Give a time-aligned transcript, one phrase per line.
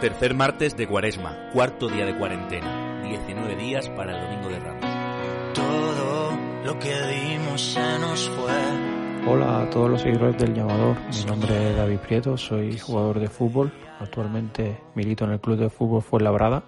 [0.00, 5.54] Tercer martes de cuaresma, cuarto día de cuarentena, 19 días para el domingo de Ramos.
[5.54, 9.28] Todo lo que dimos se nos fue.
[9.28, 10.96] Hola a todos los seguidores del llamador.
[11.12, 13.72] Mi nombre es David Prieto, soy jugador de fútbol.
[13.98, 16.62] Actualmente milito en el club de fútbol Fuenlabrada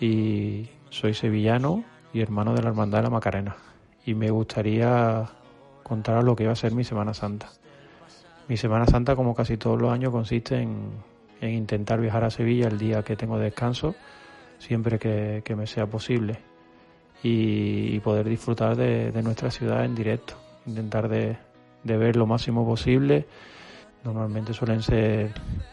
[0.00, 3.56] y soy sevillano y hermano de la Hermandad de la Macarena.
[4.06, 5.28] Y me gustaría
[5.82, 7.50] contaros lo que iba a ser mi Semana Santa.
[8.46, 12.68] Mi Semana Santa, como casi todos los años, consiste en en intentar viajar a Sevilla
[12.68, 13.94] el día que tengo descanso,
[14.58, 16.38] siempre que, me sea posible,
[17.22, 20.34] y, poder disfrutar de, nuestra ciudad en directo,
[20.66, 21.36] intentar de,
[21.84, 23.26] ver lo máximo posible.
[24.04, 25.32] Normalmente suelen ser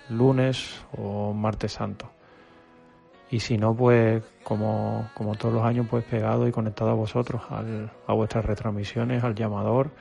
[0.09, 2.11] lunes o martes santo.
[3.29, 7.41] Y si no, pues como, como todos los años, pues pegado y conectado a vosotros,
[7.49, 9.91] a vuestras retransmisiones, al llamador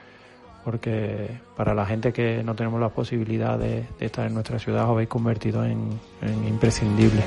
[0.66, 4.90] porque para la gente que no tenemos la posibilidad de, estar en nuestra ciudad os
[4.90, 5.96] habéis convertido en,
[6.44, 7.22] imprescindible.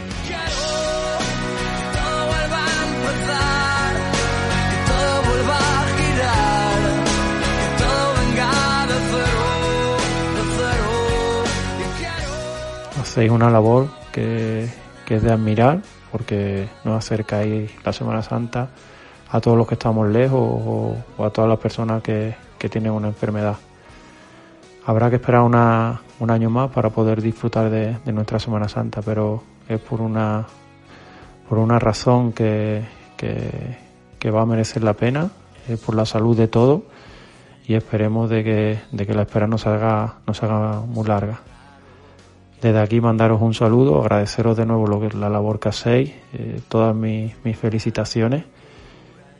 [12.99, 14.67] Hacéis una labor que,
[15.07, 15.79] es de admirar
[16.11, 18.67] porque nos acercáis la Semana Santa
[19.29, 20.41] a todos los que estamos lejos
[21.17, 23.57] o a todas las personas que, que tienen una enfermedad.
[24.85, 29.43] Habrá que esperar una, un año más para poder disfrutar de, nuestra Semana Santa, pero
[29.67, 30.45] es por una,
[31.47, 32.83] por una razón que,
[33.17, 35.29] que, va a merecer la pena,
[35.67, 36.81] es por la salud de todos
[37.65, 41.07] y esperemos de que, de que la espera no se haga, no se haga muy
[41.07, 41.39] larga.
[42.61, 46.59] Desde aquí mandaros un saludo, agradeceros de nuevo lo que, la labor que hacéis, eh,
[46.67, 48.43] todas mis, mis, felicitaciones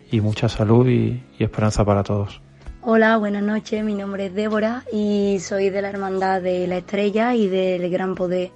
[0.09, 2.41] y mucha salud y esperanza para todos.
[2.81, 3.83] Hola, buenas noches.
[3.83, 8.15] Mi nombre es Débora y soy de la Hermandad de la Estrella y del Gran
[8.15, 8.51] Poder.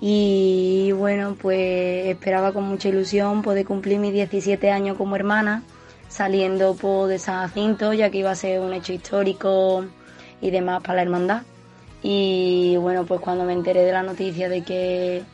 [0.00, 5.64] Y bueno, pues esperaba con mucha ilusión poder cumplir mis 17 años como hermana,
[6.08, 9.84] saliendo por de San Jacinto, ya que iba a ser un hecho histórico
[10.40, 11.42] y demás para la hermandad.
[12.02, 15.24] Y bueno, pues cuando me enteré de la noticia de que,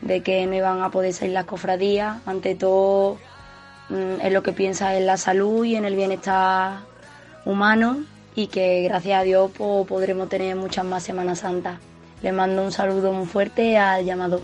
[0.00, 3.16] de que no iban a poder salir las cofradías, ante todo
[3.90, 6.92] mm, es lo que piensa en la salud y en el bienestar
[7.44, 11.78] humano y que gracias a Dios pues, podremos tener muchas más Semanas Santas.
[12.22, 14.42] Le mando un saludo muy fuerte al llamado.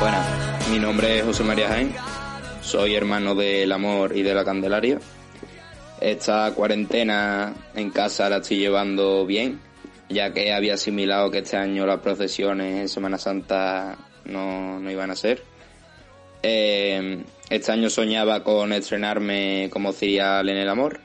[0.00, 0.18] Bueno,
[0.70, 1.94] mi nombre es José María Jaén,
[2.62, 4.98] soy hermano del Amor y de la Candelaria.
[6.00, 9.60] Esta cuarentena en casa la estoy llevando bien,
[10.08, 13.98] ya que había asimilado que este año las procesiones en Semana Santa
[14.30, 15.42] no, no iban a ser.
[16.42, 21.00] Eh, este año soñaba con estrenarme como cirial en el amor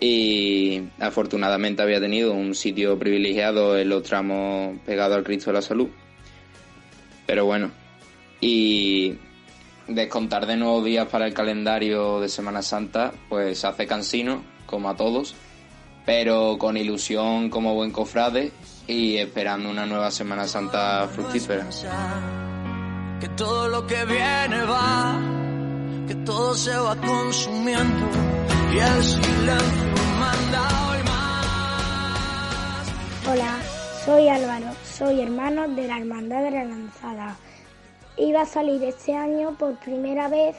[0.00, 5.62] y afortunadamente había tenido un sitio privilegiado en los tramos pegados al Cristo de la
[5.62, 5.88] Salud.
[7.26, 7.70] Pero bueno,
[8.40, 9.14] y
[9.88, 14.96] descontar de nuevos días para el calendario de Semana Santa, pues hace cansino, como a
[14.96, 15.34] todos,
[16.04, 18.52] pero con ilusión como buen cofrade
[18.86, 21.66] y esperando una nueva Semana Santa fructífera.
[23.20, 25.20] Que todo lo que viene va,
[26.06, 28.06] que todo se va consumiendo
[28.72, 32.92] y el silencio manda hoy más.
[33.30, 33.58] Hola,
[34.04, 37.36] soy Álvaro, soy hermano de la Hermandad de la Lanzada.
[38.16, 40.56] Iba a salir este año por primera vez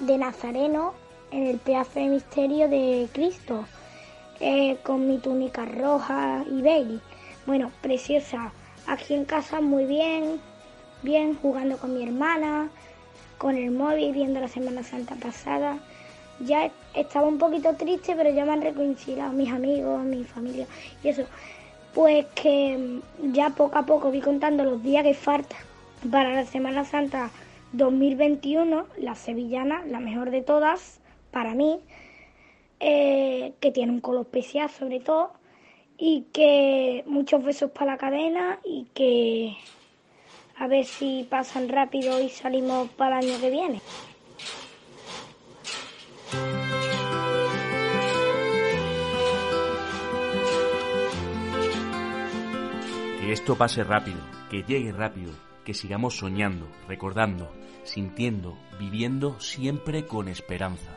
[0.00, 0.92] de Nazareno
[1.30, 3.64] en el Pedazo de Misterio de Cristo
[4.40, 7.00] eh, con mi túnica roja y baby.
[7.46, 8.52] Bueno, preciosa.
[8.86, 10.40] Aquí en casa muy bien,
[11.02, 12.68] bien, jugando con mi hermana,
[13.38, 15.78] con el móvil, viendo la Semana Santa pasada.
[16.40, 20.66] Ya estaba un poquito triste, pero ya me han reconciliado mis amigos, mi familia
[21.02, 21.24] y eso.
[21.94, 25.58] Pues que mm, ya poco a poco vi contando los días que faltan
[26.10, 27.30] para la Semana Santa
[27.72, 31.00] 2021, la sevillana, la mejor de todas,
[31.30, 31.80] para mí,
[32.80, 35.32] eh, que tiene un color especial sobre todo,
[35.98, 39.56] y que muchos besos para la cadena y que
[40.58, 43.80] a ver si pasan rápido y salimos para el año que viene.
[53.20, 54.20] Que esto pase rápido,
[54.50, 55.32] que llegue rápido,
[55.64, 57.50] que sigamos soñando, recordando,
[57.84, 60.95] sintiendo, viviendo siempre con esperanza.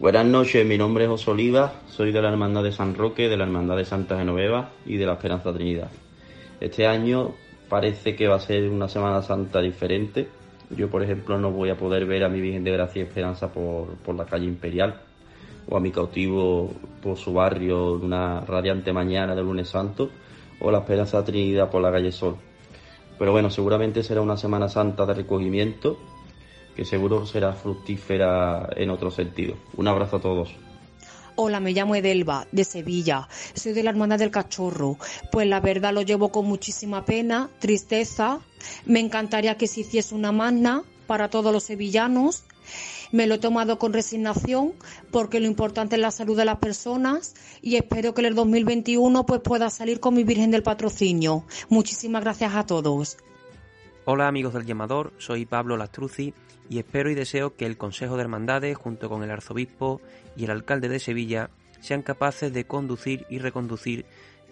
[0.00, 3.36] Buenas noches, mi nombre es José Oliva, soy de la Hermandad de San Roque, de
[3.36, 5.88] la Hermandad de Santa Genoveva y de la Esperanza Trinidad.
[6.60, 7.30] Este año
[7.68, 10.28] parece que va a ser una Semana Santa diferente.
[10.70, 13.52] Yo, por ejemplo, no voy a poder ver a mi Virgen de Gracia y Esperanza
[13.52, 15.00] por, la calle Imperial,
[15.70, 20.10] o a mi cautivo por su barrio una radiante mañana de lunes santo,
[20.58, 22.36] o la Esperanza Trinidad por la calle Sol.
[23.16, 25.98] Pero bueno, seguramente será una Semana Santa de recogimiento
[26.74, 29.56] que seguro será fructífera en otro sentido.
[29.76, 30.54] Un abrazo a todos.
[31.36, 33.28] Hola, me llamo Edelba, de Sevilla.
[33.54, 34.98] Soy de la Hermandad del Cachorro.
[35.32, 38.38] Pues la verdad lo llevo con muchísima pena, tristeza.
[38.86, 42.44] Me encantaría que se hiciese una magna para todos los sevillanos.
[43.10, 44.74] Me lo he tomado con resignación
[45.10, 49.26] porque lo importante es la salud de las personas y espero que en el 2021
[49.26, 51.44] pues pueda salir con mi Virgen del Patrocinio.
[51.68, 53.18] Muchísimas gracias a todos.
[54.04, 56.34] Hola amigos del llamador, soy Pablo Lastruzzi
[56.68, 60.00] y espero y deseo que el Consejo de Hermandades, junto con el Arzobispo
[60.36, 61.50] y el Alcalde de Sevilla,
[61.80, 64.06] sean capaces de conducir y reconducir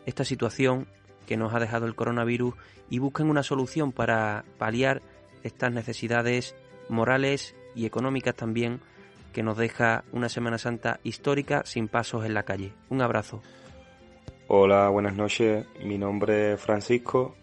[0.07, 0.87] esta situación
[1.27, 2.55] que nos ha dejado el coronavirus
[2.91, 5.03] y busquen una solución para paliar
[5.43, 6.55] estas necesidades
[6.89, 8.81] morales y económicas también
[9.33, 12.73] que nos deja una Semana Santa histórica sin pasos en la calle.
[12.91, 13.43] Un abrazo.
[14.49, 15.65] Hola, buenas noches.
[15.83, 17.35] Mi nombre es Francisco.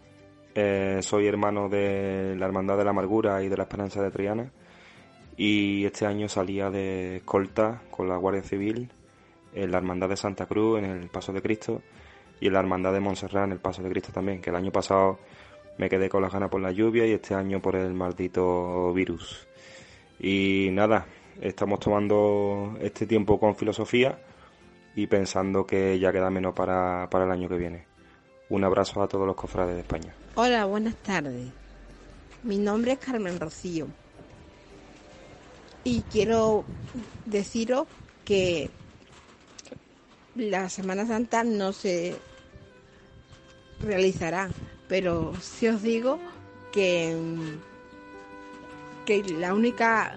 [0.54, 4.50] Eh, soy hermano de la Hermandad de la Amargura y de la Esperanza de Triana.
[5.36, 8.90] Y este año salía de escolta con la Guardia Civil
[9.54, 11.82] en la Hermandad de Santa Cruz, en el Paso de Cristo,
[12.40, 14.70] y en la Hermandad de Montserrat, en el Paso de Cristo también, que el año
[14.70, 15.18] pasado
[15.78, 19.48] me quedé con las ganas por la lluvia y este año por el maldito virus.
[20.18, 21.06] Y nada,
[21.40, 24.18] estamos tomando este tiempo con filosofía
[24.94, 27.86] y pensando que ya queda menos para, para el año que viene.
[28.50, 30.12] Un abrazo a todos los cofrades de España.
[30.36, 31.48] Hola, buenas tardes.
[32.44, 33.88] Mi nombre es Carmen Rocío.
[35.82, 36.64] Y quiero
[37.26, 37.88] deciros
[38.24, 38.70] que
[40.36, 42.14] la Semana Santa no se
[43.80, 44.50] realizará,
[44.88, 46.20] pero sí os digo
[46.70, 47.16] que,
[49.06, 50.16] que la única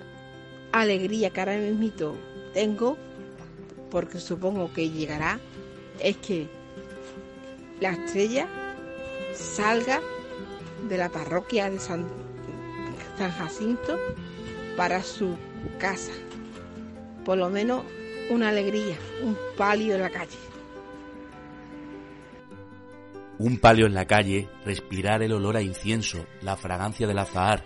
[0.71, 2.13] alegría que ahora mismo
[2.53, 2.97] tengo,
[3.89, 5.39] porque supongo que llegará,
[5.99, 6.47] es que
[7.81, 8.47] la estrella
[9.33, 10.01] salga
[10.87, 12.05] de la parroquia de San,
[13.17, 13.97] San Jacinto
[14.75, 15.37] para su
[15.79, 16.11] casa.
[17.25, 17.83] Por lo menos
[18.29, 20.37] una alegría, un palio en la calle.
[23.39, 27.63] Un palio en la calle, respirar el olor a incienso, la fragancia del azahar,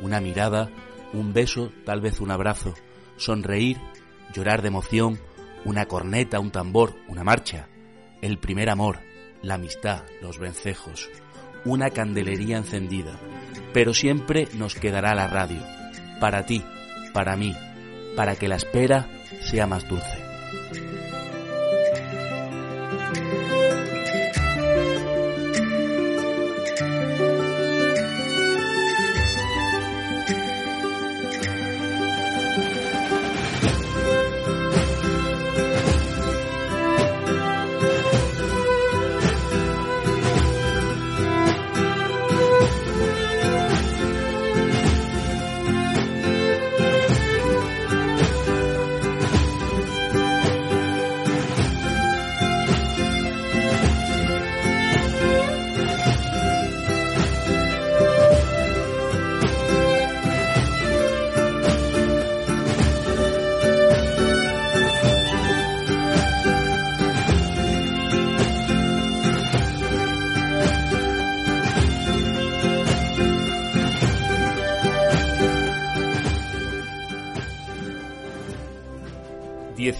[0.00, 0.70] una mirada,
[1.12, 2.74] un beso, tal vez un abrazo,
[3.16, 3.78] sonreír,
[4.32, 5.20] llorar de emoción,
[5.64, 7.68] una corneta, un tambor, una marcha,
[8.20, 8.98] el primer amor,
[9.44, 11.10] la amistad, los vencejos,
[11.64, 13.18] una candelería encendida.
[13.72, 15.60] Pero siempre nos quedará la radio,
[16.20, 16.64] para ti,
[17.12, 17.54] para mí,
[18.16, 19.08] para que la espera
[19.42, 20.23] sea más dulce.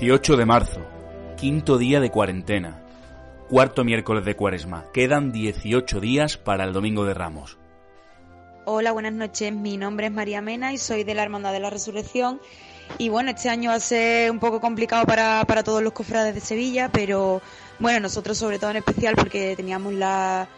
[0.05, 0.81] 18 de marzo,
[1.39, 2.83] quinto día de cuarentena,
[3.49, 4.85] cuarto miércoles de cuaresma.
[4.93, 7.57] Quedan 18 días para el Domingo de Ramos.
[8.67, 9.51] Hola, buenas noches.
[9.51, 12.39] Mi nombre es María Mena y soy de la Hermandad de la Resurrección.
[12.99, 16.35] Y bueno, este año va a ser un poco complicado para, para todos los cofrades
[16.35, 17.41] de Sevilla, pero
[17.79, 20.49] bueno, nosotros sobre todo en especial porque teníamos la,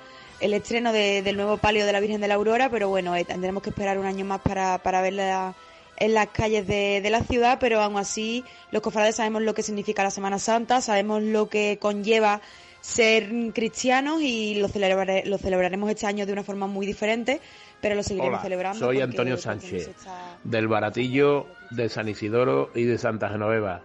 [0.40, 3.62] el estreno del nuevo palio de la Virgen de la Aurora, pero bueno, eh, tendremos
[3.62, 5.54] que esperar un año más para, para verla
[5.98, 9.62] en las calles de, de, la ciudad, pero aún así los cofrades sabemos lo que
[9.62, 12.40] significa la Semana Santa, sabemos lo que conlleva
[12.86, 17.40] ser cristianos y lo, lo celebraremos este año de una forma muy diferente,
[17.80, 18.78] pero lo seguiremos celebrando.
[18.78, 19.90] Soy Antonio Sánchez,
[20.44, 23.82] del Baratillo, de San Isidoro y de Santa Genoveva.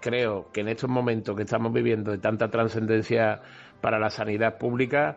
[0.00, 3.40] Creo que en estos momentos que estamos viviendo de tanta trascendencia
[3.80, 5.16] para la sanidad pública,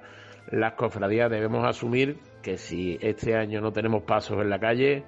[0.52, 5.04] las cofradías debemos asumir que si este año no tenemos pasos en la calle,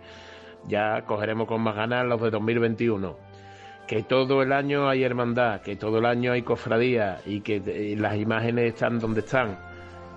[0.67, 3.17] ya cogeremos con más ganas los de 2021.
[3.87, 8.15] Que todo el año hay hermandad, que todo el año hay cofradía y que las
[8.17, 9.57] imágenes están donde están,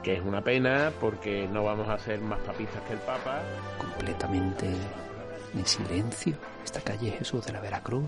[0.03, 3.41] que es una pena porque no vamos a ser más papistas que el Papa.
[3.79, 4.67] Completamente
[5.55, 8.05] en silencio, esta calle Jesús de la Veracruz.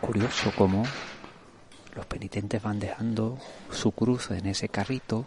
[0.00, 0.84] curioso cómo
[1.96, 3.38] los penitentes van dejando
[3.72, 5.26] su cruz en ese carrito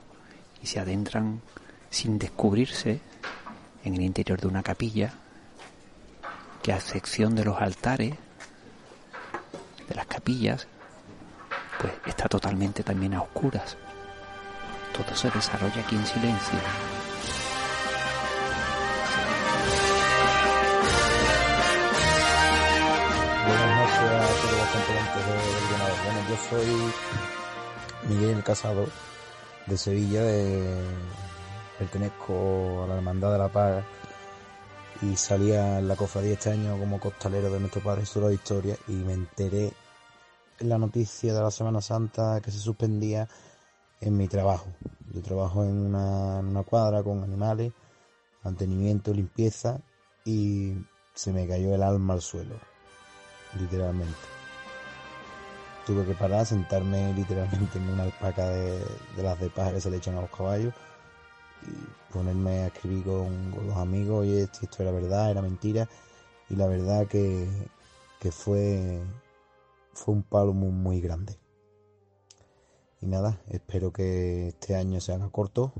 [0.64, 1.42] y se adentran
[1.90, 3.02] sin descubrirse
[3.84, 5.14] en el interior de una capilla
[6.62, 8.16] que a excepción de los altares
[9.88, 10.68] de las capillas
[11.80, 13.78] pues está totalmente también a oscuras
[14.94, 16.60] todo se desarrolla aquí en silencio
[23.48, 25.96] Buenas noches a todos los componentes del llamado.
[26.06, 26.70] Bueno, yo soy
[28.08, 28.86] Miguel Casado
[29.66, 30.22] de Sevilla,
[31.80, 33.84] pertenezco a la Hermandad de la Paz
[35.02, 38.78] y salía en la cofradía este año como costalero de nuestro Padre Jesús de Historia
[38.88, 39.74] y me enteré
[40.60, 43.28] en la noticia de la Semana Santa que se suspendía
[44.00, 44.68] en mi trabajo.
[45.12, 47.74] Yo trabajo en una, en una cuadra con animales,
[48.44, 49.82] mantenimiento, limpieza
[50.24, 50.76] y
[51.16, 52.56] se me cayó el alma al suelo,
[53.60, 54.16] literalmente.
[55.88, 58.80] Tuve que parar, sentarme literalmente en una alpaca de,
[59.16, 60.76] de las de paja que se le echan a los caballos
[61.68, 65.88] y ponerme a escribir con, con los amigos, oye, esto era verdad, era mentira,
[66.50, 67.48] y la verdad que,
[68.20, 69.02] que fue,
[69.94, 71.38] fue un palo muy, muy grande.
[73.02, 75.74] Y nada, espero que este año se haga corto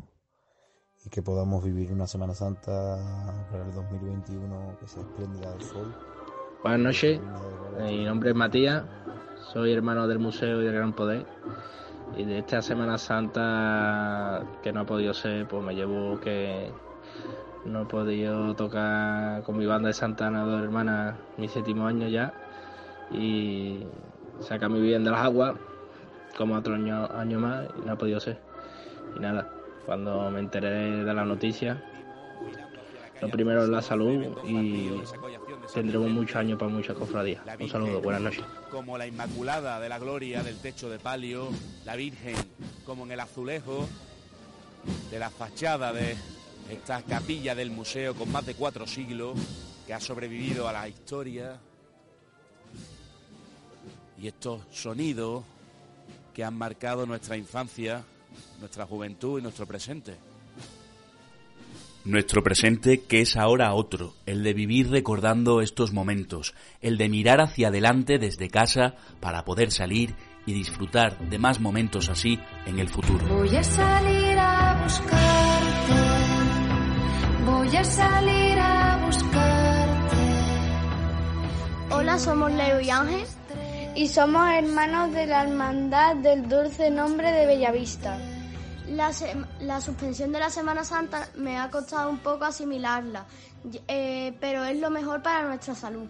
[1.06, 2.98] y que podamos vivir una Semana Santa
[3.52, 5.96] para el 2021 que sea espléndida del sol.
[6.64, 7.20] Buenas noches,
[7.80, 8.84] mi nombre es Matías,
[9.52, 11.26] soy hermano del Museo y del Gran Poder.
[12.18, 16.70] Y de esta Semana Santa que no ha podido ser, pues me llevo que
[17.66, 22.34] no he podido tocar con mi banda de Santana, dos hermanas, mi séptimo año ya.
[23.12, 23.84] Y
[24.40, 25.56] saca mi bien de las aguas,
[26.38, 28.40] como otro año, año más, y no ha podido ser.
[29.16, 29.50] Y nada,
[29.86, 31.82] cuando me enteré de la noticia,
[33.22, 34.90] lo primero es la salud y
[35.74, 37.42] tendremos muchos años para muchas cofradías.
[37.60, 38.44] Un saludo, buenas noches.
[38.70, 41.50] Como la Inmaculada de la Gloria del techo de palio,
[41.86, 42.36] la Virgen
[42.86, 43.88] como en el azulejo
[45.10, 46.16] de la fachada de
[46.70, 49.38] esta capilla del museo con más de cuatro siglos
[49.86, 51.60] que ha sobrevivido a la historia
[54.18, 55.44] y estos sonidos
[56.34, 58.04] que han marcado nuestra infancia,
[58.60, 60.31] nuestra juventud y nuestro presente.
[62.04, 67.42] Nuestro presente que es ahora otro, el de vivir recordando estos momentos, el de mirar
[67.42, 70.16] hacia adelante desde casa para poder salir
[70.48, 73.28] y disfrutar de más momentos así en el futuro.
[73.28, 75.94] Voy a salir a buscarte,
[77.46, 80.16] voy a salir a buscarte.
[81.92, 83.28] Hola, somos Leo y Ángel
[83.96, 88.18] y somos hermanos de la Hermandad del Dulce Nombre de Bellavista.
[89.02, 89.12] La,
[89.62, 93.26] la suspensión de la Semana Santa me ha costado un poco asimilarla,
[93.88, 96.08] eh, pero es lo mejor para nuestra salud.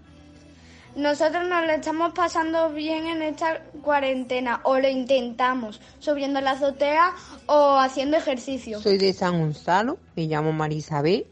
[0.98, 6.52] Nosotros nos lo estamos pasando bien en esta cuarentena, o lo intentamos, subiendo a la
[6.52, 7.14] azotea
[7.46, 8.82] o haciendo ejercicio.
[8.82, 11.28] Soy de San Gonzalo, me llamo Marisabel.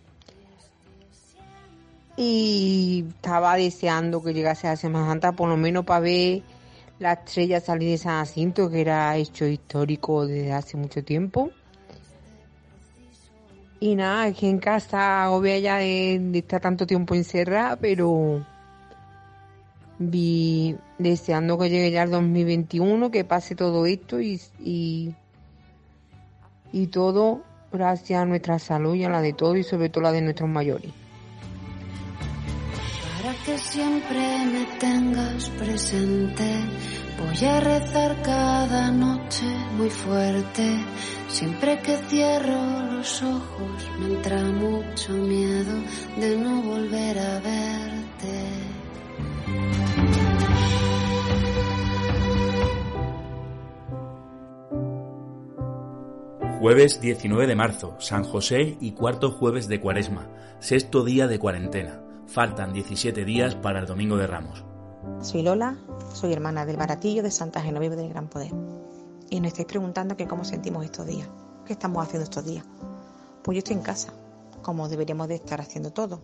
[2.15, 6.41] Y estaba deseando que llegase la Semana Santa, por lo menos para ver
[6.99, 11.51] la estrella salir de San Jacinto, que era hecho histórico desde hace mucho tiempo.
[13.79, 18.45] Y nada, que en casa agobia ya de, de estar tanto tiempo encerrada, pero
[19.97, 25.13] vi deseando que llegue ya el 2021, que pase todo esto y, y,
[26.73, 27.41] y todo
[27.71, 30.49] gracias a nuestra salud y a la de todos y sobre todo la de nuestros
[30.49, 30.91] mayores.
[33.49, 36.45] Que siempre me tengas presente,
[37.17, 40.85] voy a rezar cada noche muy fuerte.
[41.29, 45.81] Siempre que cierro los ojos me entra mucho miedo
[46.17, 48.45] de no volver a verte.
[56.59, 60.27] Jueves 19 de marzo, San José y cuarto jueves de Cuaresma,
[60.59, 62.03] sexto día de cuarentena.
[62.29, 64.63] Faltan 17 días para el Domingo de Ramos.
[65.19, 65.79] Soy Lola,
[66.13, 68.51] soy hermana del Baratillo de Santa Genoveva del Gran Poder.
[69.31, 71.27] Y nos estáis preguntando que cómo sentimos estos días,
[71.65, 72.63] qué estamos haciendo estos días.
[73.41, 74.13] Pues yo estoy en casa,
[74.61, 76.21] como deberíamos de estar haciendo todo.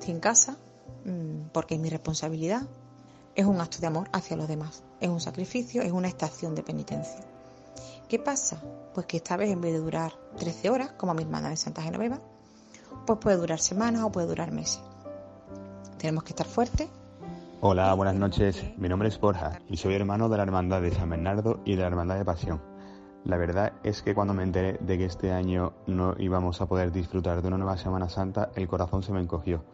[0.00, 0.56] Estoy en casa
[1.04, 2.62] mm, porque es mi responsabilidad,
[3.36, 6.64] es un acto de amor hacia los demás, es un sacrificio, es una estación de
[6.64, 7.24] penitencia.
[8.08, 8.60] ¿Qué pasa?
[8.92, 11.82] Pues que esta vez en vez de durar 13 horas, como mi hermana de Santa
[11.82, 12.20] Genoveva,
[13.06, 14.80] pues puede durar semanas o puede durar meses.
[16.04, 16.90] Tenemos que estar fuertes
[17.62, 18.62] Hola, buenas noches.
[18.76, 21.80] Mi nombre es Borja y soy hermano de la Hermandad de San Bernardo y de
[21.80, 22.60] la Hermandad de Pasión.
[23.24, 26.92] La verdad es que cuando me enteré de que este año no íbamos a poder
[26.92, 29.64] disfrutar de una nueva Semana Santa, el corazón se me encogió.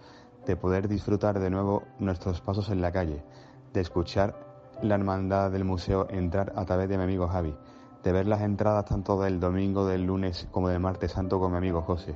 [0.47, 3.25] De poder disfrutar de nuevo nuestros pasos en la calle,
[3.73, 4.37] de escuchar
[4.83, 7.57] la hermandad del museo entrar a través de mi amigo Javi,
[8.05, 11.59] de ver las entradas tanto del domingo, del lunes como del martes santo con mi
[11.59, 12.15] amigo José.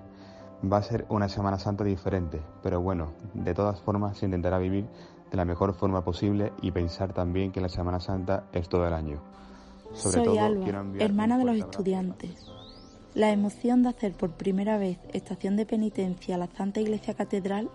[0.73, 4.87] Va a ser una Semana Santa diferente, pero bueno, de todas formas se intentará vivir
[5.31, 8.95] de la mejor forma posible y pensar también que la Semana Santa es todo el
[8.95, 9.21] año.
[9.93, 10.67] Sobre Soy Alba,
[10.99, 12.47] hermana de los estudiantes.
[13.15, 17.69] La emoción de hacer por primera vez estación de penitencia a la Santa Iglesia Catedral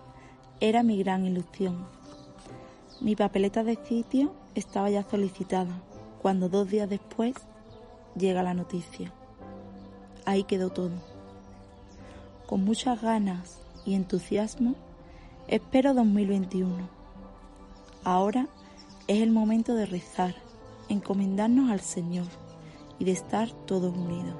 [0.60, 1.86] era mi gran ilusión.
[3.00, 5.80] Mi papeleta de sitio estaba ya solicitada,
[6.20, 7.34] cuando dos días después
[8.16, 9.12] llega la noticia.
[10.26, 11.19] Ahí quedó todo.
[12.50, 14.74] Con muchas ganas y entusiasmo,
[15.46, 16.88] espero 2021.
[18.02, 18.48] Ahora
[19.06, 20.34] es el momento de rezar,
[20.88, 22.26] encomendarnos al Señor
[22.98, 24.34] y de estar todos unidos.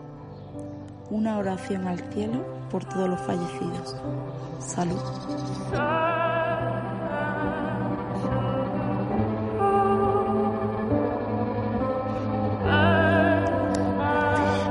[1.09, 3.95] Una oración al cielo por todos los fallecidos.
[4.59, 4.99] Salud.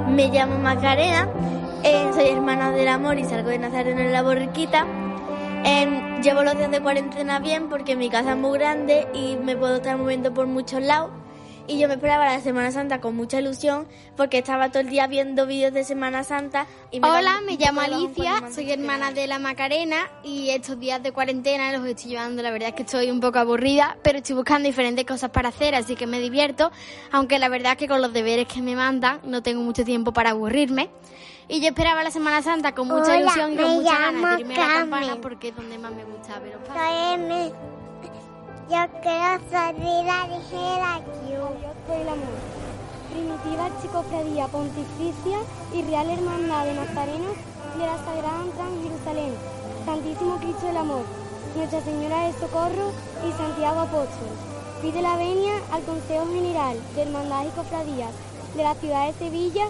[0.09, 1.29] Me llamo Macarena,
[1.83, 4.85] eh, soy hermana del amor y salgo de Nazareno en la borriquita.
[5.63, 9.55] Em, llevo los días de cuarentena bien porque mi casa es muy grande y me
[9.55, 11.11] puedo estar moviendo por muchos lados
[11.69, 15.05] y yo me esperaba la Semana Santa con mucha ilusión porque estaba todo el día
[15.05, 16.65] viendo vídeos de Semana Santa.
[16.89, 21.71] Y Hola, me llamo Alicia, soy hermana de la Macarena y estos días de cuarentena
[21.71, 22.41] los estoy llevando.
[22.41, 25.75] La verdad es que estoy un poco aburrida, pero estoy buscando diferentes cosas para hacer,
[25.75, 26.71] así que me divierto,
[27.11, 30.11] aunque la verdad es que con los deberes que me mandan no tengo mucho tiempo
[30.11, 30.89] para aburrirme.
[31.49, 34.55] Y yo esperaba la Semana Santa con mucha ilusión y con mucha ganas de irme
[34.55, 36.59] a la campana porque es donde más me gusta ver
[38.69, 41.49] yo quiero salir a ligera Dios
[41.87, 42.37] por el amor.
[43.09, 45.39] Primitiva Archicofradía Pontificia
[45.73, 47.35] y Real Hermandad de Nazarenos
[47.79, 49.33] de la Sagrada Entrada en Jerusalén.
[49.85, 51.03] Santísimo Cristo del Amor.
[51.55, 52.91] Nuestra Señora del Socorro
[53.27, 54.29] y Santiago Apóstol.
[54.83, 58.13] Pide la venia al Consejo General de Hermandad y Cofradías
[58.55, 59.65] de la ciudad de Sevilla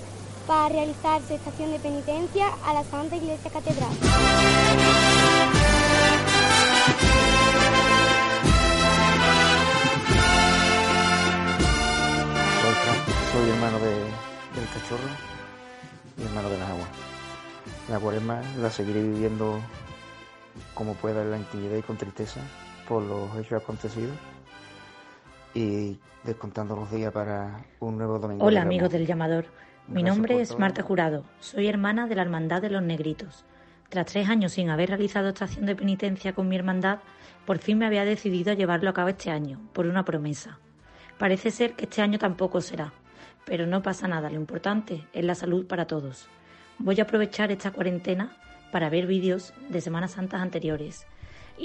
[0.49, 3.91] para realizar su estación de penitencia a la Santa Iglesia Catedral.
[13.31, 15.07] soy hermano de, del cachorro
[16.17, 16.89] y hermano de las aguas.
[17.87, 19.59] La cuaresma la seguiré viviendo
[20.73, 22.41] como pueda en la intimidad y con tristeza
[22.87, 24.17] por los hechos acontecidos
[25.53, 28.43] y descontando los días para un nuevo domingo.
[28.43, 29.45] Hola amigos del llamador,
[29.89, 33.43] mi nombre es Marta Jurado, soy hermana de la Hermandad de los Negritos.
[33.89, 36.99] Tras tres años sin haber realizado estación de penitencia con mi hermandad,
[37.45, 40.59] por fin me había decidido a llevarlo a cabo este año, por una promesa.
[41.17, 42.93] Parece ser que este año tampoco será,
[43.45, 46.27] pero no pasa nada, lo importante es la salud para todos.
[46.77, 48.37] Voy a aprovechar esta cuarentena
[48.71, 51.07] para ver vídeos de Semanas Santas anteriores.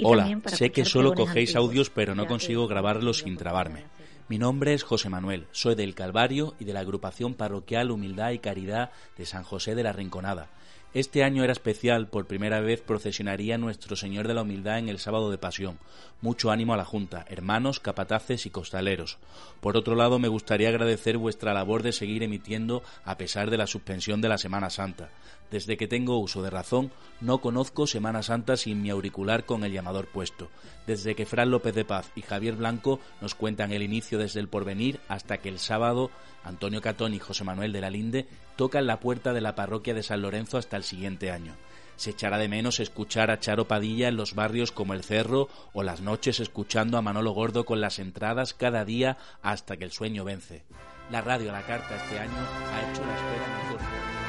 [0.03, 3.83] Hola, sé que solo cogéis audios, pero no consigo grabarlos sin trabarme.
[4.27, 8.39] Mi nombre es José Manuel, soy del Calvario y de la agrupación parroquial Humildad y
[8.39, 10.47] Caridad de San José de la Rinconada.
[10.95, 14.97] Este año era especial, por primera vez procesionaría Nuestro Señor de la Humildad en el
[14.97, 15.77] sábado de Pasión.
[16.21, 19.19] Mucho ánimo a la Junta, hermanos, capataces y costaleros.
[19.61, 23.67] Por otro lado, me gustaría agradecer vuestra labor de seguir emitiendo a pesar de la
[23.67, 25.09] suspensión de la Semana Santa.
[25.51, 29.71] Desde que tengo uso de razón, no conozco Semana Santa sin mi auricular con el
[29.71, 30.49] llamador puesto.
[30.87, 34.49] Desde que Fran López de Paz y Javier Blanco nos cuentan el inicio desde el
[34.49, 36.09] porvenir hasta que el sábado
[36.43, 40.03] Antonio Catón y José Manuel de la Linde tocan la puerta de la parroquia de
[40.03, 41.53] San Lorenzo hasta el siguiente año.
[41.95, 45.81] Se echará de menos escuchar a Charo Padilla en los barrios como El Cerro o
[45.81, 50.23] las noches escuchando a Manolo Gordo con las entradas cada día hasta que el sueño
[50.25, 50.65] vence.
[51.09, 54.24] La radio a la carta este año ha hecho la espera mejor.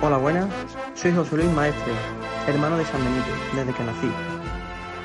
[0.00, 0.48] Hola, buenas.
[0.94, 1.92] Soy José Luis Maestre,
[2.46, 4.10] hermano de San Benito, desde que nací.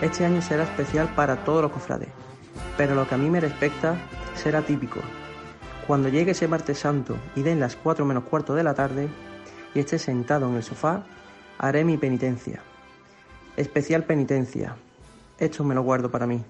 [0.01, 2.09] Este año será especial para todos los cofrades,
[2.77, 3.95] pero lo que a mí me respecta
[4.35, 4.99] será típico.
[5.87, 9.09] Cuando llegue ese martes santo y den las 4 menos cuarto de la tarde
[9.73, 11.03] y esté sentado en el sofá,
[11.57, 12.61] haré mi penitencia.
[13.57, 14.75] Especial penitencia.
[15.39, 16.43] Esto me lo guardo para mí.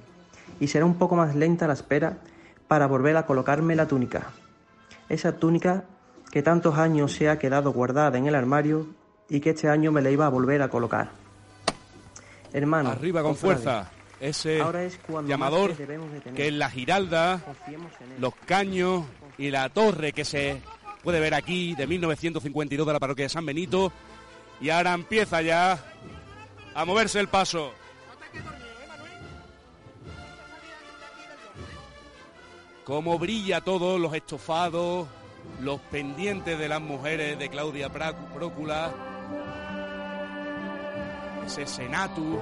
[0.59, 2.17] Y será un poco más lenta la espera
[2.67, 4.27] para volver a colocarme la túnica.
[5.09, 5.85] Esa túnica
[6.33, 8.87] que tantos años se ha quedado guardada en el armario
[9.29, 11.11] y que este año me la iba a volver a colocar.
[12.51, 12.89] Hermano.
[12.89, 13.91] Arriba con fuerza.
[14.19, 14.59] Ese
[15.27, 15.75] llamador
[16.35, 17.39] que es la giralda,
[18.17, 19.05] los caños
[19.37, 20.59] y la torre que se
[21.03, 23.93] puede ver aquí de 1952 de la parroquia de San Benito.
[24.59, 25.77] Y ahora empieza ya
[26.73, 27.73] a moverse el paso.
[32.85, 35.07] Cómo brilla todo, los estofados,
[35.61, 38.91] los pendientes de las mujeres de Claudia Prócula,
[41.45, 42.39] ese Senatu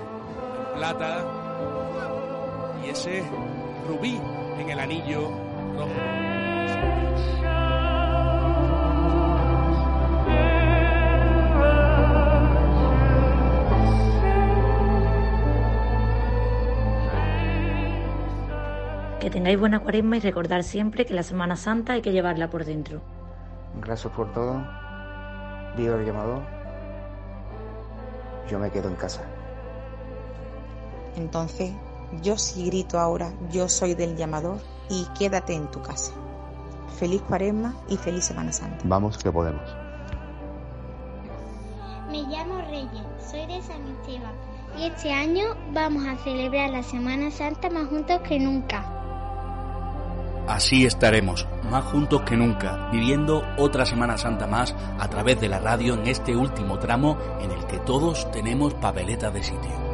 [0.73, 1.25] en plata
[2.83, 3.23] y ese
[3.87, 4.19] rubí
[4.59, 5.29] en el anillo
[5.77, 6.60] rojo.
[19.21, 22.65] Que tengáis buena cuaresma y recordar siempre que la Semana Santa hay que llevarla por
[22.65, 23.01] dentro.
[23.79, 24.65] Gracias por todo.
[25.77, 26.41] Viva el llamado.
[28.49, 29.21] Yo me quedo en casa.
[31.15, 31.71] Entonces,
[32.23, 34.57] yo sí grito ahora, yo soy del llamador
[34.89, 36.13] y quédate en tu casa.
[36.97, 38.81] Feliz cuaresma y feliz Semana Santa.
[38.85, 39.61] Vamos que podemos.
[42.09, 44.33] Me llamo Reyes, soy de San Esteban
[44.79, 49.00] y este año vamos a celebrar la Semana Santa más juntos que nunca.
[50.47, 55.59] Así estaremos, más juntos que nunca, viviendo otra Semana Santa más a través de la
[55.59, 59.90] radio en este último tramo en el que todos tenemos papeleta de sitio.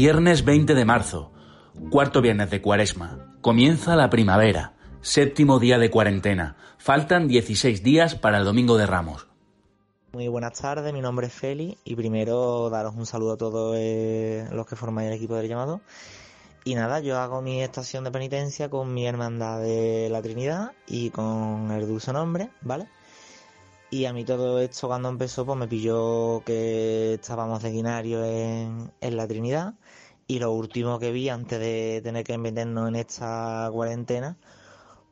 [0.00, 1.32] Viernes 20 de marzo,
[1.90, 3.34] cuarto viernes de cuaresma.
[3.40, 6.56] Comienza la primavera, séptimo día de cuarentena.
[6.78, 9.26] Faltan 16 días para el Domingo de Ramos.
[10.12, 14.46] Muy buenas tardes, mi nombre es Feli y primero daros un saludo a todos eh,
[14.52, 15.80] los que formáis el equipo del llamado.
[16.62, 21.10] Y nada, yo hago mi estación de penitencia con mi hermandad de la Trinidad y
[21.10, 22.86] con el dulce nombre, ¿vale?
[23.90, 28.92] Y a mí todo esto cuando empezó pues me pilló que estábamos de guinario en,
[29.00, 29.74] en la Trinidad
[30.26, 34.36] y lo último que vi antes de tener que meternos en esta cuarentena,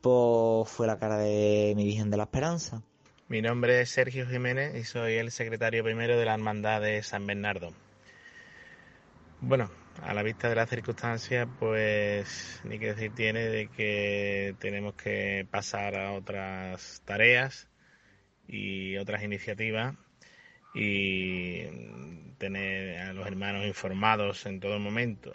[0.01, 2.83] pues fue la cara de mi Virgen de la Esperanza.
[3.27, 7.25] Mi nombre es Sergio Jiménez y soy el secretario primero de la Hermandad de San
[7.25, 7.73] Bernardo.
[9.41, 9.71] Bueno,
[10.03, 15.47] a la vista de las circunstancias, pues ni que decir tiene de que tenemos que
[15.49, 17.67] pasar a otras tareas
[18.47, 19.95] y otras iniciativas
[20.73, 21.63] y
[22.37, 25.31] tener a los hermanos informados en todo momento.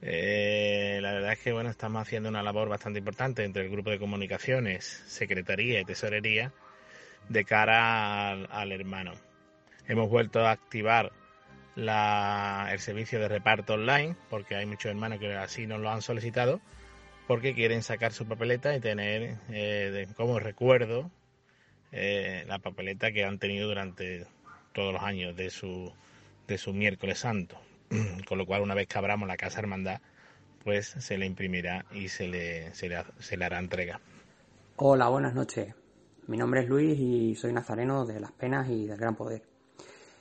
[0.00, 3.90] Eh, la verdad es que bueno, estamos haciendo una labor bastante importante entre el grupo
[3.90, 6.52] de comunicaciones, secretaría y tesorería
[7.28, 9.14] de cara al, hermano.
[9.86, 11.12] Hemos vuelto a activar
[11.76, 16.60] el servicio de reparto online porque hay muchos hermanos que así nos lo han solicitado
[17.26, 21.10] porque quieren sacar su papeleta y tener eh, como recuerdo
[21.92, 24.26] eh, la papeleta que han tenido durante
[24.72, 25.92] todos los años de su,
[26.46, 27.58] de su miércoles santo.
[28.28, 30.00] Con lo cual, una vez que abramos la casa hermandad,
[30.64, 34.00] pues se le imprimirá y se le, se le, se le hará entrega.
[34.76, 35.74] Hola, buenas noches.
[36.26, 39.42] Mi nombre es Luis y soy nazareno de Las Penas y del Gran Poder.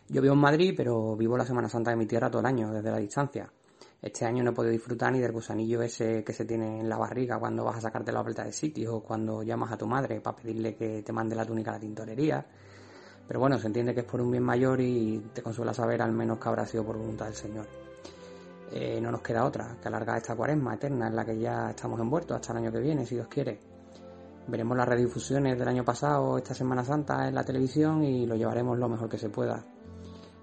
[0.08, 2.72] Yo vivo en Madrid, pero vivo la Semana Santa de mi tierra todo el año,
[2.72, 3.52] desde la distancia.
[4.02, 6.98] Este año no he podido disfrutar ni del gusanillo ese que se tiene en la
[6.98, 10.22] barriga cuando vas a sacarte la vuelta de sitio o cuando llamas a tu madre
[10.22, 12.46] para pedirle que te mande la túnica a la tintorería.
[13.28, 16.12] Pero bueno, se entiende que es por un bien mayor y te consuela saber al
[16.12, 17.66] menos que habrá sido por voluntad del Señor.
[18.72, 22.00] Eh, no nos queda otra que alargar esta cuaresma eterna en la que ya estamos
[22.00, 23.60] envueltos hasta el año que viene, si Dios quiere.
[24.48, 28.78] Veremos las redifusiones del año pasado, esta Semana Santa en la televisión y lo llevaremos
[28.78, 29.66] lo mejor que se pueda.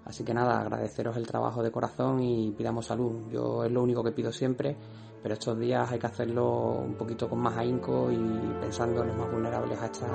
[0.04, 3.30] Así que nada, agradeceros el trabajo de corazón y pidamos salud.
[3.30, 4.76] Yo es lo único que pido siempre,
[5.22, 8.18] pero estos días hay que hacerlo un poquito con más ahínco y
[8.60, 10.06] pensando en los más vulnerables a esta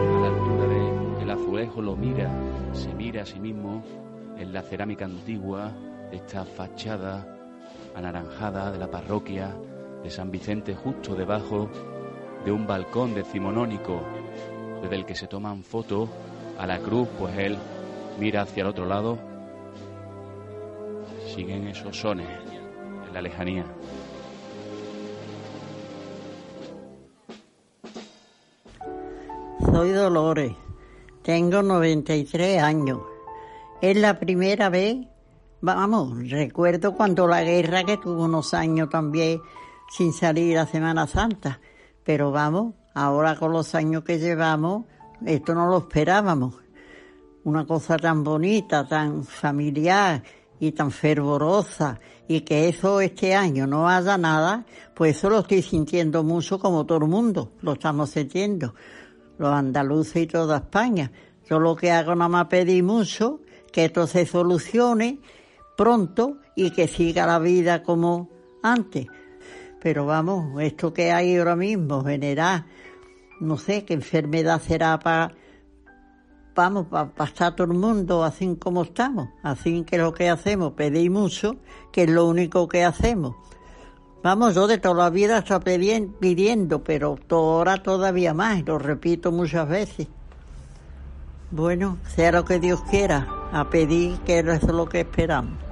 [0.00, 0.68] A la altura
[1.18, 2.30] del azulejo lo mira,
[2.72, 3.82] se mira a sí mismo
[4.36, 5.72] en la cerámica antigua,
[6.12, 7.37] esta fachada
[7.98, 9.54] anaranjada de la parroquia
[10.02, 11.68] de San Vicente justo debajo
[12.44, 14.00] de un balcón decimonónico
[14.80, 16.08] desde el que se toman fotos
[16.58, 17.58] a la cruz, pues él
[18.18, 19.18] mira hacia el otro lado.
[21.34, 22.28] Siguen esos sones
[23.06, 23.64] en la lejanía.
[29.72, 30.52] Soy Dolores,
[31.22, 33.00] tengo 93 años.
[33.80, 35.06] Es la primera vez
[35.60, 39.40] vamos, recuerdo cuando la guerra que tuvo unos años también
[39.90, 41.60] sin salir a Semana Santa.
[42.04, 44.84] Pero vamos, ahora con los años que llevamos,
[45.24, 46.54] esto no lo esperábamos.
[47.44, 50.22] Una cosa tan bonita, tan familiar
[50.60, 55.62] y tan fervorosa y que eso este año no haya nada, pues eso lo estoy
[55.62, 58.74] sintiendo mucho como todo el mundo, lo estamos sintiendo,
[59.38, 61.10] los andaluces y toda España.
[61.48, 63.40] Yo lo que hago nada más pedir mucho
[63.72, 65.20] que esto se solucione
[65.78, 68.28] pronto y que siga la vida como
[68.64, 69.06] antes.
[69.80, 72.66] Pero vamos, esto que hay ahora mismo, generar,
[73.38, 75.30] no sé qué enfermedad será para
[76.56, 79.28] vamos, para pasar todo el mundo así como estamos.
[79.44, 81.54] Así que lo que hacemos, pedir mucho,
[81.92, 83.36] que es lo único que hacemos.
[84.24, 85.60] Vamos, yo de toda la vida estoy
[86.18, 90.08] pidiendo, pero ahora todavía más, lo repito muchas veces.
[91.52, 95.67] Bueno, sea lo que Dios quiera, a pedir que eso es lo que esperamos.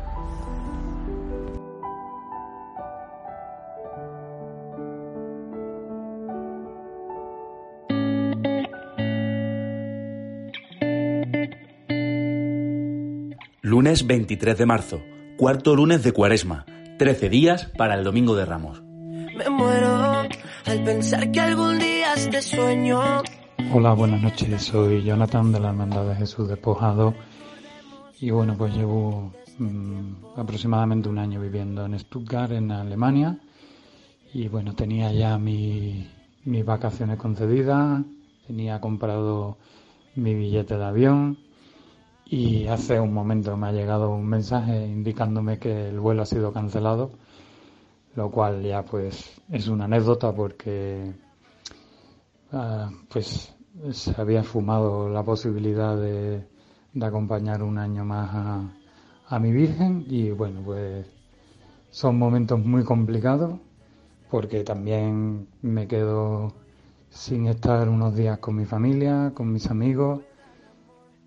[13.67, 15.03] Lunes 23 de marzo,
[15.37, 16.65] cuarto lunes de Cuaresma,
[17.01, 18.81] 13 días para el Domingo de Ramos.
[18.81, 20.23] Me muero
[20.67, 23.01] al pensar que algún día este sueño.
[23.73, 24.63] Hola, buenas noches.
[24.63, 27.13] Soy Jonathan de la Hermandad de Jesús Despojado
[28.21, 33.37] y bueno, pues llevo mm, aproximadamente un año viviendo en Stuttgart, en Alemania
[34.33, 36.07] y bueno, tenía ya mis
[36.65, 38.05] vacaciones concedidas,
[38.47, 39.59] tenía comprado
[40.15, 41.46] mi billete de avión
[42.29, 46.53] y hace un momento me ha llegado un mensaje indicándome que el vuelo ha sido
[46.53, 47.13] cancelado,
[48.17, 51.13] lo cual ya pues es una anécdota porque
[52.53, 53.55] ah, pues
[53.93, 56.45] se había fumado la posibilidad de,
[57.01, 58.73] acompañar un año más a,
[59.29, 61.07] a mi Virgen y bueno pues
[61.91, 63.61] son momentos muy complicados
[64.31, 66.53] porque también me quedo
[67.11, 70.21] sin estar unos días con mi familia, con mis amigos,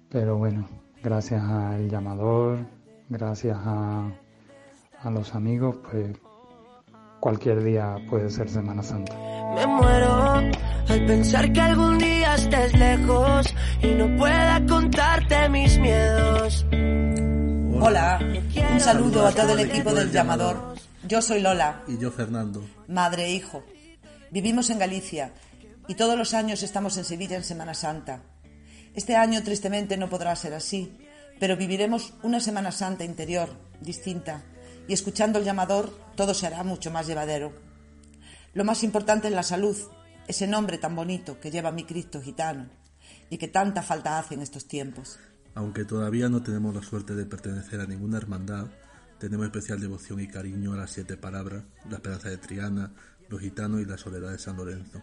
[0.10, 0.68] pero bueno,
[1.04, 2.60] gracias al llamador,
[3.10, 4.12] gracias a,
[5.02, 6.18] a los amigos, pues
[7.20, 9.14] cualquier día puede ser Semana Santa.
[9.56, 10.34] Me muero
[10.90, 16.66] al pensar que algún día estés lejos y no pueda contarte mis miedos.
[17.82, 18.20] Hola,
[18.72, 20.76] un saludo a todo el equipo del llamador.
[21.08, 21.84] Yo soy Lola.
[21.88, 22.64] Y yo Fernando.
[22.88, 23.64] Madre e hijo.
[24.32, 25.34] Vivimos en Galicia
[25.88, 28.22] y todos los años estamos en Sevilla en Semana Santa.
[28.96, 30.98] Este año tristemente no podrá ser así,
[31.40, 33.50] pero viviremos una Semana Santa interior,
[33.82, 34.44] distinta,
[34.88, 37.54] y escuchando el llamador todo será mucho más llevadero.
[38.54, 39.78] Lo más importante es la salud,
[40.28, 42.70] ese nombre tan bonito que lleva mi Cristo gitano
[43.30, 45.20] y que tanta falta hace en estos tiempos.
[45.56, 48.68] Aunque todavía no tenemos la suerte de pertenecer a ninguna hermandad,
[49.20, 52.94] tenemos especial devoción y cariño a las siete palabras, la esperanza de Triana,
[53.28, 55.02] los gitanos y la soledad de San Lorenzo.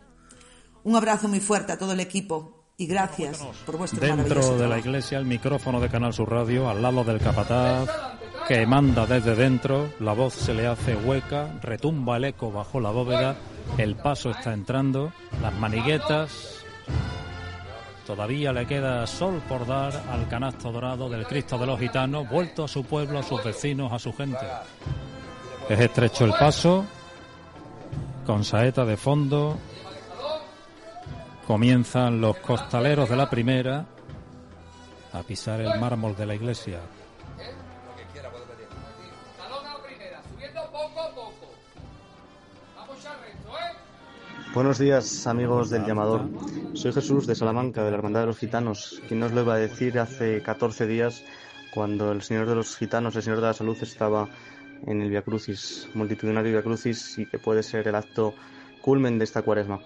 [0.82, 4.78] Un abrazo muy fuerte a todo el equipo y gracias por vuestro Dentro de la
[4.78, 7.88] iglesia, el micrófono de Canal Sur Radio, al lado del capataz,
[8.46, 12.90] que manda desde dentro, la voz se le hace hueca, retumba el eco bajo la
[12.90, 13.36] bóveda,
[13.78, 16.64] el paso está entrando, las maniguetas.
[18.06, 22.64] Todavía le queda sol por dar al canasto dorado del Cristo de los Gitanos, vuelto
[22.64, 24.46] a su pueblo, a sus vecinos, a su gente.
[25.68, 26.84] Es estrecho el paso,
[28.24, 29.58] con saeta de fondo,
[31.46, 33.86] Comienzan los costaleros de la primera
[35.12, 36.80] a pisar el mármol de la iglesia.
[44.52, 46.22] Buenos días amigos del llamador.
[46.74, 49.00] Soy Jesús de Salamanca, de la Hermandad de los Gitanos.
[49.06, 51.22] ¿Quién nos lo iba a decir hace 14 días
[51.72, 54.28] cuando el Señor de los Gitanos, el Señor de la Salud, estaba
[54.84, 58.34] en el Via Crucis, multitudinario Via Crucis, y que puede ser el acto
[58.80, 59.78] culmen de esta cuaresma?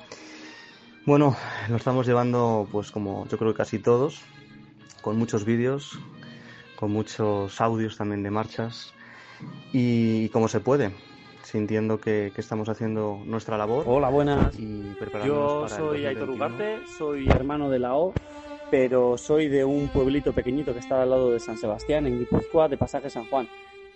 [1.06, 1.34] Bueno,
[1.68, 4.22] lo estamos llevando pues como yo creo que casi todos,
[5.00, 5.98] con muchos vídeos,
[6.76, 8.92] con muchos audios también de marchas
[9.72, 10.92] y, como se puede,
[11.42, 13.84] sintiendo que, estamos haciendo nuestra labor.
[13.86, 14.56] Hola, buenas.
[15.24, 18.12] yo soy Aitor Ugarte, soy hermano de la O,
[18.70, 22.68] pero soy de un pueblito pequeñito que está al lado de San Sebastián, en Guipúzcoa,
[22.68, 23.48] de Pasaje San Juan.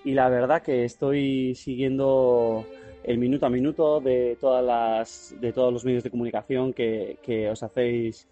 [0.04, 2.66] Y la verdad que estoy siguiendo
[3.04, 7.62] el minuto a minuto de todas las de todos los medios de comunicación que, os
[7.62, 8.26] hacéis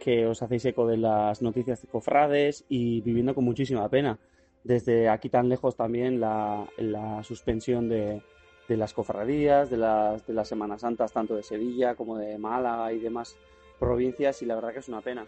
[0.00, 4.18] que os hacéis eco de las noticias de cofrades y viviendo con muchísima pena
[4.64, 8.20] desde aquí tan lejos también la, la suspensión de,
[8.68, 12.92] de, las cofradías de las de las Semanas Santas tanto de Sevilla como de Málaga
[12.92, 13.36] y demás
[13.78, 15.24] provincias y la verdad que es una pena.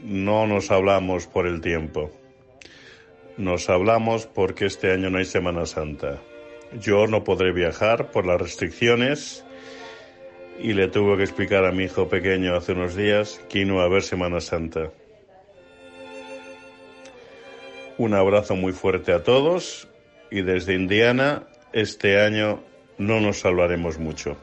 [0.00, 2.10] No nos hablamos por el tiempo.
[3.36, 6.20] Nos hablamos porque este año no hay Semana Santa.
[6.80, 9.44] Yo no podré viajar por las restricciones
[10.58, 13.82] y le tuve que explicar a mi hijo pequeño hace unos días que no va
[13.82, 14.90] a haber Semana Santa.
[17.96, 19.88] Un abrazo muy fuerte a todos
[20.30, 22.60] y desde Indiana este año
[22.98, 24.36] no nos hablaremos mucho.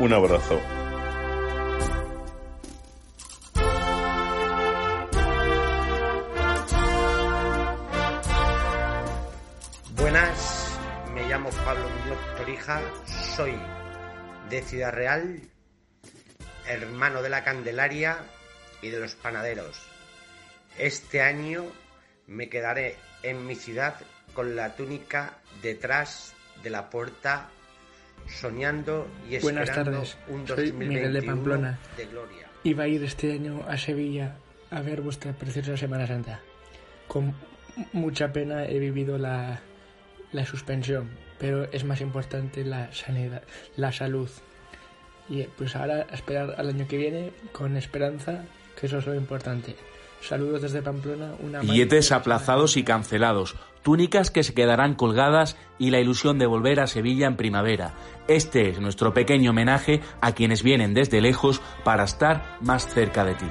[0.00, 0.60] Un abrazo.
[14.50, 15.40] De Ciudad Real,
[16.68, 18.18] hermano de la Candelaria
[18.82, 19.80] y de los panaderos.
[20.78, 21.64] Este año
[22.26, 23.94] me quedaré en mi ciudad
[24.34, 27.48] con la túnica detrás de la puerta,
[28.28, 31.78] soñando y esperando Buenas tardes, un soy Miguel de 2021 Pamplona.
[31.96, 32.48] de gloria.
[32.64, 34.36] Iba a ir este año a Sevilla
[34.70, 36.40] a ver vuestra preciosa Semana Santa.
[37.06, 37.34] Con
[37.92, 39.60] mucha pena he vivido la,
[40.32, 43.42] la suspensión, pero es más importante la sanidad,
[43.76, 44.28] la salud.
[45.28, 48.44] Y eh, pues ahora a esperar al año que viene con esperanza,
[48.78, 49.76] que eso es lo importante.
[50.20, 56.00] Saludos desde Pamplona, una Billetes aplazados y cancelados, túnicas que se quedarán colgadas y la
[56.00, 57.94] ilusión de volver a Sevilla en primavera.
[58.26, 63.34] Este es nuestro pequeño homenaje a quienes vienen desde lejos para estar más cerca de
[63.34, 63.46] ti.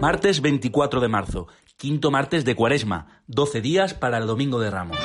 [0.00, 4.96] Martes 24 de marzo, quinto martes de Cuaresma, 12 días para el Domingo de Ramos.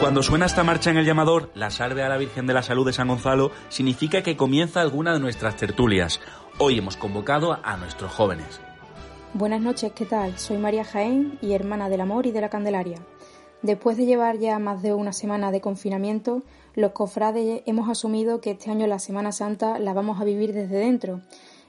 [0.00, 2.86] Cuando suena esta marcha en el llamador, la salve a la Virgen de la Salud
[2.86, 6.22] de San Gonzalo, significa que comienza alguna de nuestras tertulias.
[6.56, 8.58] Hoy hemos convocado a nuestros jóvenes.
[9.34, 10.38] Buenas noches, ¿qué tal?
[10.38, 12.96] Soy María Jaén y hermana del amor y de la Candelaria.
[13.60, 16.42] Después de llevar ya más de una semana de confinamiento,
[16.74, 20.78] los cofrades hemos asumido que este año la Semana Santa la vamos a vivir desde
[20.78, 21.20] dentro.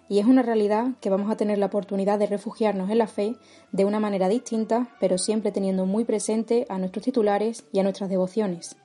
[0.07, 3.35] Y es una realidad que vamos a tener la oportunidad de refugiarnos en la fe
[3.71, 8.09] de una manera distinta, pero siempre teniendo muy presente a nuestros titulares y a nuestras
[8.09, 8.75] devociones.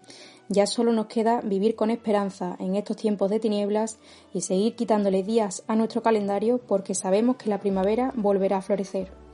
[0.49, 3.99] Ya solo nos queda vivir con esperanza en estos tiempos de tinieblas
[4.33, 9.26] y seguir quitándole días a nuestro calendario porque sabemos que la primavera volverá a florecer.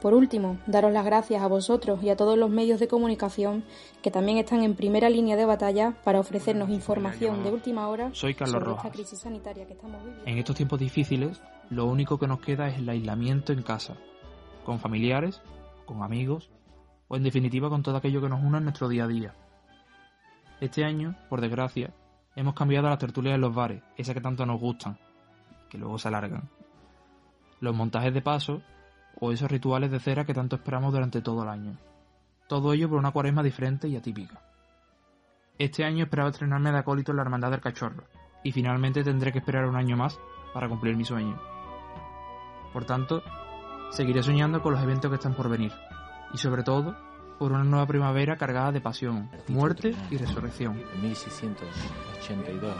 [0.00, 3.64] Por último, daros las gracias a vosotros y a todos los medios de comunicación
[4.00, 8.34] que también están en primera línea de batalla para ofrecernos información de última hora Soy
[8.34, 8.92] Carlos sobre esta Rojas.
[8.92, 10.24] crisis sanitaria que estamos viviendo.
[10.24, 13.96] En estos tiempos difíciles, lo único que nos queda es el aislamiento en casa,
[14.64, 15.42] con familiares,
[15.84, 16.50] con amigos
[17.08, 19.34] o en definitiva con todo aquello que nos une en nuestro día a día.
[20.60, 21.92] Este año, por desgracia,
[22.36, 24.96] hemos cambiado las tertulias en los bares, esas que tanto nos gustan,
[25.68, 26.48] que luego se alargan.
[27.60, 28.62] Los montajes de paso
[29.20, 31.76] o esos rituales de cera que tanto esperamos durante todo el año.
[32.46, 34.40] Todo ello por una cuaresma diferente y atípica.
[35.58, 38.04] Este año esperaba estrenarme de acólito en la Hermandad del Cachorro,
[38.44, 40.18] y finalmente tendré que esperar un año más
[40.54, 41.38] para cumplir mi sueño.
[42.72, 43.22] Por tanto,
[43.90, 45.72] seguiré soñando con los eventos que están por venir,
[46.32, 46.96] y sobre todo,
[47.38, 50.76] por una nueva primavera cargada de pasión, muerte y resurrección.
[51.02, 52.74] 1682.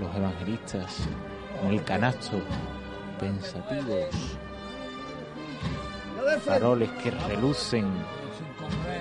[0.00, 1.00] Los evangelistas
[1.62, 2.40] en el canasto,
[3.20, 4.36] pensativos,
[6.44, 7.86] faroles que relucen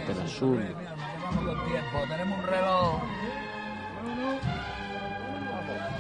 [0.08, 0.64] del azul.
[2.08, 3.02] Tenemos un reloj.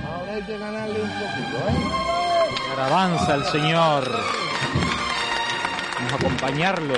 [0.05, 1.73] Ahora hay que ganarle un poquito, ¿eh?
[2.65, 4.11] Y ahora avanza el Señor.
[5.95, 6.95] Vamos a acompañarlo.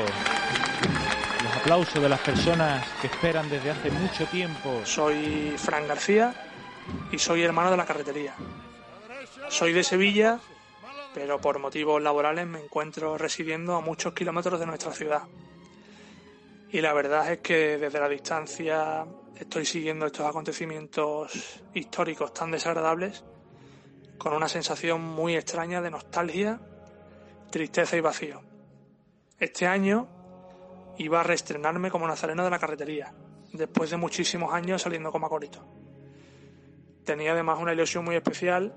[1.44, 4.82] Los aplausos de las personas que esperan desde hace mucho tiempo.
[4.84, 6.34] Soy Fran García
[7.12, 8.36] y soy hermano de la carretería.
[9.50, 10.40] Soy de Sevilla,
[11.14, 15.24] pero por motivos laborales me encuentro residiendo a muchos kilómetros de nuestra ciudad.
[16.72, 19.06] Y la verdad es que desde la distancia
[19.36, 23.24] estoy siguiendo estos acontecimientos históricos tan desagradables
[24.18, 26.60] con una sensación muy extraña de nostalgia,
[27.50, 28.42] tristeza y vacío.
[29.40, 30.08] Este año
[30.98, 33.14] iba a reestrenarme como nazareno de la carretería,
[33.54, 35.85] después de muchísimos años saliendo como acólito.
[37.06, 38.74] Tenía además una ilusión muy especial,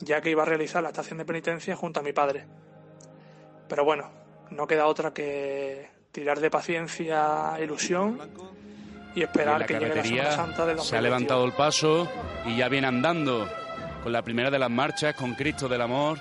[0.00, 2.46] ya que iba a realizar la estación de penitencia junto a mi padre.
[3.68, 4.10] Pero bueno,
[4.50, 8.18] no queda otra que tirar de paciencia, ilusión
[9.14, 11.02] y esperar que llegue la Semana Santa del se ha 2021.
[11.02, 12.08] levantado el paso
[12.46, 13.48] y ya viene andando
[14.02, 16.18] con la primera de las marchas, con Cristo del Amor,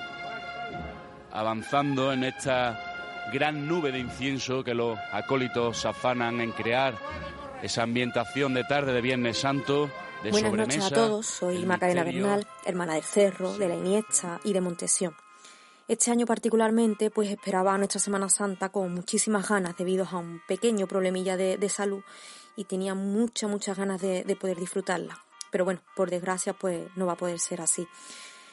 [1.32, 6.96] avanzando en esta gran nube de incienso que los acólitos afanan en crear,
[7.62, 12.04] esa ambientación de tarde de Viernes Santo, de Buenas noches a todos, soy Macarena.
[12.04, 15.16] Bernal, hermana del Cerro, de la Iniesta y de Montesión.
[15.88, 20.88] Este año particularmente pues esperaba nuestra Semana Santa con muchísimas ganas debido a un pequeño
[20.88, 22.02] problemilla de, de salud
[22.56, 25.24] y tenía muchas, muchas ganas de, de poder disfrutarla.
[25.52, 27.88] Pero bueno, por desgracia pues no va a poder ser así.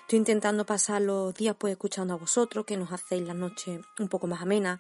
[0.03, 4.09] Estoy intentando pasar los días pues escuchando a vosotros, que nos hacéis la noche un
[4.09, 4.79] poco más amena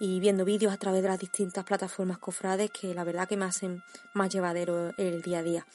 [0.00, 3.44] y viendo vídeos a través de las distintas plataformas cofrades que la verdad que me
[3.44, 3.82] hacen
[4.14, 5.66] más llevadero el día a día.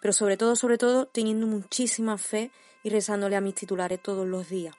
[0.00, 2.50] Pero sobre todo, sobre todo, teniendo muchísima fe
[2.82, 4.74] y rezándole a mis titulares todos los días.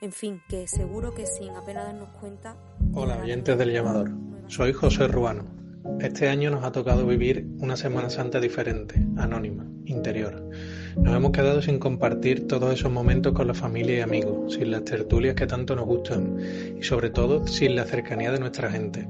[0.00, 2.56] En fin, que seguro que sin apenas darnos cuenta...
[2.94, 4.10] Hola, oyentes del llamador.
[4.48, 5.62] Soy José Ruano.
[6.00, 10.48] Este año nos ha tocado vivir una Semana Santa diferente, anónima, interior.
[10.96, 14.84] Nos hemos quedado sin compartir todos esos momentos con la familia y amigos, sin las
[14.84, 16.38] tertulias que tanto nos gustan
[16.78, 19.08] y sobre todo sin la cercanía de nuestra gente.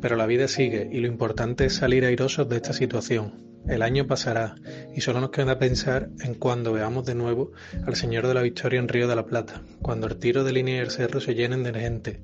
[0.00, 3.55] Pero la vida sigue y lo importante es salir airosos de esta situación.
[3.68, 4.54] El año pasará
[4.94, 7.50] y solo nos queda pensar en cuando veamos de nuevo
[7.84, 10.76] al Señor de la Victoria en Río de la Plata, cuando el tiro de línea
[10.76, 12.22] y el cerro se llenen de gente,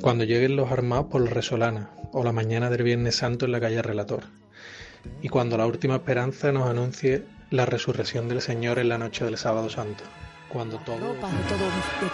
[0.00, 3.60] cuando lleguen los armados por la Resolana o la mañana del Viernes Santo en la
[3.60, 4.24] calle Relator,
[5.22, 9.38] y cuando la última esperanza nos anuncie la resurrección del Señor en la noche del
[9.38, 10.04] Sábado Santo,
[10.48, 11.16] cuando todo...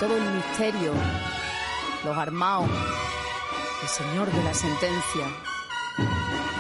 [0.00, 0.92] Todo el misterio,
[2.04, 2.70] los armados,
[3.82, 5.26] el señor de la sentencia.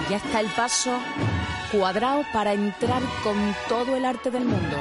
[0.08, 0.96] Ya está el paso
[1.72, 3.36] cuadrado para entrar con
[3.68, 4.76] todo el arte del mundo.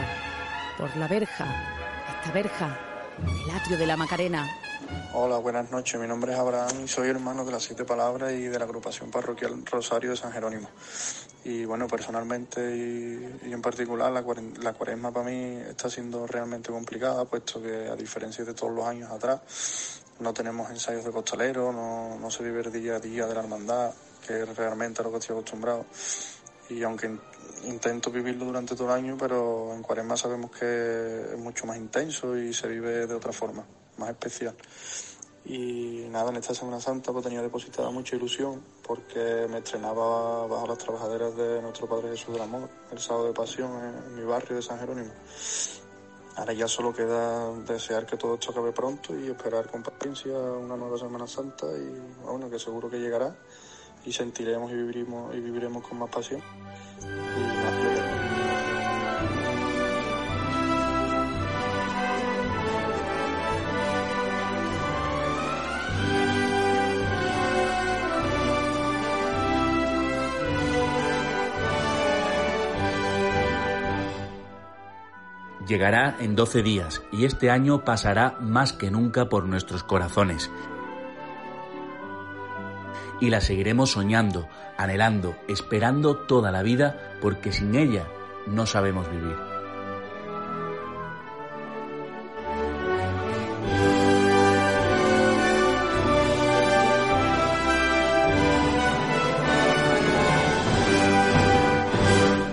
[0.77, 1.47] Por la verja,
[2.19, 2.79] esta verja,
[3.43, 4.47] el atrio de la Macarena.
[5.15, 5.99] Hola, buenas noches.
[5.99, 9.09] Mi nombre es Abraham y soy hermano de las Siete Palabras y de la agrupación
[9.09, 10.69] parroquial Rosario de San Jerónimo.
[11.43, 14.23] Y bueno, personalmente y, en particular la,
[14.61, 18.85] la cuaresma para mí está siendo realmente complicada, puesto que a diferencia de todos los
[18.85, 23.25] años atrás, no tenemos ensayos de costalero, no, no se vive el día a día
[23.25, 23.91] de la hermandad,
[24.25, 25.85] que es realmente a lo que estoy acostumbrado.
[26.69, 27.21] Y aunque in-
[27.65, 32.37] intento vivirlo durante todo el año, pero en cuaresma sabemos que es mucho más intenso
[32.37, 33.65] y se vive de otra forma,
[33.97, 34.55] más especial.
[35.47, 40.65] Y nada, en esta Semana Santa pues tenía depositada mucha ilusión porque me estrenaba bajo
[40.65, 44.55] las trabajaderas de nuestro Padre Jesús del Amor, el sábado de pasión en mi barrio
[44.55, 45.11] de San Jerónimo.
[46.37, 50.75] Ahora ya solo queda desear que todo esto acabe pronto y esperar con paciencia una
[50.75, 51.95] nueva Semana Santa y
[52.25, 53.35] bueno, que seguro que llegará
[54.05, 56.41] y sentiremos y viviremos, y viviremos con más pasión.
[75.67, 80.51] Llegará en 12 días y este año pasará más que nunca por nuestros corazones.
[83.21, 84.47] Y la seguiremos soñando,
[84.77, 88.05] anhelando, esperando toda la vida porque sin ella
[88.47, 89.54] no sabemos vivir.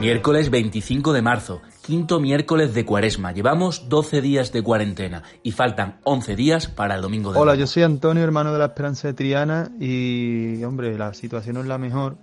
[0.07, 3.31] Miércoles 25 de marzo, quinto miércoles de cuaresma.
[3.31, 7.69] Llevamos 12 días de cuarentena y faltan 11 días para el domingo de Hola, yo
[7.69, 11.79] soy Antonio, hermano de la Esperanza de Triana y, hombre, la situación no es la
[11.79, 12.17] mejor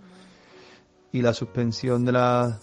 [1.13, 2.59] y la suspensión de, la-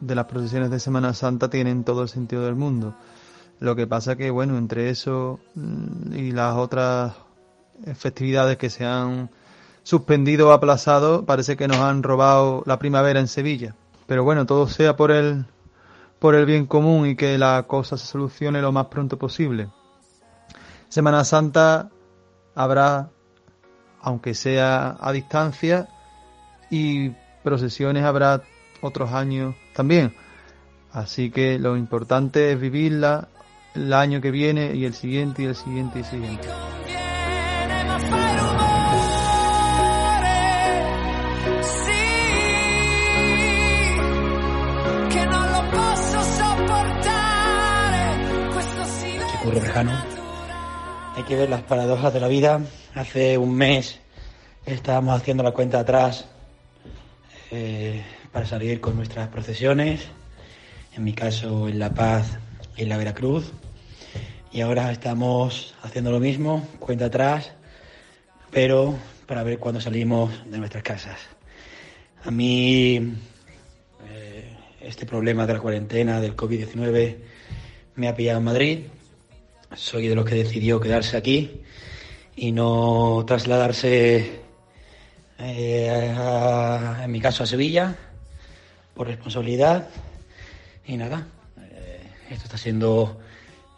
[0.00, 2.94] de las procesiones de Semana Santa tienen todo el sentido del mundo.
[3.58, 7.14] Lo que pasa que, bueno, entre eso mm, y las otras
[7.96, 9.30] festividades que se han
[9.82, 13.74] suspendido o aplazado, parece que nos han robado la primavera en Sevilla.
[14.10, 15.44] Pero bueno, todo sea por el,
[16.18, 19.68] por el bien común y que la cosa se solucione lo más pronto posible.
[20.88, 21.90] Semana Santa
[22.56, 23.10] habrá,
[24.00, 25.88] aunque sea a distancia,
[26.70, 27.10] y
[27.44, 28.42] procesiones habrá
[28.80, 30.12] otros años también.
[30.90, 33.28] Así que lo importante es vivirla
[33.76, 36.48] el año que viene y el siguiente y el siguiente y el siguiente.
[51.16, 52.60] Hay que ver las paradojas de la vida.
[52.94, 53.98] Hace un mes
[54.64, 56.26] estábamos haciendo la cuenta atrás
[57.50, 60.06] eh, para salir con nuestras procesiones.
[60.94, 62.38] En mi caso, en La Paz
[62.76, 63.52] y en la Veracruz.
[64.52, 67.52] Y ahora estamos haciendo lo mismo, cuenta atrás,
[68.52, 68.94] pero
[69.26, 71.18] para ver cuándo salimos de nuestras casas.
[72.24, 73.14] A mí
[74.08, 77.16] eh, este problema de la cuarentena, del COVID-19,
[77.96, 78.78] me ha pillado en Madrid.
[79.74, 81.62] Soy de los que decidió quedarse aquí
[82.34, 84.40] y no trasladarse,
[85.38, 86.16] eh,
[87.02, 87.94] en mi caso, a Sevilla,
[88.94, 89.88] por responsabilidad.
[90.86, 91.26] Y nada,
[91.58, 92.00] eh,
[92.30, 93.20] esto está siendo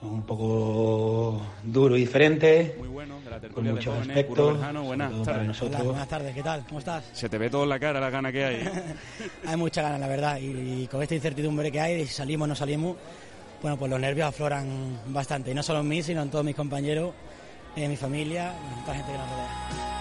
[0.01, 2.75] un poco duro y diferente.
[2.79, 4.85] Muy bueno, de la con muchos jóvenes, aspectos.
[4.87, 5.47] Buenas tardes.
[5.47, 5.75] nosotros.
[5.81, 6.65] Hola, buenas tardes, ¿qué tal?
[6.67, 7.05] ¿Cómo estás?
[7.13, 8.69] Se te ve todo en la cara la gana que hay.
[9.47, 12.47] hay mucha ganas, la verdad, y, y con esta incertidumbre que hay de si salimos
[12.47, 12.97] o no salimos,
[13.63, 16.57] bueno, pues los nervios afloran bastante, y no solo en mí, sino en todos mis
[16.57, 17.15] compañeros,
[17.77, 19.93] en mi familia, en toda la gente que nos rodea.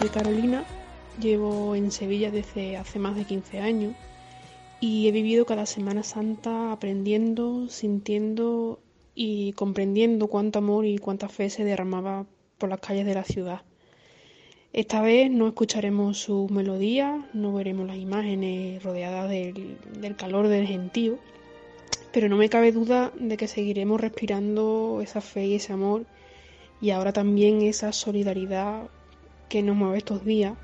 [0.00, 0.64] Soy Carolina,
[1.20, 3.94] llevo en Sevilla desde hace más de 15 años
[4.80, 8.80] y he vivido cada Semana Santa aprendiendo, sintiendo
[9.14, 12.26] y comprendiendo cuánto amor y cuánta fe se derramaba
[12.58, 13.62] por las calles de la ciudad.
[14.72, 20.66] Esta vez no escucharemos sus melodías, no veremos las imágenes rodeadas del, del calor del
[20.66, 21.18] gentío,
[22.12, 26.06] pero no me cabe duda de que seguiremos respirando esa fe y ese amor
[26.80, 28.88] y ahora también esa solidaridad
[29.48, 30.56] que nos mueve estos días,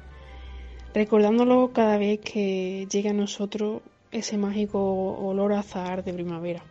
[0.94, 3.82] recordándolo cada vez que llegue a nosotros
[4.12, 4.78] ese mágico
[5.18, 6.62] olor a azahar de primavera.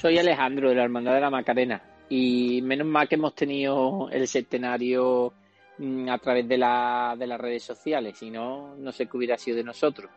[0.00, 4.28] Soy Alejandro de la Hermandad de la Macarena y menos mal que hemos tenido el
[4.28, 5.32] centenario
[5.76, 9.36] mm, a través de, la, de las redes sociales, si no, no sé qué hubiera
[9.36, 10.08] sido de nosotros.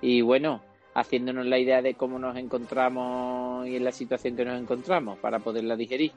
[0.00, 0.60] Y bueno,
[0.92, 5.38] haciéndonos la idea de cómo nos encontramos y en la situación que nos encontramos para
[5.38, 6.10] poderla digerir.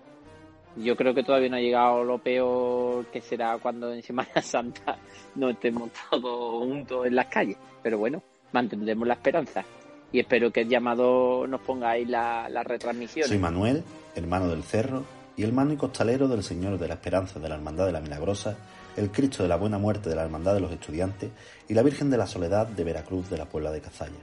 [0.78, 4.98] Yo creo que todavía no ha llegado lo peor que será cuando en Semana Santa
[5.36, 7.58] no estemos todos juntos en las calles.
[7.84, 9.64] Pero bueno, mantendremos la esperanza.
[10.12, 13.28] Y espero que el llamado nos pongáis la, la retransmisión.
[13.28, 13.84] Soy Manuel,
[14.16, 15.06] hermano del Cerro
[15.38, 18.58] y hermano y costalero del Señor de la Esperanza de la Hermandad de la Milagrosa,
[18.98, 21.32] el Cristo de la Buena Muerte de la Hermandad de los Estudiantes
[21.70, 24.20] y la Virgen de la Soledad de Veracruz de la Puebla de Cazalla.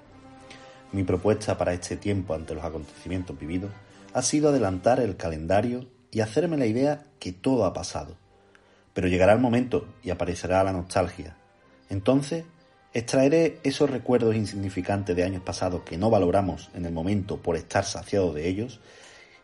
[0.92, 3.70] Mi propuesta para este tiempo ante los acontecimientos vividos
[4.14, 8.16] ha sido adelantar el calendario y hacerme la idea que todo ha pasado.
[8.94, 11.36] Pero llegará el momento y aparecerá la nostalgia.
[11.90, 12.44] Entonces,
[12.92, 17.84] extraeré esos recuerdos insignificantes de años pasados que no valoramos en el momento por estar
[17.84, 18.80] saciados de ellos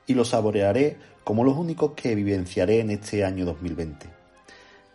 [0.07, 4.07] y los saborearé como los únicos que vivenciaré en este año 2020.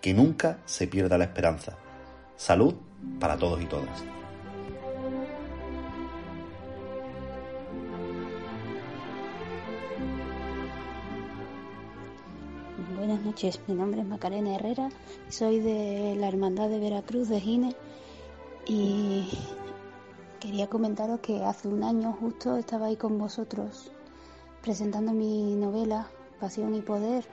[0.02, 1.78] Que nunca se pierda la esperanza.
[2.38, 2.76] Salud
[3.20, 4.04] para todos y todas.
[12.96, 14.90] Buenas noches, mi nombre es Macarena Herrera,
[15.30, 17.76] soy de la Hermandad de Veracruz de Gine
[18.70, 19.28] y
[20.40, 23.92] quería comentaros que hace un año justo estaba ahí con vosotros
[24.62, 26.08] presentando mi novela
[26.40, 27.26] Pasión y Poder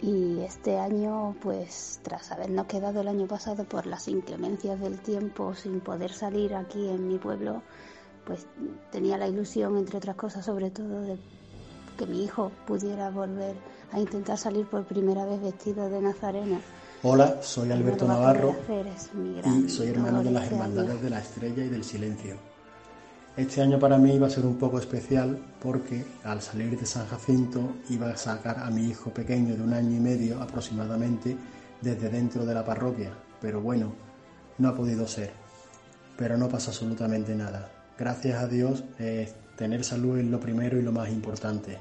[0.00, 5.52] y este año pues tras habernos quedado el año pasado por las inclemencias del tiempo
[5.56, 7.62] sin poder salir aquí en mi pueblo
[8.24, 8.46] pues
[8.92, 11.18] tenía la ilusión entre otras cosas sobre todo de
[11.98, 13.56] que mi hijo pudiera volver
[13.90, 16.60] a intentar salir por primera vez vestido de nazareno.
[17.04, 18.56] Hola, soy Alberto Navarro
[19.44, 20.50] y soy hermano de las.
[20.50, 22.34] Hermandades de la Estrella y del Silencio.
[23.36, 27.06] Este año para mí iba a ser un poco especial porque al salir de San
[27.06, 31.36] Jacinto iba a sacar a mi hijo pequeño de un año y medio aproximadamente
[31.80, 33.92] desde dentro de la parroquia, pero bueno,
[34.58, 35.30] no ha podido ser.
[36.16, 37.70] Pero no pasa absolutamente nada.
[37.96, 41.78] Gracias a Dios, eh, tener salud es lo primero y lo más importante.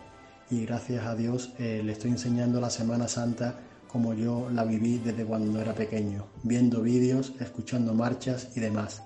[0.51, 3.55] Y gracias a Dios eh, le estoy enseñando la Semana Santa
[3.97, 9.01] como yo la viví desde cuando era pequeño, viendo vídeos, escuchando marchas y demás.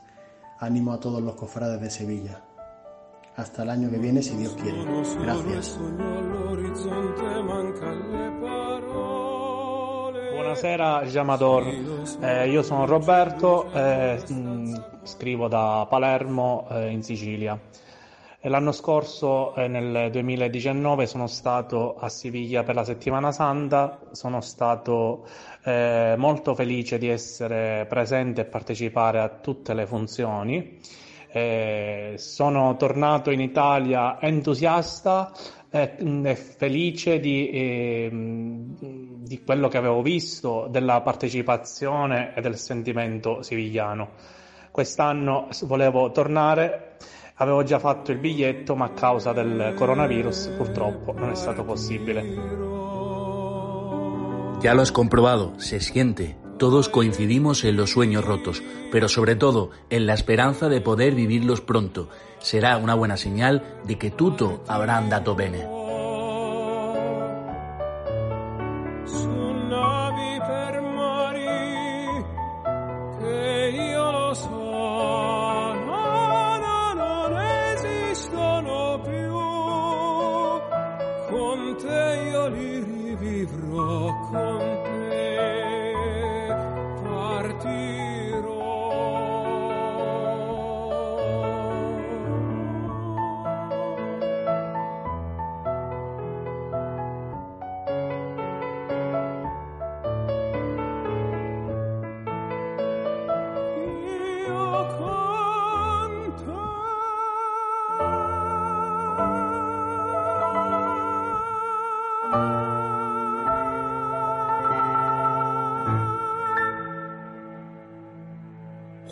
[0.59, 2.41] Ánimo a todos los cofrades de Sevilla.
[3.37, 4.83] Hasta el año que viene, si Dios quiere.
[5.21, 5.79] Gracias.
[10.35, 11.63] Buonasera Giamador,
[12.21, 14.73] Eh, io sono Roberto, eh, mh,
[15.05, 17.57] scrivo da Palermo eh, Sicilia.
[18.45, 25.27] L'anno scorso, eh, nel 2019, sono stato a Siviglia per la settimana santa, sono stato
[25.63, 30.79] eh, molto felice di essere presente e partecipare a tutte le funzioni.
[31.31, 35.31] Eh, sono tornato in Italia entusiasta
[35.69, 38.75] e, e felice di, ehm,
[39.23, 44.09] di quello che avevo visto, della partecipazione e del sentimento sivigliano.
[44.71, 46.97] Quest'anno volevo tornare,
[47.41, 52.21] avevo già fatto il biglietto, ma a causa del coronavirus purtroppo non è stato possibile.
[54.61, 56.37] Ya lo has comprobado, se siente.
[56.57, 58.61] Todos coincidimos en los sueños rotos,
[58.91, 62.09] pero sobre todo en la esperanza de poder vivirlos pronto.
[62.37, 65.80] Será una buena señal de que tutto avrà andato bene.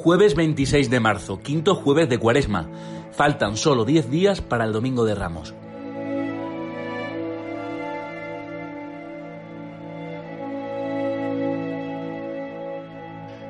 [0.10, 2.68] Jueves 26 de marzo, quinto jueves de Cuaresma.
[3.12, 5.54] Faltan solo 10 días para el Domingo de Ramos.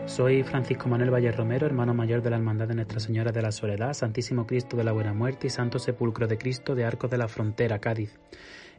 [0.06, 3.54] Soy Francisco Manuel Valle Romero, hermano mayor de la Hermandad de Nuestra Señora de la
[3.54, 7.20] Soledad, Santísimo Cristo de la Buena Muerte y Santo Sepulcro de Cristo de Arcos de
[7.20, 8.20] la Frontera, Cádiz.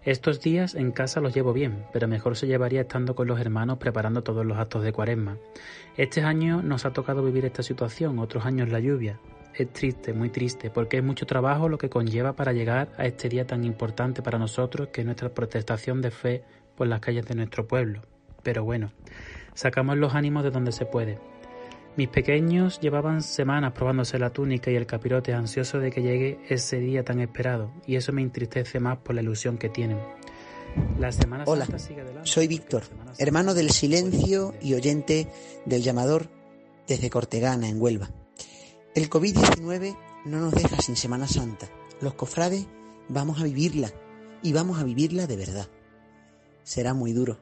[0.03, 3.76] Estos días en casa los llevo bien, pero mejor se llevaría estando con los hermanos
[3.76, 5.36] preparando todos los actos de cuaresma.
[5.94, 9.20] Este año nos ha tocado vivir esta situación, otros años la lluvia.
[9.55, 13.28] Es triste, muy triste, porque es mucho trabajo lo que conlleva para llegar a este
[13.28, 16.44] día tan importante para nosotros que es nuestra protestación de fe
[16.76, 18.01] por las calles de nuestro pueblo.
[18.42, 18.92] Pero bueno,
[19.53, 21.18] sacamos los ánimos de donde se puede.
[21.97, 26.78] Mis pequeños llevaban semanas probándose la túnica y el capirote ansioso de que llegue ese
[26.78, 29.99] día tan esperado, y eso me entristece más por la ilusión que tienen.
[30.99, 31.66] La semana Hola,
[32.22, 32.84] soy Víctor,
[33.18, 35.28] hermano del silencio y oyente
[35.66, 36.28] del llamador
[36.86, 38.11] desde Cortegana, en Huelva.
[38.95, 41.68] El COVID-19 no nos deja sin Semana Santa.
[42.01, 42.66] Los cofrades
[43.09, 43.91] vamos a vivirla
[44.43, 45.68] y vamos a vivirla de verdad.
[46.62, 47.38] Será muy duro,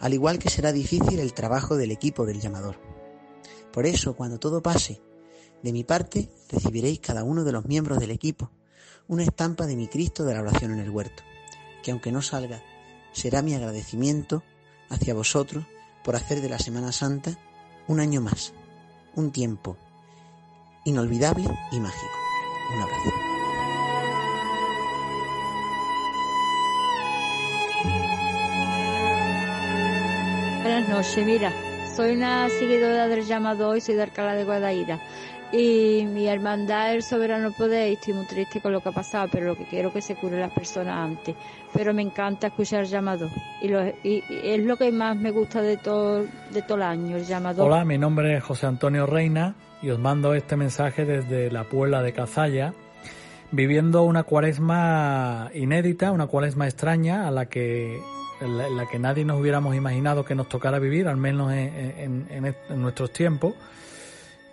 [0.00, 2.91] al igual que será difícil el trabajo del equipo del llamador.
[3.72, 5.00] Por eso, cuando todo pase,
[5.62, 8.50] de mi parte recibiréis cada uno de los miembros del equipo
[9.08, 11.22] una estampa de mi Cristo de la oración en el huerto,
[11.82, 12.62] que aunque no salga,
[13.12, 14.42] será mi agradecimiento
[14.88, 15.64] hacia vosotros
[16.04, 17.38] por hacer de la Semana Santa
[17.88, 18.52] un año más,
[19.14, 19.76] un tiempo
[20.84, 22.18] inolvidable y mágico.
[22.74, 23.10] Un abrazo.
[30.62, 34.98] Buenas noches, mira, soy una seguidora del llamado y soy de Alcalá de Guadaira.
[35.52, 39.28] Y mi hermandad, el soberano poder, y estoy muy triste con lo que ha pasado,
[39.30, 41.36] pero lo que quiero es que se cure las personas antes.
[41.74, 43.28] Pero me encanta escuchar el llamado.
[43.60, 43.70] Y,
[44.08, 47.66] y, es lo que más me gusta de todo, de todo el año, el llamado.
[47.66, 52.00] Hola, mi nombre es José Antonio Reina y os mando este mensaje desde la Puebla
[52.00, 52.72] de Cazalla,
[53.50, 58.00] viviendo una cuaresma inédita, una cuaresma extraña a la que
[58.42, 63.12] en la, que nadie nos hubiéramos imaginado que nos tocara vivir, al menos en, nuestros
[63.12, 63.54] tiempos,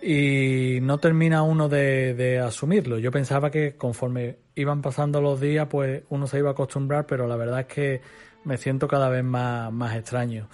[0.02, 2.98] y no termina uno de, asumirlo.
[2.98, 7.26] Yo pensaba que conforme iban pasando los días, pues uno se iba a acostumbrar, pero
[7.26, 8.00] la verdad es que
[8.44, 10.48] me siento cada vez más, más extraño.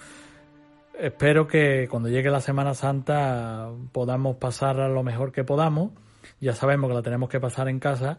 [0.99, 5.91] Espero que cuando llegue la Semana Santa podamos pasar lo mejor que podamos.
[6.41, 8.17] Ya sabemos que la tenemos que pasar en casa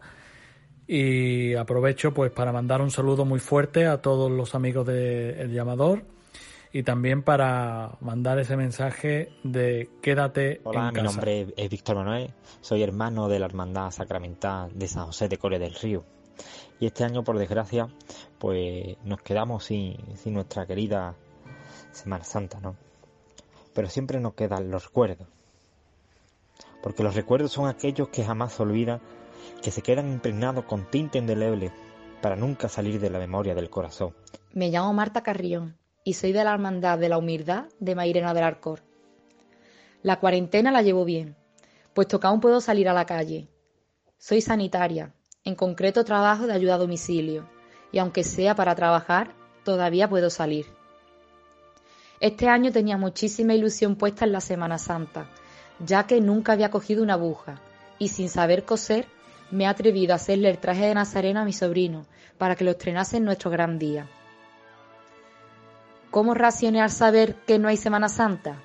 [0.91, 5.53] y aprovecho pues para mandar un saludo muy fuerte a todos los amigos de El
[5.53, 6.01] Llamador
[6.73, 12.33] y también para mandar ese mensaje de quédate Hola, en mi nombre es Víctor Manuel,
[12.61, 16.03] soy hermano de la Hermandad Sacramental de San José de Core del Río.
[16.79, 17.87] Y este año, por desgracia,
[18.39, 21.13] pues nos quedamos sin, sin nuestra querida
[21.91, 22.75] Semana Santa, ¿no?
[23.75, 25.27] Pero siempre nos quedan los recuerdos.
[26.81, 29.01] Porque los recuerdos son aquellos que jamás se olvidan
[29.61, 31.71] que se quedan impregnados con tinta indeleble
[32.21, 34.13] para nunca salir de la memoria del corazón.
[34.53, 38.43] Me llamo Marta Carrión y soy de la Hermandad de la Humildad de Mairena del
[38.43, 38.81] Arcor.
[40.01, 41.35] La cuarentena la llevo bien,
[41.93, 43.47] puesto que aún puedo salir a la calle.
[44.17, 47.49] Soy sanitaria, en concreto trabajo de ayuda a domicilio,
[47.91, 50.65] y aunque sea para trabajar, todavía puedo salir.
[52.19, 55.29] Este año tenía muchísima ilusión puesta en la Semana Santa,
[55.79, 57.61] ya que nunca había cogido una aguja,
[57.97, 59.07] y sin saber coser
[59.51, 62.05] me he atrevido a hacerle el traje de Nazareno a mi sobrino
[62.37, 64.07] para que lo estrenase en nuestro gran día.
[66.11, 68.63] ¿Cómo racioné al saber que no hay Semana Santa?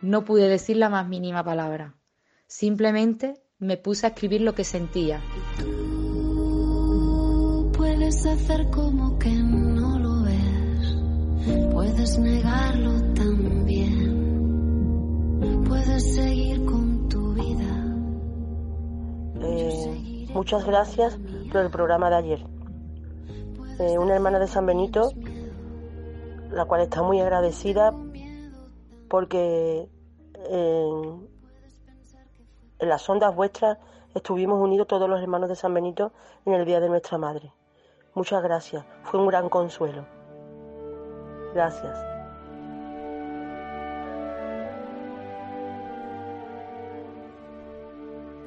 [0.00, 1.94] No pude decir la más mínima palabra.
[2.46, 5.20] Simplemente me puse a escribir lo que sentía.
[7.76, 10.96] puedes hacer como que no lo ves.
[11.72, 14.10] Puedes negarlo también.
[15.66, 16.50] Puedes seguir.
[19.42, 21.18] Eh, muchas gracias
[21.50, 22.46] por el programa de ayer.
[23.78, 25.12] Eh, una hermana de San Benito,
[26.50, 27.92] la cual está muy agradecida
[29.08, 29.88] porque
[30.34, 31.28] en,
[32.78, 33.78] en las ondas vuestras
[34.14, 36.12] estuvimos unidos todos los hermanos de San Benito
[36.44, 37.52] en el Día de Nuestra Madre.
[38.14, 40.04] Muchas gracias, fue un gran consuelo.
[41.54, 42.19] Gracias.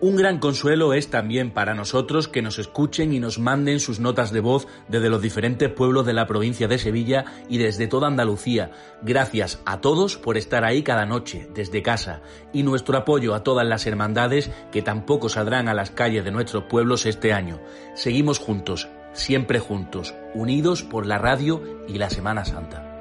[0.03, 4.33] Un gran consuelo es también para nosotros que nos escuchen y nos manden sus notas
[4.33, 8.71] de voz desde los diferentes pueblos de la provincia de Sevilla y desde toda Andalucía.
[9.01, 12.19] Gracias a todos por estar ahí cada noche, desde casa,
[12.51, 16.65] y nuestro apoyo a todas las hermandades que tampoco saldrán a las calles de nuestros
[16.65, 17.61] pueblos este año.
[17.95, 22.92] Seguimos juntos, siempre juntos, unidos por la radio y la Semana Santa.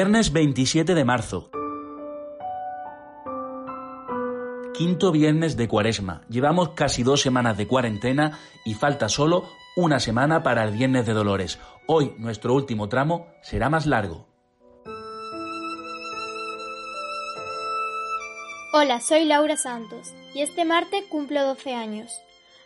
[0.00, 1.50] Viernes 27 de marzo.
[4.72, 6.22] Quinto viernes de cuaresma.
[6.30, 9.44] Llevamos casi dos semanas de cuarentena y falta solo
[9.76, 11.58] una semana para el viernes de Dolores.
[11.86, 14.26] Hoy nuestro último tramo será más largo.
[18.72, 22.10] Hola, soy Laura Santos y este martes cumplo 12 años.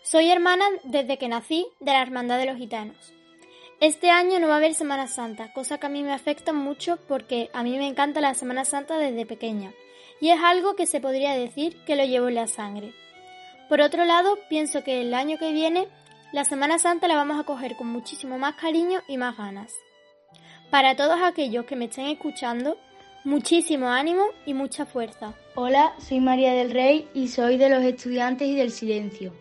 [0.05, 3.14] Soy hermana desde que nací de la Hermandad de los Gitanos.
[3.85, 6.99] Este año no va a haber Semana Santa, cosa que a mí me afecta mucho
[7.07, 9.75] porque a mí me encanta la Semana Santa desde pequeña
[10.23, 12.95] y es algo que se podría decir que lo llevo en la sangre.
[13.69, 15.87] Por otro lado, pienso que el año que viene
[16.33, 19.75] la Semana Santa la vamos a coger con muchísimo más cariño y más ganas.
[20.71, 22.79] Para todos aquellos que me estén escuchando,
[23.23, 25.35] muchísimo ánimo y mucha fuerza.
[25.57, 29.35] Hola, soy María del Rey y soy de los estudiantes y del silencio.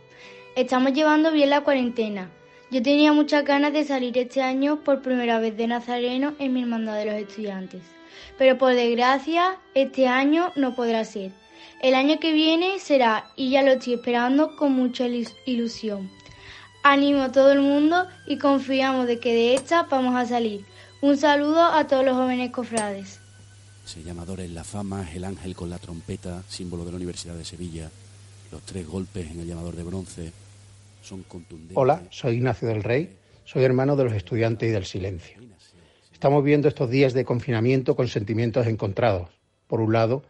[0.58, 2.30] Estamos llevando bien la cuarentena.
[2.74, 6.64] Yo tenía muchas ganas de salir este año por primera vez de Nazareno en mi
[6.64, 7.84] hermandad de los estudiantes.
[8.40, 11.32] Pero por desgracia, este año no podrá ser.
[11.84, 15.06] El año que viene será y ya lo estoy esperando con mucha
[15.46, 16.10] ilusión.
[16.82, 20.66] Animo a todo el mundo y confiamos de que de esta vamos a salir.
[21.00, 23.20] Un saludo a todos los jóvenes cofrades.
[23.86, 27.46] Ese llamador en la fama el ángel con la trompeta, símbolo de la Universidad de
[27.46, 27.92] Sevilla.
[28.52, 30.34] Los tres golpes en el llamador de bronce
[31.74, 35.42] Hola, soy Ignacio del Rey, soy hermano de los estudiantes y del silencio.
[36.14, 39.30] Estamos viendo estos días de confinamiento con sentimientos encontrados.
[39.68, 40.24] Por un lado,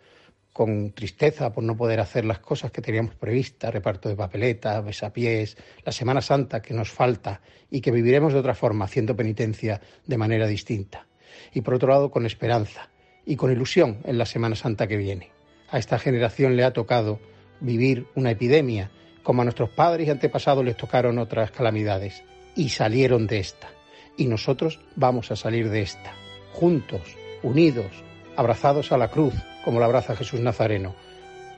[0.52, 5.58] con tristeza por no poder hacer las cosas que teníamos previstas, reparto de papeletas, besapiés,
[5.86, 10.18] la Semana Santa que nos falta y que viviremos de otra forma, haciendo penitencia de
[10.18, 11.06] manera distinta.
[11.54, 12.90] Y por otro lado, con esperanza
[13.26, 15.30] y con ilusión en la Semana Santa que viene.
[15.70, 17.20] A esta generación le ha tocado
[17.60, 18.92] vivir una epidemia,
[19.24, 22.24] como a nuestros padres y antepasados les tocaron otras calamidades,
[22.56, 23.70] y salieron de esta.
[24.18, 26.14] Y nosotros vamos a salir de esta,
[26.52, 27.02] juntos,
[27.42, 27.88] unidos,
[28.36, 30.96] abrazados a la cruz, como la abraza Jesús Nazareno.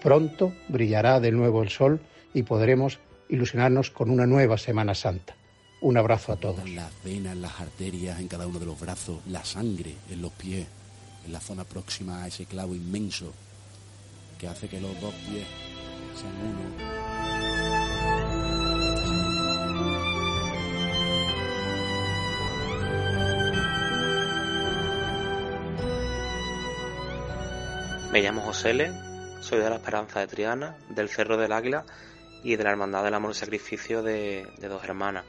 [0.01, 1.99] Pronto brillará de nuevo el sol
[2.33, 2.99] y podremos
[3.29, 5.35] ilusionarnos con una nueva Semana Santa.
[5.81, 6.69] Un abrazo a todos.
[6.69, 10.65] Las venas, las arterias en cada uno de los brazos, la sangre en los pies,
[11.25, 13.33] en la zona próxima a ese clavo inmenso
[14.39, 15.47] que hace que los dos pies
[16.15, 17.54] sean uno.
[28.15, 28.93] Me llamo José L.,
[29.41, 31.83] soy de la Esperanza de Triana, del Cerro del Águila
[32.45, 35.25] y de la Hermandad del Amor y Sacrificio de, dos hermanas.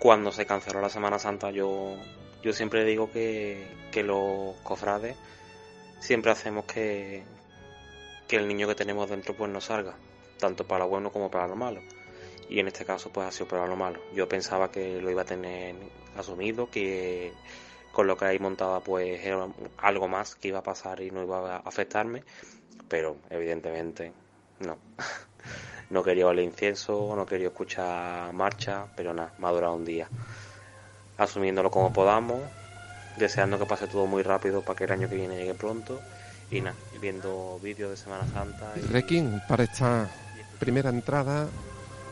[0.00, 1.96] Cuando se canceló la Semana Santa, yo,
[2.42, 5.16] yo siempre digo que, que los cofrades
[6.00, 7.22] siempre hacemos que,
[8.26, 9.94] que el niño que tenemos dentro pues no salga,
[10.40, 11.80] tanto para lo bueno como para lo malo.
[12.48, 14.00] Y en este caso pues ha sido para lo malo.
[14.16, 15.76] Yo pensaba que lo iba a tener
[16.16, 17.32] asumido, que
[17.92, 19.46] con lo que hay montada pues era
[19.78, 22.22] algo más que iba a pasar y no iba a afectarme,
[22.88, 24.12] pero evidentemente
[24.60, 24.78] no.
[25.90, 30.08] no quería oler incienso, no quería escuchar marcha, pero nada, me ha durado un día.
[31.16, 32.40] Asumiéndolo como podamos,
[33.16, 36.00] deseando que pase todo muy rápido para que el año que viene llegue pronto
[36.50, 38.72] y nada, viendo vídeos de Semana Santa.
[38.76, 38.80] Y...
[38.80, 40.08] Requín para esta
[40.58, 41.48] primera entrada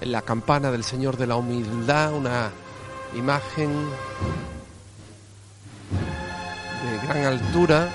[0.01, 2.51] en la campana del Señor de la Humildad, una
[3.14, 3.70] imagen
[7.03, 7.88] gran altura.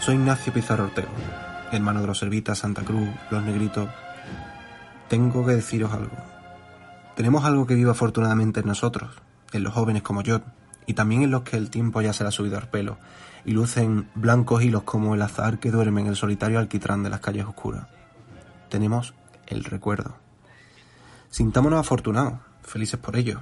[0.00, 1.08] Soy Ignacio Pizarro Ortego,
[1.72, 3.88] hermano de los Servitas, Santa Cruz, los Negritos.
[5.08, 6.16] Tengo que deciros algo.
[7.16, 9.10] Tenemos algo que vive afortunadamente en nosotros,
[9.52, 10.42] en los jóvenes como yo,
[10.86, 12.98] y también en los que el tiempo ya se le ha subido al pelo,
[13.44, 17.20] y lucen blancos hilos como el azar que duerme en el solitario alquitrán de las
[17.20, 17.86] calles oscuras.
[18.68, 19.14] Tenemos
[19.46, 20.16] el recuerdo.
[21.30, 23.40] Sintámonos afortunados, felices por ello,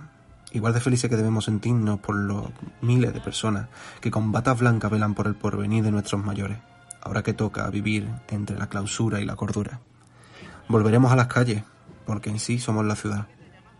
[0.53, 3.69] igual de felices que debemos sentirnos por los miles de personas
[4.01, 6.59] que con batas blancas velan por el porvenir de nuestros mayores,
[7.01, 9.81] ahora que toca vivir entre la clausura y la cordura.
[10.69, 11.63] Volveremos a las calles,
[12.07, 13.27] porque en sí somos la ciudad,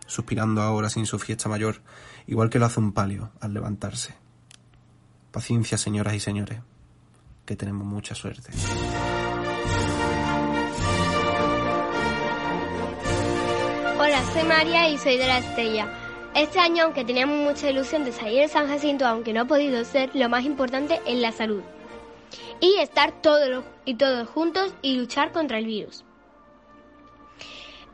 [0.05, 1.81] suspirando ahora sin su fiesta mayor,
[2.27, 4.15] igual que lo hace un palio al levantarse.
[5.31, 6.59] Paciencia, señoras y señores,
[7.45, 8.51] que tenemos mucha suerte.
[13.99, 15.87] Hola, soy María y soy de la Estella.
[16.35, 19.83] Este año, aunque teníamos mucha ilusión de salir de San Jacinto, aunque no ha podido
[19.85, 21.61] ser, lo más importante es la salud.
[22.59, 26.03] Y estar todos y todos juntos y luchar contra el virus.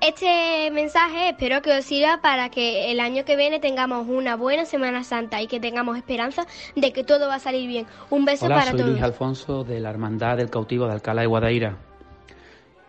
[0.01, 4.63] Este mensaje espero que os sirva para que el año que viene tengamos una buena
[4.63, 6.45] Semana Santa y que tengamos esperanza
[6.75, 7.85] de que todo va a salir bien.
[8.09, 8.91] Un beso Hola, para soy todos.
[8.91, 11.77] Luis Alfonso de la Hermandad del Cautivo de Alcalá de Guadaira.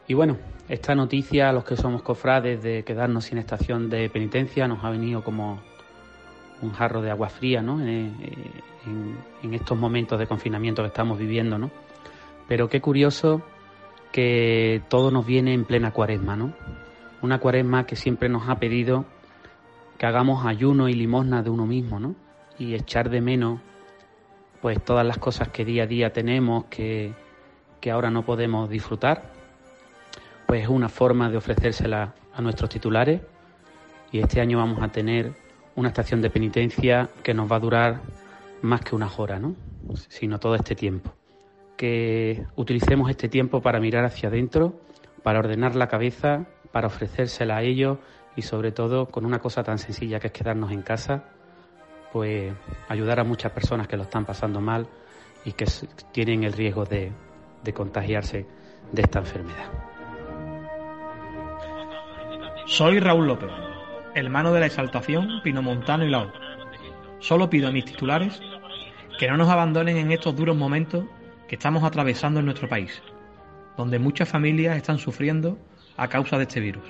[0.06, 0.38] Y bueno,
[0.68, 4.90] esta noticia a los que somos cofrades de quedarnos sin estación de penitencia nos ha
[4.90, 5.60] venido como
[6.62, 7.80] un jarro de agua fría, ¿no?
[7.84, 8.34] Eh, eh,
[8.86, 11.72] en, en estos momentos de confinamiento que estamos viviendo, ¿no?
[12.46, 13.42] Pero qué curioso
[14.12, 16.52] que todo nos viene en plena cuaresma, ¿no?
[17.22, 19.04] Una cuaresma que siempre nos ha pedido
[19.98, 22.14] que hagamos ayuno y limosna de uno mismo, ¿no?
[22.58, 23.60] Y echar de menos
[24.62, 27.14] pues todas las cosas que día a día tenemos que,
[27.80, 29.32] que ahora no podemos disfrutar,
[30.46, 33.22] pues es una forma de ofrecérsela a nuestros titulares
[34.12, 35.32] y este año vamos a tener
[35.76, 38.00] una estación de penitencia que nos va a durar
[38.62, 39.54] más que una hora, ¿no?
[40.08, 41.12] sino todo este tiempo.
[41.76, 44.80] Que utilicemos este tiempo para mirar hacia adentro,
[45.22, 47.98] para ordenar la cabeza, para ofrecérsela a ellos
[48.36, 51.24] y sobre todo con una cosa tan sencilla que es quedarnos en casa,
[52.12, 52.52] pues
[52.88, 54.88] ayudar a muchas personas que lo están pasando mal
[55.44, 55.66] y que
[56.12, 57.12] tienen el riesgo de,
[57.62, 58.46] de contagiarse
[58.92, 59.70] de esta enfermedad.
[62.66, 63.50] Soy Raúl López,
[64.14, 66.30] hermano de la exaltación Pinomontano y Lau.
[67.18, 68.40] Solo pido a mis titulares
[69.18, 71.04] que no nos abandonen en estos duros momentos
[71.48, 73.02] que estamos atravesando en nuestro país,
[73.76, 75.58] donde muchas familias están sufriendo
[75.96, 76.84] a causa de este virus.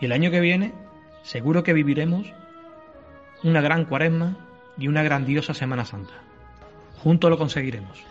[0.00, 0.72] Y el año que viene
[1.22, 2.32] seguro que viviremos
[3.42, 4.36] una gran cuaresma
[4.78, 6.12] y una grandiosa Semana Santa.
[7.02, 8.04] Juntos lo conseguiremos.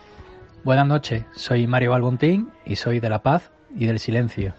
[0.64, 4.54] Buenas noches, soy Mario Balbontín y soy de la paz y del silencio.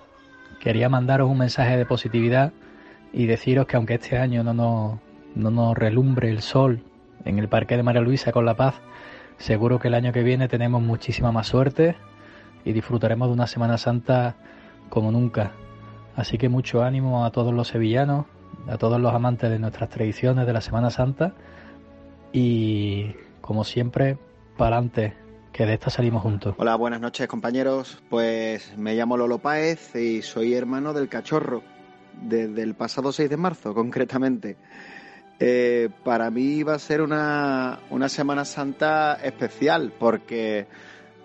[0.59, 2.53] Quería mandaros un mensaje de positividad
[3.13, 4.99] y deciros que aunque este año no nos,
[5.36, 6.82] no nos relumbre el sol
[7.25, 8.75] en el Parque de María Luisa con la paz,
[9.38, 11.95] seguro que el año que viene tenemos muchísima más suerte
[12.63, 14.36] y disfrutaremos de una Semana Santa
[14.89, 15.53] como nunca.
[16.15, 18.25] Así que mucho ánimo a todos los sevillanos,
[18.67, 21.33] a todos los amantes de nuestras tradiciones de la Semana Santa
[22.31, 24.17] y como siempre,
[24.57, 25.13] para adelante,
[25.53, 26.55] que de esta salimos juntos.
[26.57, 28.01] Hola, buenas noches compañeros.
[28.09, 31.63] Pues me llamo Lolo Páez y soy hermano del cachorro,
[32.21, 34.57] desde el pasado 6 de marzo concretamente.
[35.39, 40.67] Eh, para mí va a ser una, una Semana Santa especial porque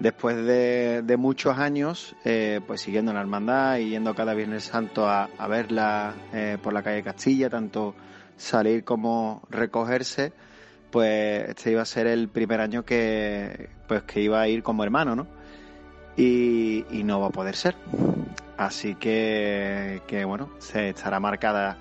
[0.00, 5.08] después de, de muchos años, eh, pues siguiendo la hermandad y yendo cada Viernes Santo
[5.08, 7.94] a, a verla eh, por la calle Castilla, tanto
[8.36, 10.32] salir como recogerse,
[10.90, 14.84] pues este iba a ser el primer año que pues que iba a ir como
[14.84, 15.26] hermano, ¿no?
[16.16, 17.74] Y, y no va a poder ser.
[18.58, 21.76] Así que, que bueno, se estará marcada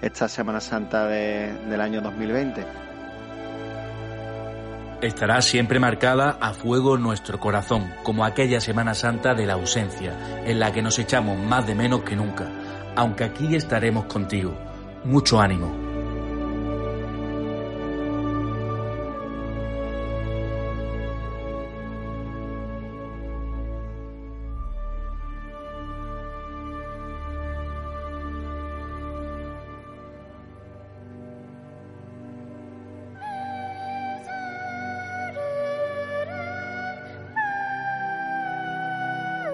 [0.00, 2.64] esta Semana Santa de- del año 2020.
[5.00, 10.58] Estará siempre marcada a fuego nuestro corazón, como aquella Semana Santa de la ausencia, en
[10.58, 12.50] la que nos echamos más de menos que nunca,
[12.96, 14.56] aunque aquí estaremos contigo.
[15.04, 15.83] Mucho ánimo.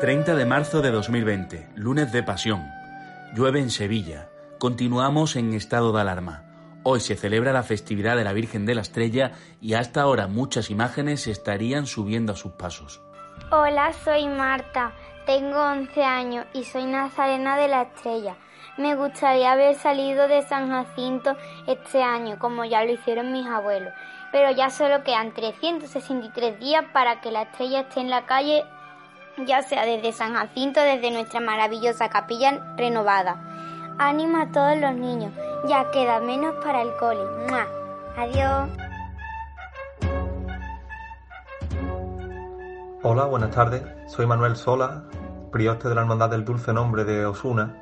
[0.00, 2.66] ...30 de marzo de 2020, lunes de pasión.
[3.34, 4.30] Llueve en Sevilla.
[4.58, 6.44] Continuamos en estado de alarma.
[6.84, 10.70] Hoy se celebra la festividad de la Virgen de la Estrella y hasta ahora muchas
[10.70, 13.02] imágenes estarían subiendo a sus pasos.
[13.50, 14.92] Hola, soy Marta,
[15.26, 18.36] tengo 11 años y soy nazarena de la estrella.
[18.78, 21.36] Me gustaría haber salido de San Jacinto
[21.66, 23.92] este año, como ya lo hicieron mis abuelos,
[24.32, 28.64] pero ya solo quedan 363 días para que la estrella esté en la calle,
[29.46, 33.40] ya sea desde San Jacinto, desde nuestra maravillosa capilla renovada.
[33.98, 35.32] Ánimo a todos los niños,
[35.68, 37.20] ya queda menos para el cole.
[37.48, 37.66] ¡Mua!
[38.16, 38.70] Adiós.
[43.02, 43.82] Hola, buenas tardes.
[44.06, 45.04] Soy Manuel Sola,
[45.50, 47.76] prioste de la Hermandad del Dulce Nombre de Osuna.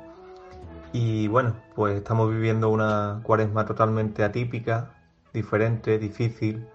[0.93, 4.91] Y bueno, pues estamos viviendo una cuaresma totalmente atípica,
[5.33, 6.67] diferente, difícil,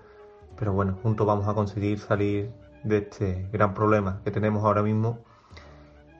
[0.56, 2.52] pero bueno, juntos vamos a conseguir salir
[2.84, 5.18] de este gran problema que tenemos ahora mismo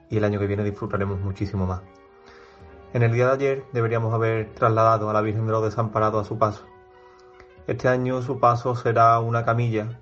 [0.09, 1.81] y el año que viene disfrutaremos muchísimo más.
[2.93, 6.27] En el día de ayer deberíamos haber trasladado a la Virgen de los Desamparados a
[6.27, 6.65] su paso.
[7.67, 9.99] Este año su paso será una camilla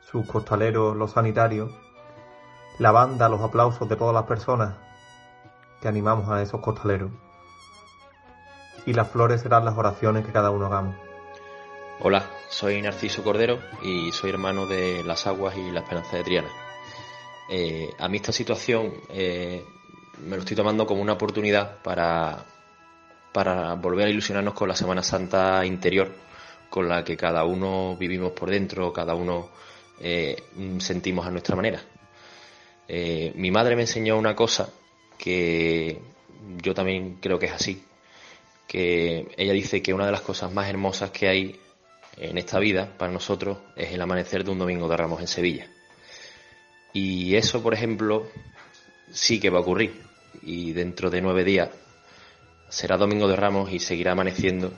[0.00, 1.72] sus costaleros, los sanitarios,
[2.78, 4.74] la banda, los aplausos de todas las personas
[5.80, 7.10] que animamos a esos costaleros.
[8.84, 10.96] Y las flores serán las oraciones que cada uno hagamos.
[12.04, 16.48] Hola, soy Narciso Cordero y soy hermano de Las Aguas y la Esperanza de Triana.
[17.48, 19.64] Eh, a mí esta situación eh,
[20.26, 22.44] me lo estoy tomando como una oportunidad para,
[23.76, 26.12] volver a ilusionarnos con la Semana Santa interior,
[26.68, 29.50] con la que cada uno vivimos por dentro, cada uno
[30.00, 30.42] eh,
[30.78, 31.84] sentimos a nuestra manera.
[32.88, 34.70] Mi madre me enseñó una cosa
[35.16, 36.00] que
[36.60, 37.84] yo también creo que es así,
[38.66, 41.61] que ella dice que una de las cosas más hermosas que hay
[42.16, 45.66] en esta vida para nosotros es el amanecer de un domingo de Ramos en Sevilla.
[46.92, 48.28] Y eso, por ejemplo,
[49.10, 50.02] sí que va a ocurrir.
[50.42, 51.70] Y dentro de nueve días
[52.68, 54.72] será Domingo de Ramos y seguirá amaneciendo.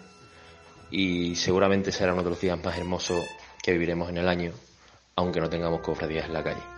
[0.91, 3.25] Y seguramente será uno de los días más hermosos
[3.63, 4.53] que viviremos en el año,
[5.17, 6.74] aunque no tengamos cofradías en la calle.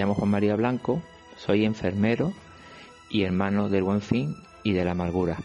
[0.00, 1.02] Llamo Juan María Blanco,
[1.36, 2.32] soy enfermero
[3.10, 5.36] y hermano del buen fin y de la amargura.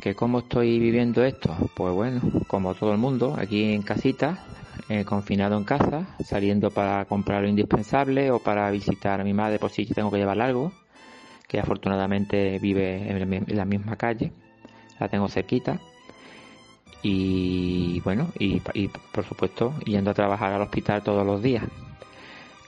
[0.00, 1.56] ¿Que cómo estoy viviendo esto?
[1.74, 4.44] Pues bueno, como todo el mundo, aquí en casita,
[4.88, 9.58] eh, confinado en casa, saliendo para comprar lo indispensable o para visitar a mi madre
[9.58, 10.72] por si tengo que llevar algo,
[11.48, 14.32] que afortunadamente vive en la misma calle,
[15.00, 15.80] la tengo cerquita.
[17.02, 21.64] Y bueno, y, y por supuesto, yendo a trabajar al hospital todos los días.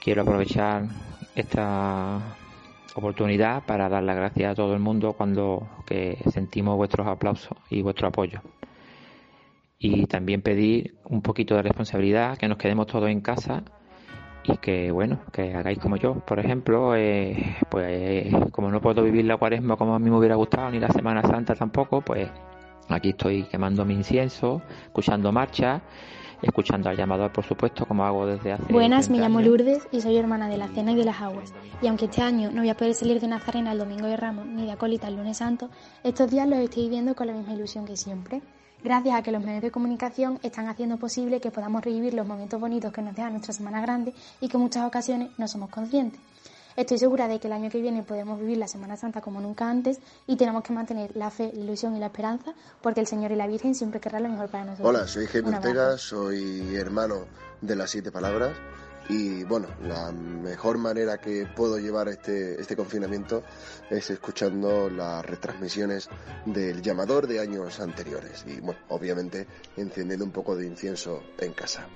[0.05, 0.83] Quiero aprovechar
[1.33, 2.19] esta
[2.93, 5.67] oportunidad para dar las gracias a todo el mundo cuando
[6.31, 8.39] sentimos vuestros aplausos y vuestro apoyo.
[9.79, 13.63] Y también pedir un poquito de responsabilidad, que nos quedemos todos en casa
[14.43, 19.25] y que bueno, que hagáis como yo, por ejemplo, eh, pues como no puedo vivir
[19.25, 22.29] la cuaresma como a mí me hubiera gustado, ni la Semana Santa tampoco, pues
[22.89, 25.81] aquí estoy quemando mi incienso, escuchando marcha
[26.41, 28.71] escuchando al llamador, por supuesto, como hago desde hace.
[28.71, 31.53] Buenas, me llamo Lourdes y soy hermana de la Cena y de las Aguas.
[31.81, 34.45] Y aunque este año no voy a poder salir de Nazarena el domingo de Ramos
[34.45, 35.69] ni de acólita el lunes santo,
[36.03, 38.41] estos días los estoy viviendo con la misma ilusión que siempre.
[38.83, 42.59] Gracias a que los medios de comunicación están haciendo posible que podamos revivir los momentos
[42.59, 46.19] bonitos que nos deja nuestra Semana Grande y que en muchas ocasiones no somos conscientes.
[46.75, 49.69] Estoy segura de que el año que viene podemos vivir la Semana Santa como nunca
[49.69, 53.31] antes y tenemos que mantener la fe, la ilusión y la esperanza porque el Señor
[53.31, 54.89] y la Virgen siempre querrán lo mejor para nosotros.
[54.89, 57.27] Hola, soy Jaime Ortega, soy hermano
[57.61, 58.57] de las siete palabras
[59.07, 63.43] y bueno, la mejor manera que puedo llevar este, este confinamiento
[63.89, 66.09] es escuchando las retransmisiones
[66.45, 69.47] del llamador de años anteriores y bueno, obviamente
[69.77, 71.87] encendiendo un poco de incienso en casa.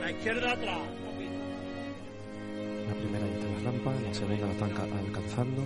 [0.00, 1.05] La izquierda atrás.
[2.88, 5.62] La primera ya está en la segunda la están ca- alcanzando.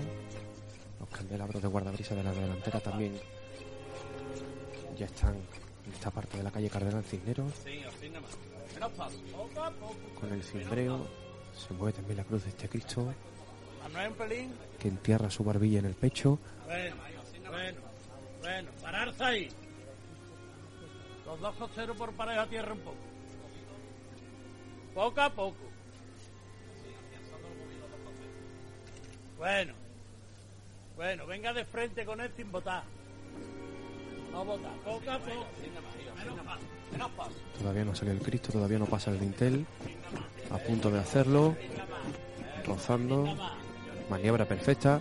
[1.00, 3.18] Los candelabros de guardabrisa de la delantera también
[4.96, 7.52] ya están en esta parte de la calle Cardenal Cisneros.
[10.20, 11.06] Con el cimbreo
[11.56, 13.12] se mueve también la cruz de este Cristo
[14.78, 16.38] que entierra su barbilla en el pecho.
[16.66, 16.96] Bueno,
[17.50, 17.78] bueno,
[18.40, 18.70] bueno.
[18.82, 19.48] Pararse ahí.
[21.26, 22.96] Los dos costeros por pareja tierra un poco.
[24.94, 25.69] Poco a poco.
[29.40, 29.72] Bueno.
[30.96, 32.82] Bueno, venga de frente con él sin votar.
[34.30, 34.70] No votar.
[34.84, 35.46] Poco a poco.
[36.92, 37.30] Menos paso.
[37.58, 39.64] Todavía no sale el Cristo, todavía no pasa el dintel.
[40.50, 41.56] A punto de hacerlo.
[42.66, 43.34] Rozando.
[44.10, 45.00] Maniobra perfecta.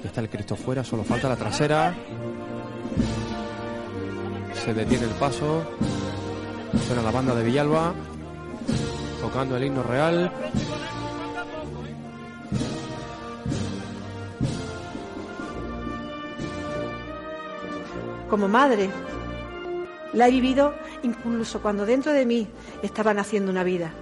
[0.00, 1.92] Ya está el Cristo fuera, solo falta la trasera.
[4.54, 5.64] Se detiene el paso.
[6.86, 7.94] Suena la banda de Villalba.
[9.20, 10.30] Tocando el himno real.
[18.30, 18.88] Como madre.
[20.12, 22.48] La he vivido incluso cuando dentro de mí
[22.82, 23.92] estaba naciendo una vida.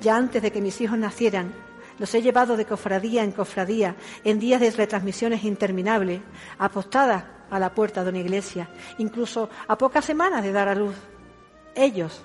[0.00, 1.54] Ya antes de que mis hijos nacieran,
[1.98, 6.20] los he llevado de cofradía en cofradía en días de retransmisiones interminables,
[6.58, 8.68] apostadas a la puerta de una iglesia,
[8.98, 10.94] incluso a pocas semanas de dar a luz.
[11.74, 12.22] Ellos,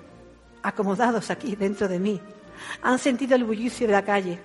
[0.62, 2.22] acomodados aquí dentro de mí,
[2.82, 4.40] han sentido el bullicio de la calle,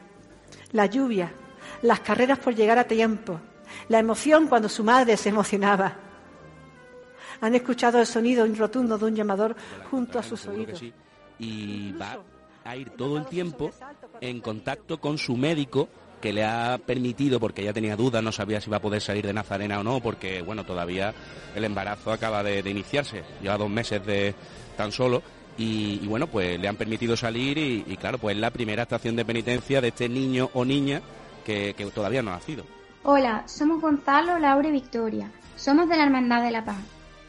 [0.72, 1.32] la lluvia,
[1.82, 3.40] las carreras por llegar a tiempo,
[3.88, 6.07] la emoción cuando su madre se emocionaba.
[7.40, 9.56] Han escuchado el sonido rotundo de un llamador
[9.90, 10.78] junto a sus oídos.
[10.78, 10.92] sí.
[11.38, 12.18] Y va
[12.64, 13.70] a ir todo el tiempo
[14.20, 15.88] en contacto con su médico
[16.20, 19.24] que le ha permitido, porque ella tenía dudas, no sabía si va a poder salir
[19.24, 21.14] de Nazarena o no, porque bueno, todavía
[21.54, 24.34] el embarazo acaba de, de iniciarse, lleva dos meses de
[24.76, 25.22] tan solo.
[25.56, 28.82] Y, y bueno, pues le han permitido salir y, y claro, pues es la primera
[28.82, 31.00] estación de penitencia de este niño o niña
[31.44, 32.64] que, que todavía no ha nacido.
[33.04, 35.30] Hola, somos Gonzalo, Laura y Victoria.
[35.56, 36.76] Somos de la Hermandad de la Paz.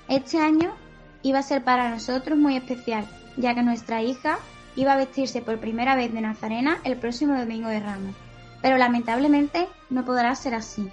[0.09, 0.73] Este año
[1.21, 3.05] iba a ser para nosotros muy especial,
[3.37, 4.39] ya que nuestra hija
[4.75, 8.15] iba a vestirse por primera vez de Nazarena el próximo domingo de Ramos.
[8.61, 10.89] pero lamentablemente no podrá ser así.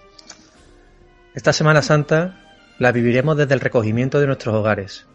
[1.35, 2.39] Esta Semana Santa
[2.79, 5.07] la viviremos desde el recogimiento de nuestros hogares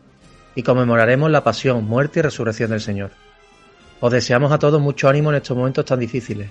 [0.56, 3.12] y conmemoraremos la pasión, muerte y resurrección del Señor.
[4.02, 6.50] Os deseamos a todos mucho ánimo en estos momentos tan difíciles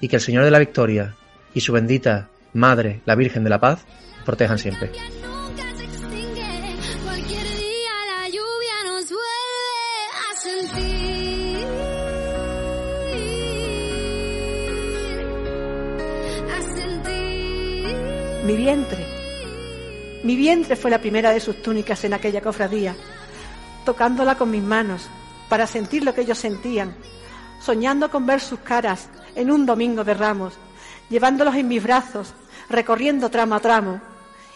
[0.00, 1.14] y que el Señor de la Victoria
[1.54, 3.84] y su bendita Madre, la Virgen de la Paz,
[4.26, 4.90] protejan siempre.
[18.50, 19.06] Mi vientre.
[20.24, 22.96] Mi vientre fue la primera de sus túnicas en aquella cofradía,
[23.84, 25.08] tocándola con mis manos
[25.48, 26.96] para sentir lo que ellos sentían,
[27.60, 30.54] soñando con ver sus caras en un domingo de ramos,
[31.10, 32.34] llevándolos en mis brazos,
[32.68, 34.00] recorriendo tramo a tramo,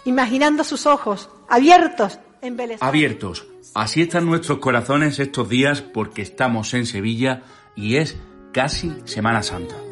[0.04, 2.88] imaginando sus ojos abiertos, embelesados.
[2.88, 3.46] Abiertos.
[3.74, 7.42] Así están nuestros corazones estos días porque estamos en Sevilla
[7.76, 8.16] y es
[8.52, 9.83] casi Semana Santa.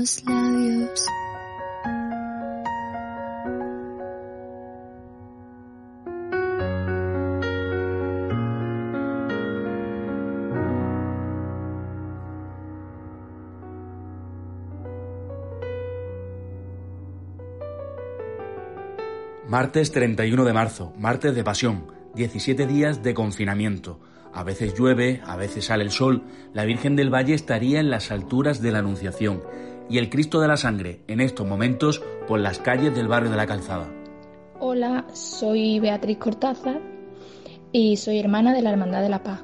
[0.00, 1.06] Labios.
[19.46, 24.00] Martes 31 de marzo, martes de pasión, 17 días de confinamiento.
[24.32, 26.22] A veces llueve, a veces sale el sol,
[26.54, 29.42] la Virgen del Valle estaría en las alturas de la Anunciación
[29.90, 33.36] y el Cristo de la Sangre en estos momentos por las calles del barrio de
[33.36, 33.90] la Calzada.
[34.60, 36.80] Hola, soy Beatriz Cortázar
[37.72, 39.40] y soy hermana de la Hermandad de la Paz.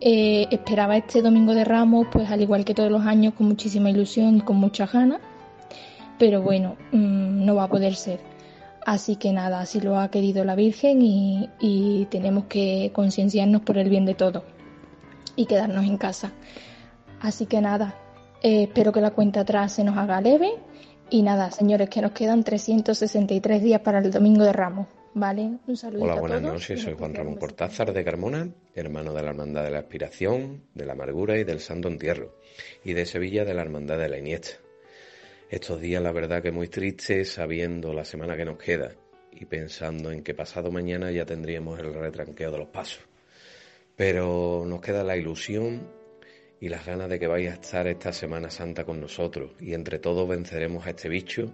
[0.00, 3.90] Eh, esperaba este domingo de Ramos, pues al igual que todos los años, con muchísima
[3.90, 5.20] ilusión y con muchas ganas,
[6.18, 8.20] pero bueno, mm, no va a poder ser.
[8.86, 13.78] Así que nada, así lo ha querido la Virgen y, y tenemos que concienciarnos por
[13.78, 14.42] el bien de todos
[15.36, 16.32] y quedarnos en casa.
[17.20, 17.94] Así que nada,
[18.42, 20.54] eh, espero que la cuenta atrás se nos haga leve.
[21.10, 24.86] Y nada, señores, que nos quedan 363 días para el Domingo de Ramos.
[25.14, 25.58] ¿Vale?
[25.66, 26.04] Un saludo.
[26.04, 26.82] Hola, buenas noches.
[26.82, 30.92] Soy Juan Ramón Cortázar de Carmona, hermano de la Hermandad de la Aspiración, de la
[30.92, 32.34] Amargura y del Santo Entierro.
[32.84, 34.58] Y de Sevilla de la Hermandad de la Iniesta.
[35.50, 38.92] Estos días, la verdad, que muy tristes, sabiendo la semana que nos queda
[39.32, 43.00] y pensando en que pasado mañana ya tendríamos el retranqueo de los pasos.
[43.96, 45.88] Pero nos queda la ilusión
[46.60, 49.98] y las ganas de que vaya a estar esta Semana Santa con nosotros y entre
[49.98, 51.52] todos venceremos a este bicho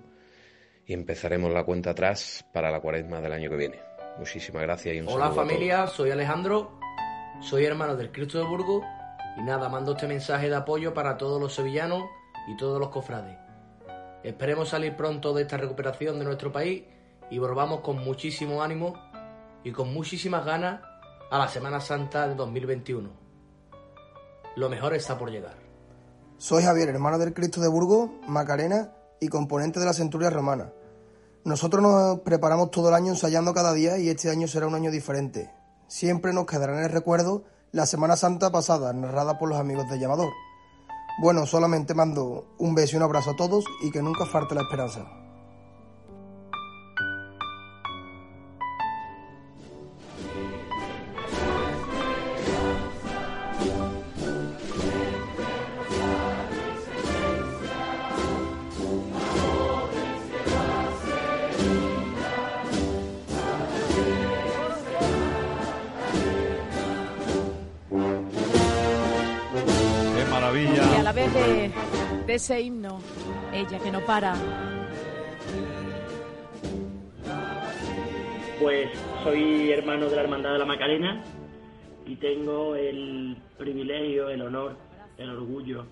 [0.87, 3.81] y empezaremos la cuenta atrás para la cuaresma del año que viene.
[4.19, 6.79] Muchísimas gracias y un Hola saludo a familia, soy Alejandro,
[7.41, 8.85] soy hermano del Cristo de Burgos
[9.37, 12.03] y nada, mando este mensaje de apoyo para todos los sevillanos
[12.49, 13.37] y todos los cofrades.
[14.23, 16.85] Esperemos salir pronto de esta recuperación de nuestro país
[17.31, 18.95] y volvamos con muchísimo ánimo
[19.65, 20.81] y con muchísimas ganas
[21.31, 23.24] a la Semana Santa de 2021.
[24.57, 25.57] Lo mejor está por llegar.
[26.39, 30.73] Soy Javier, hermano del Cristo de Burgos, Macarena y componente de la Centuria Romana.
[31.45, 34.91] Nosotros nos preparamos todo el año ensayando cada día y este año será un año
[34.91, 35.51] diferente.
[35.89, 39.99] Siempre nos quedará en el recuerdo la Semana Santa pasada, narrada por los amigos de
[39.99, 40.33] Llamador.
[41.21, 44.63] Bueno, solamente mando un beso y un abrazo a todos y que nunca falte la
[44.63, 45.24] esperanza.
[72.35, 72.99] Ese himno,
[73.53, 74.35] ella que no para.
[78.61, 78.89] Pues
[79.23, 81.23] soy hermano de la Hermandad de la Macarena
[82.05, 84.77] y tengo el privilegio, el honor,
[85.17, 85.87] el orgullo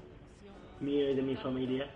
[0.81, 1.87] mío y de mi familia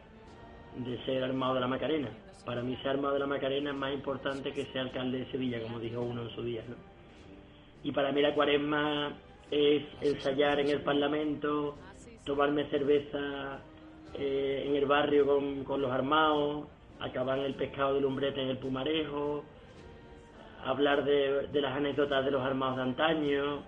[0.77, 2.09] de ser armado de la Macarena.
[2.45, 5.61] Para mí ser armado de la Macarena es más importante que ser alcalde de Sevilla,
[5.61, 6.63] como dijo uno en su día.
[6.69, 6.77] ¿no?
[7.83, 9.13] Y para mí la cuaresma
[9.51, 11.77] es ensayar en el Parlamento,
[12.25, 13.61] tomarme cerveza
[14.19, 16.67] eh, en el barrio con, con los armados,
[17.01, 19.45] acabar el pescado de lumbrete en el Pumarejo,
[20.65, 23.63] hablar de, de las anécdotas de los armados de antaño,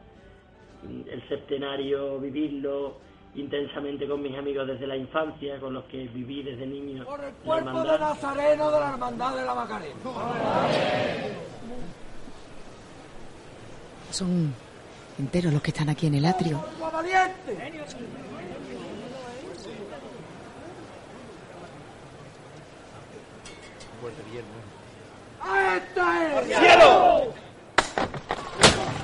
[1.11, 2.97] el septenario vivirlo
[3.35, 7.05] intensamente con mis amigos desde la infancia, con los que viví desde niño.
[7.05, 9.95] Por el cuerpo de Nazareno de la Hermandad de la Macarena.
[14.11, 14.55] Son
[15.19, 16.65] enteros los que están aquí en el atrio.
[16.81, 17.85] ¡Valiente!
[26.59, 27.35] ¡Cielo!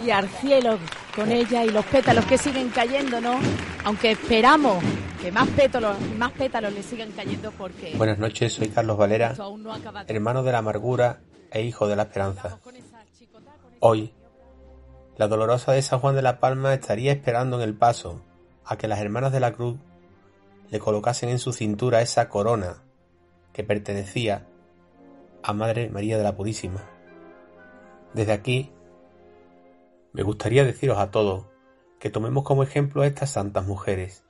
[0.04, 0.78] y al cielo
[1.16, 3.38] con ella y los pétalos que siguen cayendo, ¿no?
[3.84, 4.82] Aunque esperamos
[5.20, 7.94] que más pétalos, más pétalos le sigan cayendo porque...
[7.96, 9.74] Buenas noches, soy Carlos Valera, no
[10.06, 12.58] hermano de la amargura e hijo de la esperanza.
[13.80, 14.12] Hoy,
[15.16, 18.20] la dolorosa de San Juan de la Palma estaría esperando en el paso
[18.64, 19.78] a que las hermanas de la cruz
[20.70, 22.82] le colocasen en su cintura esa corona
[23.52, 24.46] que pertenecía
[25.46, 26.80] a Madre María de la Purísima.
[28.14, 28.72] Desde aquí,
[30.14, 31.44] me gustaría deciros a todos
[31.98, 34.24] que tomemos como ejemplo a estas santas mujeres.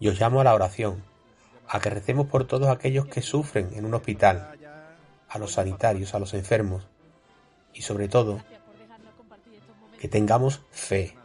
[0.00, 1.04] Y os llamo a la oración,
[1.68, 4.58] a que recemos por todos aquellos que sufren en un hospital,
[5.28, 6.88] a los sanitarios, a los enfermos,
[7.72, 8.40] y sobre todo,
[10.00, 11.16] que tengamos fe,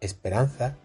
[0.00, 0.76] esperanza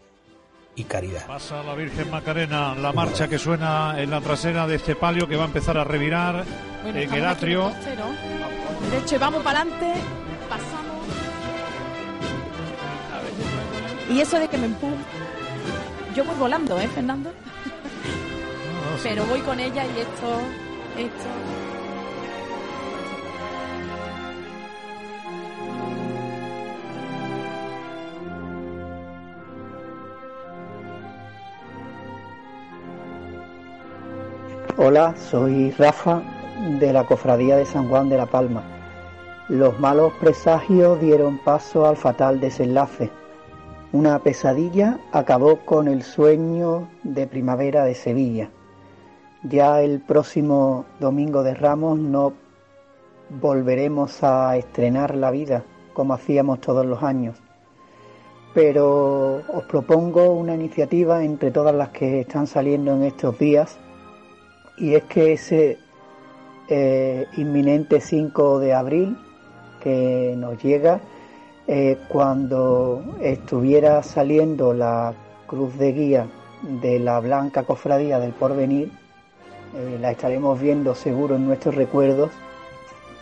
[0.77, 1.25] y caridad.
[1.25, 5.35] Pasa la Virgen Macarena, la marcha que suena en la trasera de este palio que
[5.35, 6.45] va a empezar a revirar
[6.83, 7.71] Bueno, en estamos el atrio.
[7.83, 8.89] en.
[8.91, 9.93] Derecho, y vamos para adelante,
[10.47, 10.97] pasamos.
[14.11, 14.95] Y eso de que me empujan.
[16.15, 17.31] Yo voy volando, ¿eh, Fernando?
[19.03, 20.39] Pero voy con ella y esto.
[20.97, 21.76] Esto.
[34.79, 36.21] Hola, soy Rafa
[36.79, 38.61] de la Cofradía de San Juan de la Palma.
[39.49, 43.09] Los malos presagios dieron paso al fatal desenlace.
[43.91, 48.51] Una pesadilla acabó con el sueño de primavera de Sevilla.
[49.41, 52.33] Ya el próximo domingo de Ramos no
[53.31, 55.63] volveremos a estrenar la vida
[55.93, 57.41] como hacíamos todos los años.
[58.53, 63.79] Pero os propongo una iniciativa entre todas las que están saliendo en estos días
[64.77, 65.79] y es que ese
[66.69, 69.17] eh, inminente 5 de abril
[69.81, 70.99] que nos llega,
[71.67, 75.13] eh, cuando estuviera saliendo la
[75.47, 76.27] cruz de guía
[76.81, 78.91] de la Blanca Cofradía del Porvenir,
[79.75, 82.31] eh, la estaremos viendo seguro en nuestros recuerdos,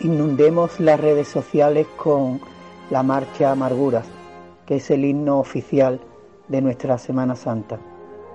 [0.00, 2.40] inundemos las redes sociales con
[2.90, 4.06] la marcha Amarguras,
[4.64, 6.00] que es el himno oficial
[6.48, 7.78] de nuestra Semana Santa.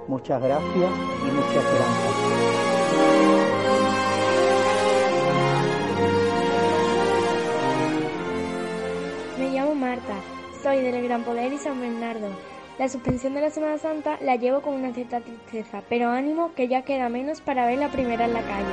[0.08, 0.92] Muchas gracias
[1.22, 2.11] y mucha esperanza.
[9.92, 10.16] Marta,
[10.64, 12.30] soy del Gran Poder y San Bernardo.
[12.80, 16.70] La suspensión de la Semana Santa la llevo con una cierta tristeza, pero ánimo que
[16.70, 18.68] ya queda menos para ver la primera en la calle.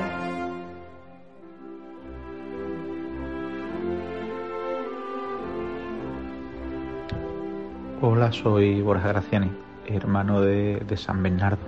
[8.00, 9.50] Hola, soy Borja Graciani,
[9.88, 11.66] hermano de, San Bernardo.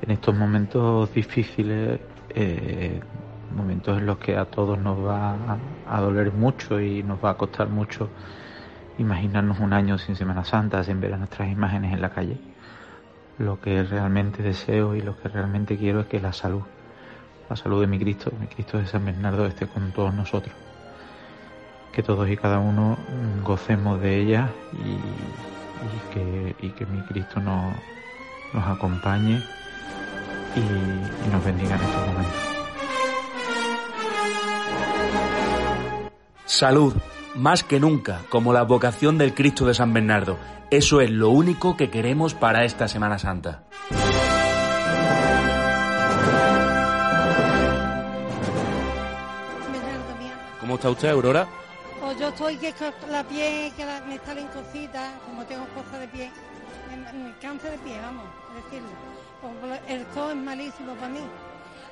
[0.00, 2.00] En estos momentos difíciles,
[2.30, 3.00] eh,
[3.52, 5.36] momentos en los que a todos nos va
[5.88, 8.08] a, doler mucho y nos va a costar mucho
[8.98, 12.38] imaginarnos un año sin Semana Santa, sin ver a nuestras imágenes en la calle.
[13.38, 16.62] Lo que realmente deseo y lo que realmente quiero es que la salud,
[17.48, 20.54] la salud de mi Cristo, mi Cristo de San Bernardo esté con todos nosotros.
[21.92, 22.96] Que todos y cada uno
[23.42, 27.74] gocemos de ella y, y que, y que mi Cristo nos,
[28.54, 29.42] nos acompañe
[30.56, 32.51] y, y nos bendiga en estos momentos.
[36.56, 36.92] Salud,
[37.34, 40.36] más que nunca, como la vocación del Cristo de San Bernardo.
[40.70, 43.62] Eso es lo único que queremos para esta Semana Santa.
[50.60, 51.46] ¿Cómo está usted, Aurora?
[52.00, 52.72] Pues yo estoy que
[53.10, 56.30] la pie, que la- me salen cositas, como tengo cosas de pie,
[56.90, 58.88] me, me cansa de pie, vamos, a decirlo.
[59.40, 61.20] Pues el sol es malísimo para mí.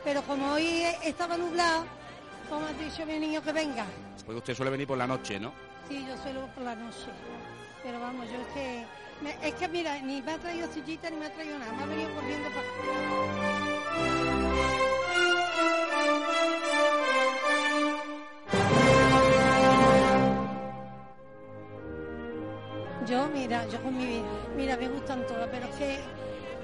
[0.04, 1.84] Pero como hoy estaba nublado,
[2.50, 3.84] como ha dicho mi niño que venga,
[4.26, 5.52] Porque usted suele venir por la noche, ¿no?
[5.88, 7.06] sí, yo suelo por la noche.
[7.82, 8.84] Pero vamos, yo es que,
[9.22, 11.82] me- es que mira, ni me ha traído sillita ni me ha traído nada, me
[11.82, 13.80] ha venido corriendo para
[23.06, 24.22] Yo, mira, yo con mi
[24.56, 25.98] mira, me gustan todas, pero es que,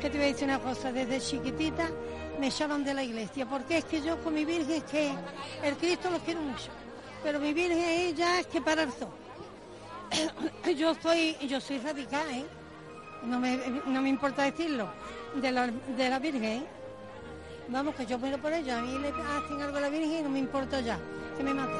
[0.01, 1.89] que te voy a decir una cosa, desde chiquitita
[2.39, 5.13] me echaron de la iglesia, porque es que yo con mi Virgen es que
[5.63, 6.71] el Cristo lo quiero mucho,
[7.23, 9.09] pero mi Virgen ella es que para el sol.
[10.77, 12.45] yo soy, yo soy radical, ¿eh?
[13.25, 14.89] No me, no me importa decirlo,
[15.35, 16.67] de la, de la Virgen, ¿eh?
[17.69, 20.23] Vamos, que yo muero por ella, a mí le hacen algo a la Virgen y
[20.23, 20.99] no me importa ya,
[21.37, 21.73] que me mate.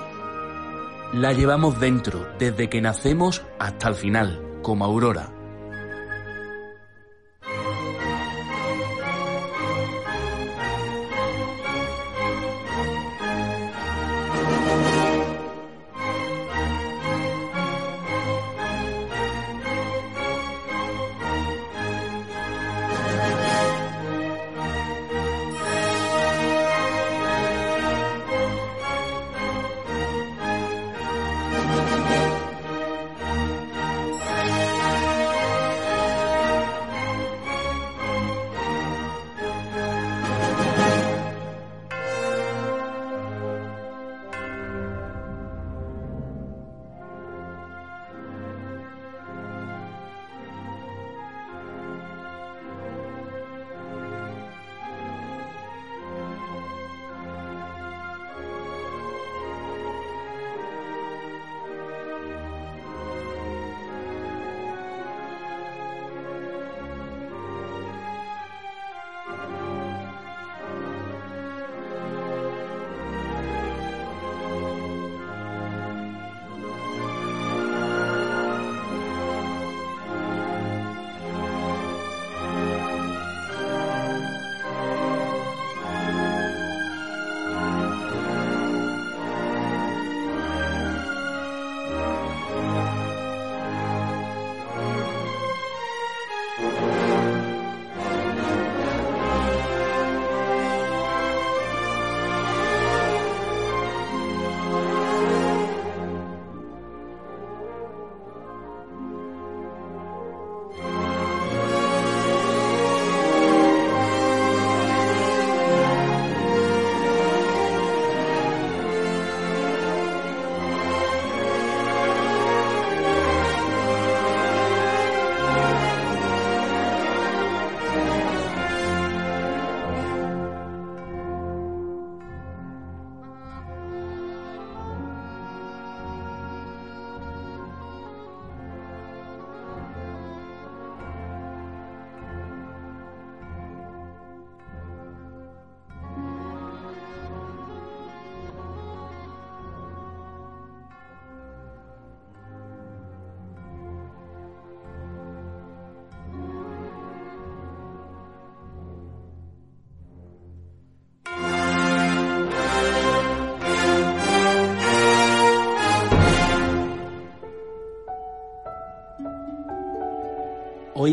[1.13, 5.36] La llevamos dentro, desde que nacemos hasta el final, como Aurora.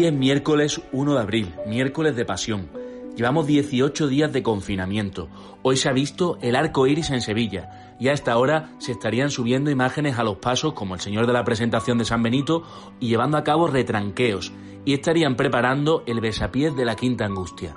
[0.03, 2.67] Es miércoles 1 de abril, miércoles de pasión.
[3.15, 5.30] Llevamos 18 días de confinamiento.
[5.61, 9.31] Hoy se ha visto el arco iris en Sevilla y a esta hora se estarían
[9.31, 12.63] subiendo imágenes a los pasos como el señor de la presentación de San Benito
[12.99, 14.51] y llevando a cabo retranqueos
[14.84, 17.73] y estarían preparando el besapiés de la Quinta Angustia.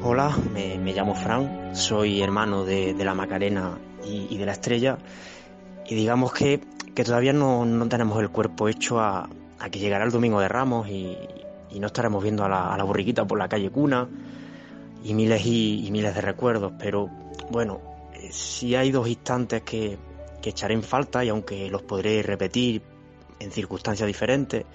[0.00, 4.96] Hola, me, llamo Fran, soy hermano de, la Macarena y, de la Estrella
[5.88, 6.60] y digamos que,
[7.04, 9.28] todavía no, no tenemos el cuerpo hecho a,
[9.64, 11.16] a que llegará el domingo de Ramos y,
[11.80, 14.08] no estaremos viendo a la, a borriquita por la calle Cuna
[15.02, 16.72] y miles y, miles de recuerdos.
[16.78, 17.10] Pero
[17.50, 17.80] bueno,
[18.12, 19.98] eh, si hay dos instantes que,
[20.44, 22.82] echaré en falta y aunque los podré repetir
[23.40, 24.66] en circunstancias diferentes,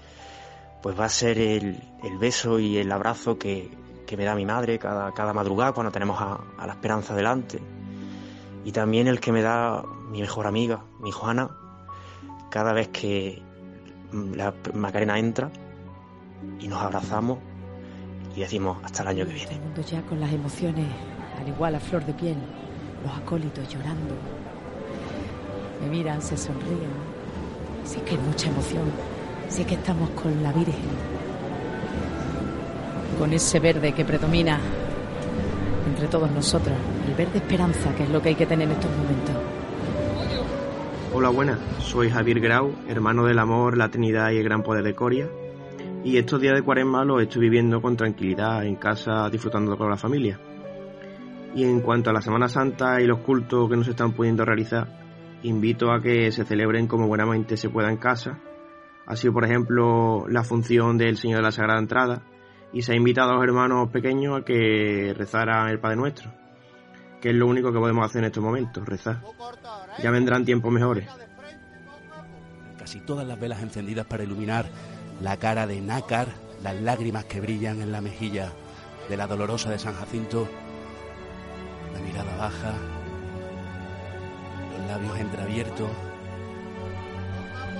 [0.81, 1.77] pues va a ser el,
[2.19, 3.69] beso y el abrazo que,
[4.17, 7.59] me da mi madre cada, cada madrugada cuando tenemos a, a, la esperanza delante.
[8.65, 11.51] Y también el que me da mi mejor amiga, mi Juana,
[12.49, 13.43] cada vez que,
[14.11, 15.49] la Macarena entra
[16.59, 17.39] y nos abrazamos
[18.35, 19.59] y decimos hasta el año que viene.
[19.59, 20.87] Mundo ya con las emociones
[21.39, 22.37] al igual a flor de piel,
[23.03, 24.15] los acólitos llorando,
[25.81, 27.09] me miran, se sonríen.
[27.85, 28.83] Sí que hay mucha emoción,
[29.47, 30.75] sí que estamos con la Virgen,
[33.17, 34.59] con ese verde que predomina
[35.87, 36.75] entre todos nosotros,
[37.07, 39.58] el verde esperanza, que es lo que hay que tener en estos momentos.
[41.11, 41.57] Hola, buenas.
[41.79, 45.27] Soy Javier Grau, hermano del amor, la Trinidad y el gran poder de Coria.
[46.03, 49.97] Y estos días de cuaresma los estoy viviendo con tranquilidad en casa, disfrutando con la
[49.97, 50.39] familia.
[51.55, 54.45] Y en cuanto a la Semana Santa y los cultos que no se están pudiendo
[54.45, 54.87] realizar,
[55.41, 58.37] invito a que se celebren como buenamente se pueda en casa.
[59.07, 62.21] Ha sido, por ejemplo, la función del Señor de la Sagrada Entrada
[62.71, 66.31] y se ha invitado a los hermanos pequeños a que rezaran el Padre Nuestro
[67.21, 69.21] que es lo único que podemos hacer en estos momentos, rezar.
[70.01, 71.07] Ya vendrán tiempos mejores.
[72.77, 74.69] Casi todas las velas encendidas para iluminar
[75.21, 76.27] la cara de Nácar,
[76.63, 78.51] las lágrimas que brillan en la mejilla
[79.09, 80.47] de la dolorosa de San Jacinto,
[81.93, 82.73] la mirada baja,
[84.77, 85.89] los labios entreabiertos.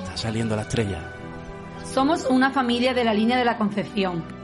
[0.04, 1.14] Está saliendo la estrella.
[1.86, 4.39] Somos una familia de la línea de la Concepción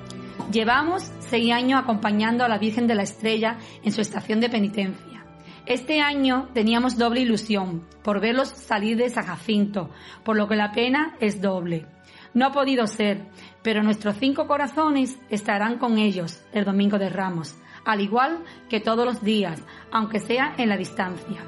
[0.52, 5.26] Llevamos seis años acompañando a la Virgen de la Estrella en su estación de penitencia.
[5.66, 9.90] Este año teníamos doble ilusión por verlos salir de San Jacinto,
[10.24, 11.88] por lo que la pena es doble.
[12.36, 13.26] No ha podido ser,
[13.64, 19.06] pero nuestros cinco corazones estarán con ellos el domingo de Ramos, al igual que todos
[19.06, 21.41] los días, aunque sea en la distancia.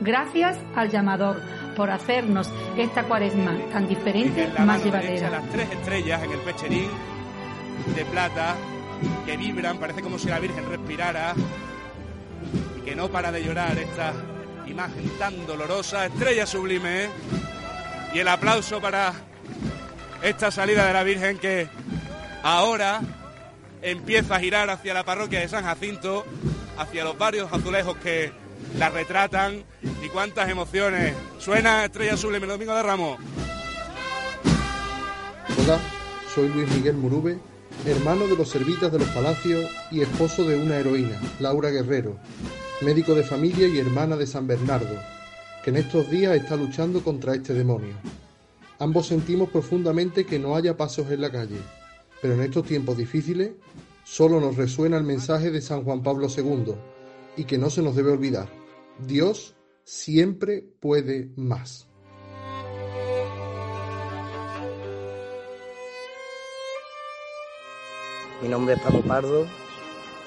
[0.00, 1.42] Gracias al llamador
[1.74, 5.30] por hacernos esta cuaresma tan diferente, más llevadera.
[5.30, 6.88] Las tres estrellas en el pecherín
[7.86, 8.56] de plata
[9.24, 11.34] que vibran, parece como si la Virgen respirara
[12.76, 14.12] y que no para de llorar esta
[14.66, 17.04] imagen tan dolorosa, estrella sublime.
[17.04, 17.08] ¿eh?
[18.14, 19.12] Y el aplauso para
[20.22, 21.68] esta salida de la Virgen que
[22.42, 23.00] ahora
[23.82, 26.24] empieza a girar hacia la parroquia de San Jacinto,
[26.76, 28.32] hacia los varios azulejos que
[28.78, 29.64] la retratan
[30.04, 31.14] y cuántas emociones.
[31.38, 33.18] Suena Estrella Sublime Domingo de Ramos.
[35.58, 35.78] Hola,
[36.34, 37.38] soy Luis Miguel Murube
[37.86, 42.16] hermano de los servitas de los palacios y esposo de una heroína, Laura Guerrero,
[42.82, 44.96] médico de familia y hermana de San Bernardo,
[45.64, 47.94] que en estos días está luchando contra este demonio.
[48.78, 51.58] Ambos sentimos profundamente que no haya pasos en la calle,
[52.22, 53.52] pero en estos tiempos difíciles
[54.04, 56.74] solo nos resuena el mensaje de San Juan Pablo II
[57.36, 58.48] y que no se nos debe olvidar.
[59.06, 61.89] Dios siempre puede más.
[68.42, 69.46] Mi nombre es Paco Pardo,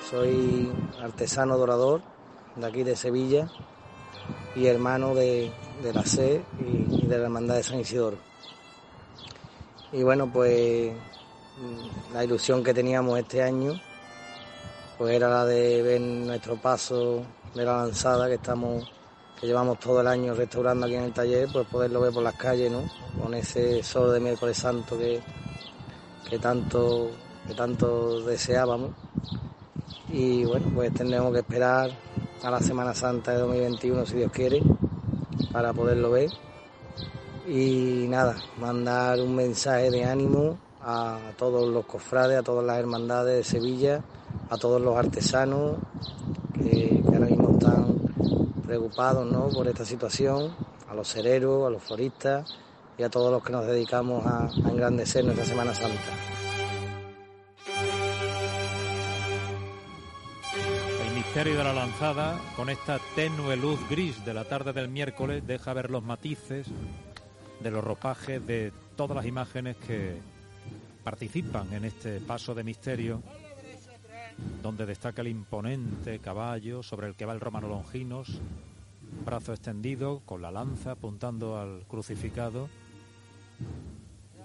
[0.07, 0.71] soy
[1.01, 2.03] artesano dorador
[2.55, 3.49] de aquí de Sevilla
[4.55, 5.51] y hermano de,
[5.91, 8.17] la SE y, de la Hermandad de San Isidoro.
[9.91, 10.93] Y bueno, pues
[12.13, 13.81] la ilusión que teníamos este año
[14.99, 17.23] pues era la de ver nuestro paso
[17.55, 18.91] de la lanzada que estamos
[19.41, 22.35] que llevamos todo el año restaurando aquí en el taller, pues poderlo ver por las
[22.35, 22.83] calles, ¿no?
[23.19, 25.19] Con ese sol de miércoles santo que,
[26.29, 27.09] que tanto
[27.47, 28.91] que tanto deseábamos.
[30.09, 31.91] Y bueno, pues tendremos que esperar
[32.43, 34.61] a la Semana Santa de 2021, si Dios quiere,
[35.51, 36.29] para poderlo ver.
[37.47, 43.37] Y nada, mandar un mensaje de ánimo a todos los cofrades, a todas las hermandades
[43.37, 44.03] de Sevilla,
[44.49, 45.77] a todos los artesanos
[46.53, 47.95] que, ahora mismo están
[48.65, 49.49] preocupados ¿no?
[49.49, 50.53] por esta situación,
[50.89, 52.53] a los cereros, a los floristas
[52.97, 56.52] y a todos los que nos dedicamos a, a engrandecer nuestra Semana Santa.
[61.33, 65.73] Misterio de la lanzada, con esta tenue luz gris de la tarde del miércoles, deja
[65.73, 66.67] ver los matices
[67.59, 70.19] de los ropajes de todas las imágenes que
[71.03, 73.23] participan en este paso de misterio
[74.61, 78.39] donde destaca el imponente caballo sobre el que va el romano Longinos,
[79.25, 82.69] brazo extendido con la lanza apuntando al crucificado,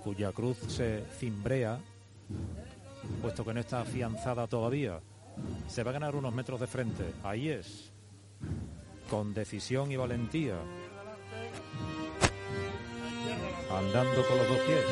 [0.02, 1.80] cuya cruz se cimbrea,
[3.20, 5.00] puesto que no está afianzada todavía.
[5.68, 7.04] Se va a ganar unos metros de frente.
[7.22, 7.90] Ahí es.
[9.10, 10.54] Con decisión y valentía.
[13.70, 14.84] Andando con los dos pies.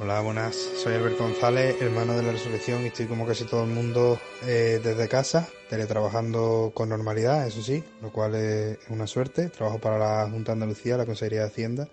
[0.00, 0.56] Hola, buenas.
[0.56, 4.80] Soy Alberto González, hermano de la Resurrección, y estoy como casi todo el mundo eh,
[4.82, 9.50] desde casa, teletrabajando con normalidad, eso sí, lo cual es una suerte.
[9.50, 11.88] Trabajo para la Junta de Andalucía, la Consejería de Hacienda,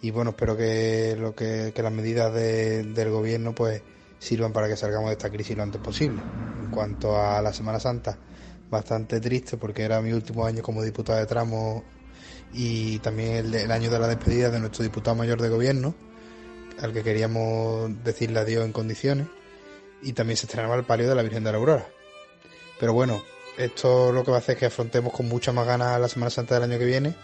[0.00, 3.82] y bueno, espero que, lo que, las medidas del gobierno pues
[4.18, 6.20] sirvan para que salgamos de esta crisis lo antes posible.
[6.60, 8.18] En cuanto a la Semana Santa,
[8.70, 11.84] bastante triste porque era mi último año como diputado de tramo
[12.52, 15.94] y también el año de la despedida de nuestro diputado mayor de gobierno
[16.80, 19.26] al que queríamos decirle adiós en condiciones,
[20.02, 21.88] y también se estrenaba el palio de la Virgen de la Aurora.
[22.78, 23.22] Pero bueno,
[23.56, 26.30] esto lo que va a hacer es que afrontemos con mucha más ganas la Semana
[26.30, 27.16] Santa del año que viene,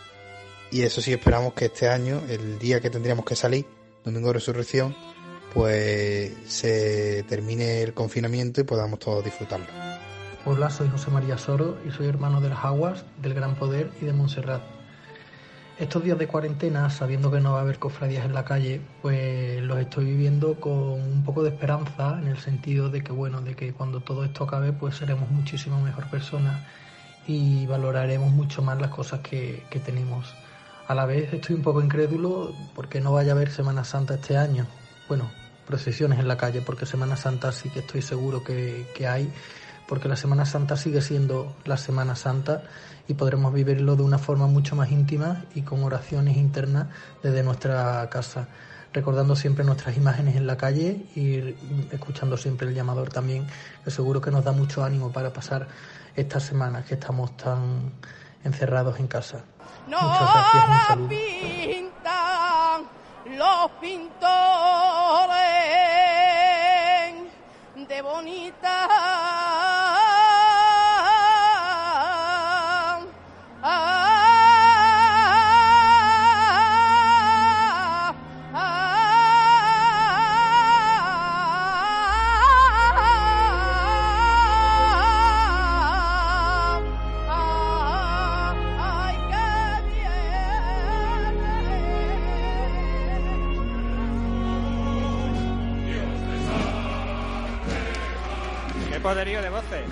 [0.70, 3.66] y eso sí esperamos que este año, el día que tendríamos que salir,
[4.04, 4.96] Domingo de Resurrección,
[5.54, 9.66] pues se termine el confinamiento y podamos todos disfrutarlo.
[10.44, 14.04] Hola, soy José María Soro y soy hermano de las Aguas, del Gran Poder y
[14.04, 14.60] de Montserrat.
[15.78, 19.62] Estos días de cuarentena, sabiendo que no va a haber cofradías en la calle, pues
[19.62, 23.56] los estoy viviendo con un poco de esperanza en el sentido de que bueno, de
[23.56, 26.62] que cuando todo esto acabe, pues seremos muchísimo mejor personas
[27.26, 30.34] y valoraremos mucho más las cosas que, tenemos.
[30.86, 34.36] A la vez estoy un poco incrédulo porque no vaya a haber Semana Santa este
[34.36, 34.66] año.
[35.08, 35.30] Bueno,
[35.66, 39.32] procesiones en la calle, porque Semana Santa sí que estoy seguro que, que hay,
[39.86, 42.62] porque la Semana Santa sigue siendo la Semana Santa
[43.08, 46.88] y podremos vivirlo de una forma mucho más íntima y con oraciones internas
[47.22, 48.48] desde nuestra casa,
[48.92, 51.54] recordando siempre nuestras imágenes en la calle y
[51.92, 53.46] escuchando siempre el llamador también,
[53.84, 55.68] que seguro que nos da mucho ánimo para pasar
[56.16, 57.92] estas semanas que estamos tan
[58.44, 59.44] encerrados en casa.
[59.86, 62.43] Muchas gracias, un pintan
[63.24, 64.10] los pintores
[67.74, 69.43] de bonita
[99.04, 99.84] poderío de voces.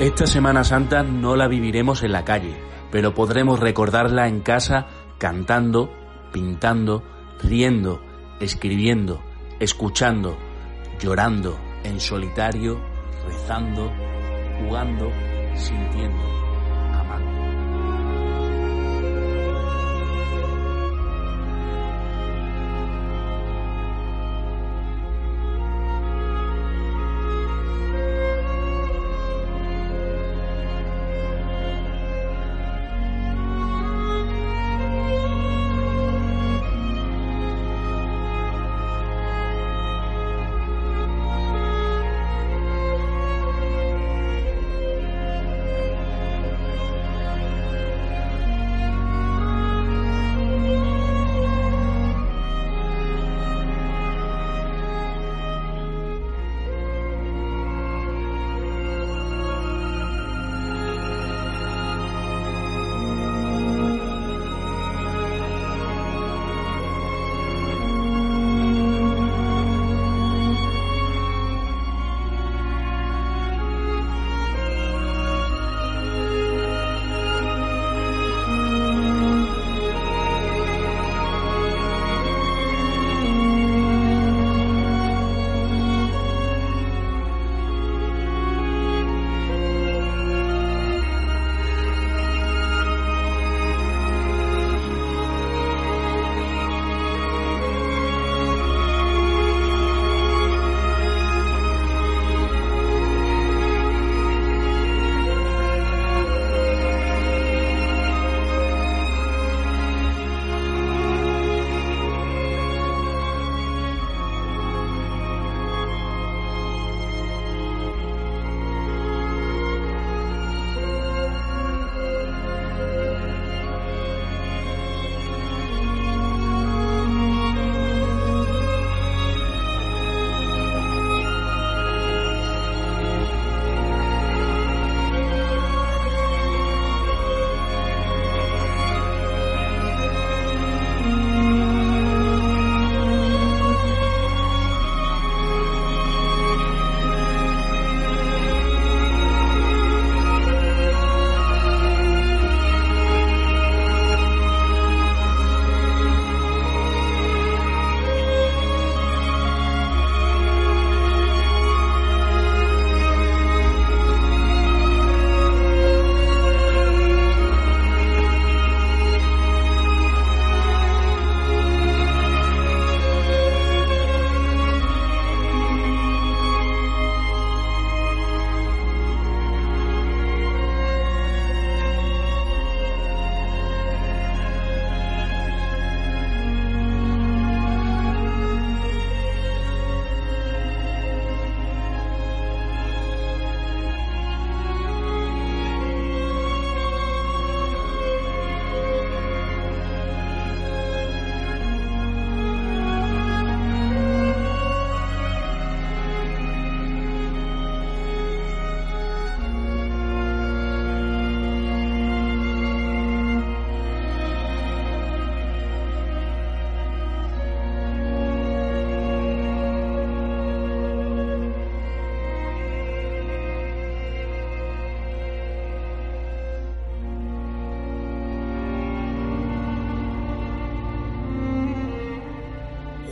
[0.00, 2.56] Esta Semana Santa no la viviremos en la calle,
[2.90, 4.88] pero podremos recordarla en casa
[5.18, 5.92] cantando,
[6.32, 7.04] pintando,
[7.40, 8.09] riendo,
[8.40, 9.22] escribiendo,
[9.60, 10.36] escuchando,
[11.00, 12.80] llorando, en solitario,
[13.26, 13.92] rezando,
[14.58, 15.10] jugando,
[15.54, 16.49] sintiendo.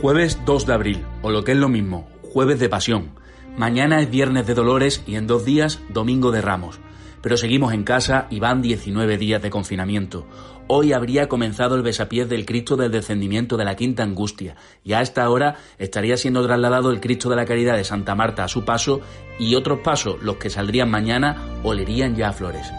[0.00, 3.10] Jueves 2 de abril, o lo que es lo mismo, jueves de pasión.
[3.56, 6.78] Mañana es viernes de dolores y en dos días domingo de ramos.
[7.20, 10.24] Pero seguimos en casa y van 19 días de confinamiento.
[10.68, 14.54] Hoy habría comenzado el besapiés del Cristo del descendimiento de la Quinta Angustia
[14.84, 18.44] y a esta hora estaría siendo trasladado el Cristo de la Caridad de Santa Marta
[18.44, 19.00] a su paso
[19.40, 22.70] y otros pasos, los que saldrían mañana, olerían ya a flores.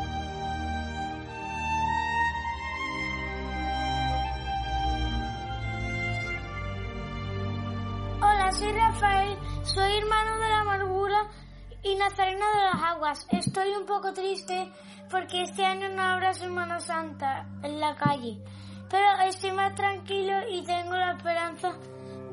[18.90, 21.74] Pero estoy más tranquilo y tengo la esperanza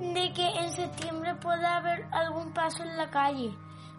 [0.01, 3.55] de que en septiembre pueda haber algún paso en la calle.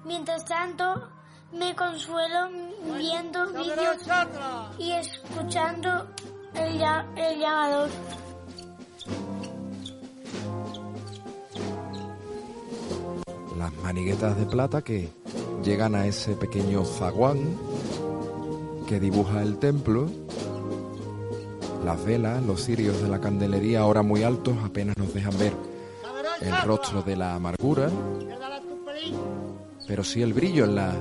[0.06, 1.10] Mientras tanto,
[1.52, 2.50] me consuelo
[2.98, 3.98] viendo vídeos
[4.78, 6.08] y escuchando
[6.56, 7.90] el, ya- el llamador.
[13.58, 15.10] Las maniguetas de plata que
[15.64, 17.58] llegan a ese pequeño zaguán
[18.88, 20.08] que dibuja el templo.
[21.84, 25.54] Las velas, los cirios de la candelería ahora muy altos apenas nos dejan ver
[26.42, 27.90] el rostro de la amargura,
[29.88, 30.94] pero sí el brillo en la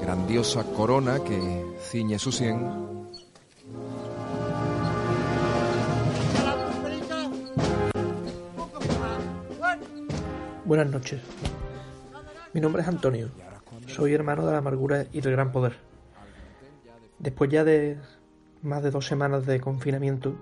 [0.00, 2.88] grandiosa corona que ciñe su sien.
[10.64, 11.20] Buenas noches.
[12.52, 13.30] Mi nombre es Antonio.
[13.86, 15.76] Soy hermano de la amargura y del gran poder.
[17.18, 17.98] Después ya de
[18.62, 20.34] más de dos semanas de confinamiento,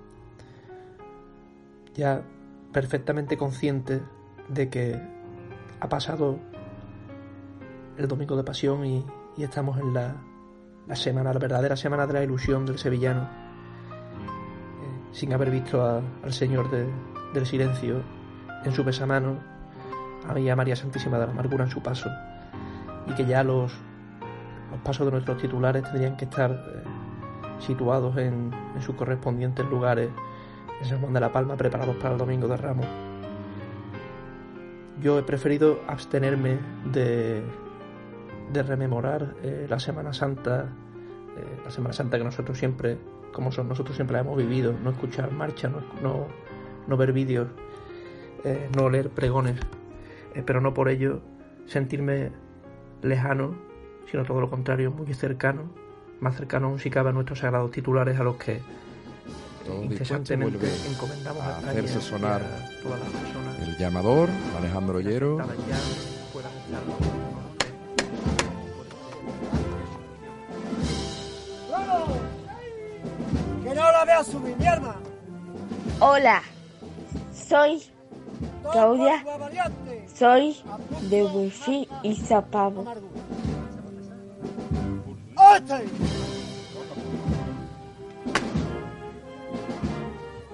[1.95, 2.23] ya
[2.73, 4.03] perfectamente consciente
[4.49, 5.01] de que
[5.81, 6.39] ha pasado
[7.97, 9.05] el domingo de pasión y,
[9.39, 10.15] estamos en la,
[10.87, 13.27] la semana, la verdadera semana de la ilusión del sevillano, eh,
[15.13, 16.89] sin haber visto al Señor de-
[17.35, 18.03] del silencio
[18.65, 18.83] en su
[20.37, 22.11] y a María Santísima de la Amargura en su paso
[23.07, 23.73] y que ya los,
[24.71, 26.83] los pasos de nuestros titulares tendrían que estar eh,
[27.59, 30.11] situados en, en sus correspondientes lugares
[30.81, 32.87] en San Juan de la Palma preparados para el Domingo de Ramos.
[35.03, 36.59] Yo he preferido abstenerme
[36.93, 37.43] de,
[38.53, 40.69] de rememorar eh, la Semana Santa,
[41.37, 42.99] eh, la Semana Santa que nosotros siempre,
[43.33, 46.27] como son, nosotros siempre la hemos vivido, no escuchar marcha, no, no,
[46.87, 47.49] no ver vídeos,
[48.45, 49.61] eh, no leer pregones,
[50.45, 51.21] pero no por ello
[51.67, 52.33] sentirme
[53.03, 53.55] lejano,
[54.11, 55.65] sino todo lo contrario, muy cercano,
[56.21, 58.61] más cercano aún si cabe a nuestros sagrados titulares a los que
[59.65, 63.59] Todo incesantemente encomendamos a hacerse sonar a todas las personas.
[63.61, 64.29] el llamador,
[64.59, 65.39] Alejandro Ollero.
[73.63, 74.97] ¡Que no la vea subir, mi arma!
[76.01, 76.43] Hola,
[77.35, 77.83] soy
[78.71, 79.25] Claudia,
[80.15, 80.57] soy
[81.09, 82.85] de Wifi y Zapavo.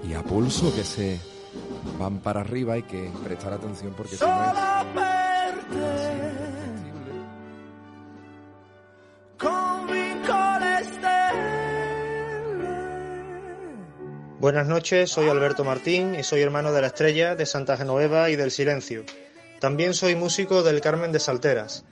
[0.05, 1.19] Y a pulso que se
[1.99, 4.53] van para arriba hay que prestar atención porque si no es
[14.39, 18.35] Buenas noches, soy Alberto Martín y soy hermano de la Estrella, de Santa Genoveva y
[18.35, 19.05] del Silencio.
[19.61, 21.85] También soy músico del Carmen de Salteras.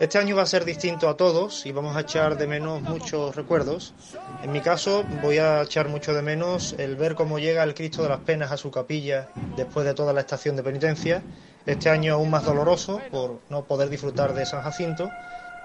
[0.00, 3.36] Este año va a ser distinto a todos y vamos a echar de menos muchos
[3.36, 3.94] recuerdos.
[4.42, 8.02] En mi caso voy a echar mucho de menos el ver cómo llega el Cristo
[8.02, 11.22] de las Penas a su capilla después de toda la estación de penitencia.
[11.66, 15.08] Este año aún más doloroso por no poder disfrutar de San Jacinto.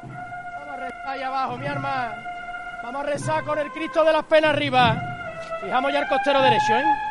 [0.04, 2.14] Vamos a rezar ahí abajo, mi arma.
[2.84, 5.02] Vamos a rezar con el Cristo de las penas arriba.
[5.62, 7.07] Fijamos ya el costero derecho, ¿eh?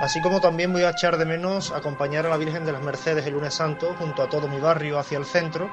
[0.00, 3.26] Así como también voy a echar de menos acompañar a la Virgen de las Mercedes
[3.26, 5.70] el lunes santo junto a todo mi barrio hacia el centro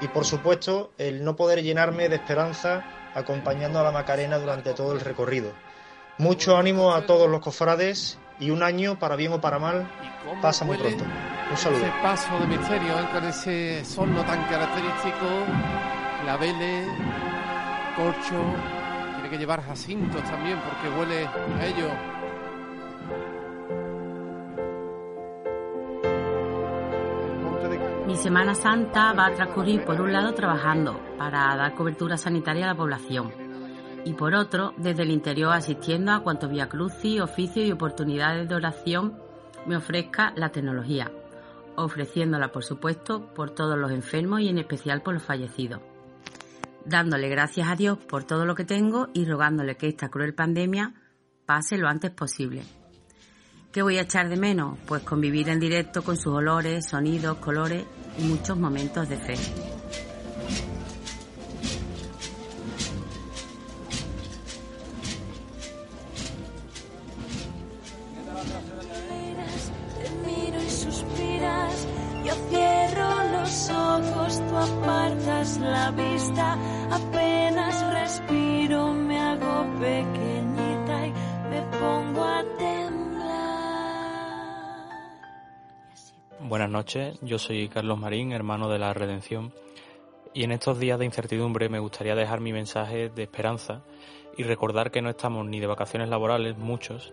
[0.00, 2.84] y por supuesto el no poder llenarme de esperanza
[3.14, 5.52] acompañando a la Macarena durante todo el recorrido.
[6.18, 9.90] Mucho ánimo a todos los cofrades y un año, para bien o para mal,
[10.40, 11.04] pasa muy pronto.
[11.50, 11.80] Un saludo.
[11.80, 13.08] Ese paso de misterio ¿eh?
[13.12, 15.26] con ese sonido tan característico,
[16.22, 16.88] claveles,
[17.96, 18.42] corcho,
[19.14, 22.17] tiene que llevar jacintos también porque huele a ello.
[28.08, 32.68] Mi Semana Santa va a transcurrir por un lado trabajando para dar cobertura sanitaria a
[32.68, 33.30] la población
[34.06, 38.54] y por otro desde el interior asistiendo a cuanto vía crucis, oficios y oportunidades de
[38.54, 39.18] oración
[39.66, 41.12] me ofrezca la tecnología,
[41.76, 45.82] ofreciéndola por supuesto por todos los enfermos y en especial por los fallecidos.
[46.86, 50.94] dándole gracias a Dios por todo lo que tengo y rogándole que esta cruel pandemia
[51.44, 52.62] pase lo antes posible.
[53.70, 54.78] ¿Qué voy a echar de menos?
[54.86, 57.84] Pues convivir en directo con sus olores, sonidos, colores
[58.18, 59.34] y muchos momentos de fe.
[75.60, 76.58] La vista,
[76.90, 81.12] apenas respiro, me hago pequeñita y
[81.48, 82.44] me pongo a
[86.40, 89.52] Buenas noches, yo soy Carlos Marín, hermano de la Redención,
[90.32, 93.82] y en estos días de incertidumbre me gustaría dejar mi mensaje de esperanza
[94.36, 97.12] y recordar que no estamos ni de vacaciones laborales, muchos,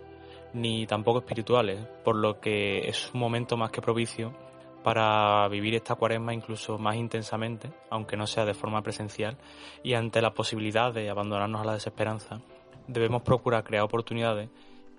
[0.54, 4.32] ni tampoco espirituales, por lo que es un momento más que propicio
[4.84, 9.38] para vivir esta cuaresma incluso más intensamente, aunque no sea de forma presencial,
[9.82, 12.42] y ante la posibilidad de abandonarnos a la desesperanza,
[12.88, 14.50] debemos procurar crear oportunidades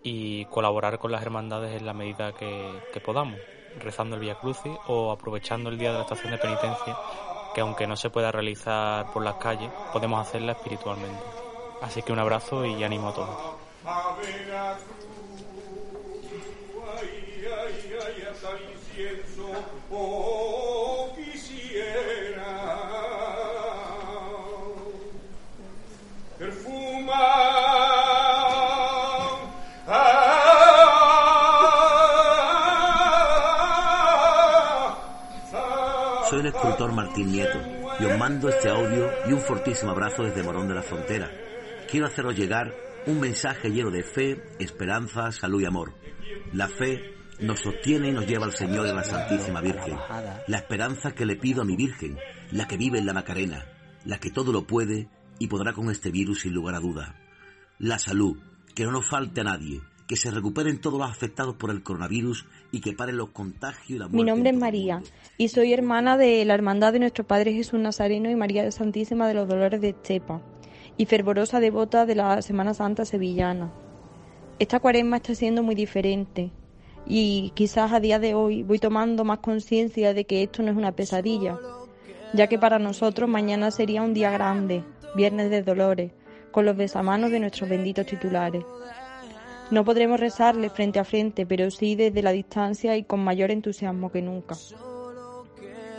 [0.02, 3.38] y colaborar con las hermandades en la medida que, que podamos,
[3.80, 6.96] rezando el Via Crucis o aprovechando el día de la estación de penitencia,
[7.54, 11.22] que aunque no se pueda realizar por las calles, podemos hacerla espiritualmente.
[11.82, 13.36] Así que un abrazo y ánimo a todos.
[36.46, 37.60] El escultor Martín Nieto
[37.98, 41.28] y os mando este audio y un fortísimo abrazo desde Morón de la Frontera.
[41.90, 42.72] Quiero haceros llegar
[43.06, 45.94] un mensaje lleno de fe, esperanza, salud y amor.
[46.52, 49.98] La fe nos sostiene y nos lleva al Señor y a la Santísima Virgen.
[50.46, 52.16] La esperanza que le pido a mi Virgen,
[52.52, 53.66] la que vive en la Macarena,
[54.04, 55.08] la que todo lo puede
[55.40, 57.16] y podrá con este virus sin lugar a duda.
[57.80, 58.38] La salud,
[58.72, 62.46] que no nos falte a nadie, que se recuperen todos los afectados por el coronavirus
[62.70, 64.16] y que paren los contagios y la muerte.
[64.16, 65.02] Mi nombre es María
[65.36, 69.34] y soy hermana de la Hermandad de nuestro Padre Jesús Nazareno y María Santísima de
[69.34, 70.42] los Dolores de Estepa
[70.96, 73.72] y fervorosa devota de la Semana Santa sevillana.
[74.58, 76.50] Esta cuaresma está siendo muy diferente
[77.06, 80.76] y quizás a día de hoy voy tomando más conciencia de que esto no es
[80.76, 81.58] una pesadilla,
[82.32, 84.84] ya que para nosotros mañana sería un día grande,
[85.14, 86.12] Viernes de Dolores,
[86.50, 88.64] con los besamanos de nuestros benditos titulares.
[89.70, 94.12] No podremos rezarles frente a frente, pero sí desde la distancia y con mayor entusiasmo
[94.12, 94.56] que nunca.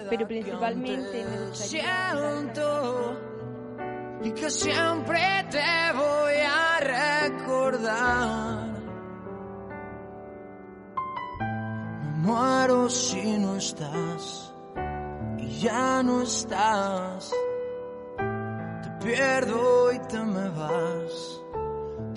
[0.09, 2.11] Pero principalmente me gustaría...
[2.11, 3.17] siento
[4.23, 5.19] y que siempre
[5.51, 6.79] te voy a
[7.27, 8.67] recordar.
[12.01, 14.53] Me muero si no estás
[15.37, 17.31] y ya no estás.
[18.17, 21.46] Te pierdo y te me vas.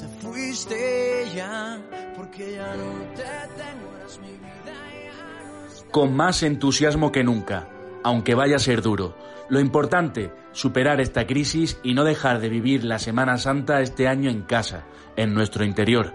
[0.00, 1.78] Te fuiste ya
[2.16, 3.90] porque ya no te tengo.
[4.22, 5.90] Mi vida.
[5.90, 7.68] con más entusiasmo que nunca,
[8.02, 9.14] aunque vaya a ser duro.
[9.50, 14.30] Lo importante, superar esta crisis y no dejar de vivir la Semana Santa este año
[14.30, 14.84] en casa,
[15.16, 16.14] en nuestro interior.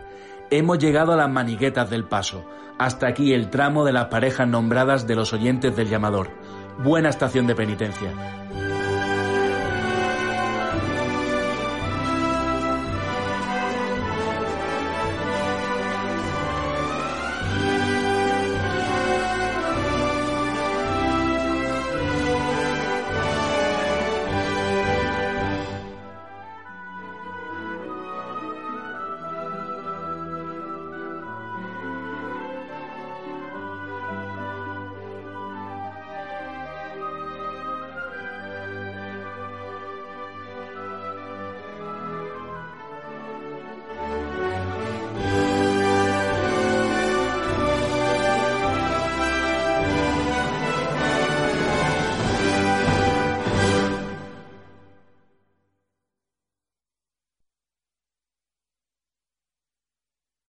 [0.50, 2.44] Hemos llegado a las maniguetas del paso.
[2.80, 6.30] Hasta aquí el tramo de las parejas nombradas de los oyentes del llamador.
[6.80, 8.12] Buena estación de penitencia.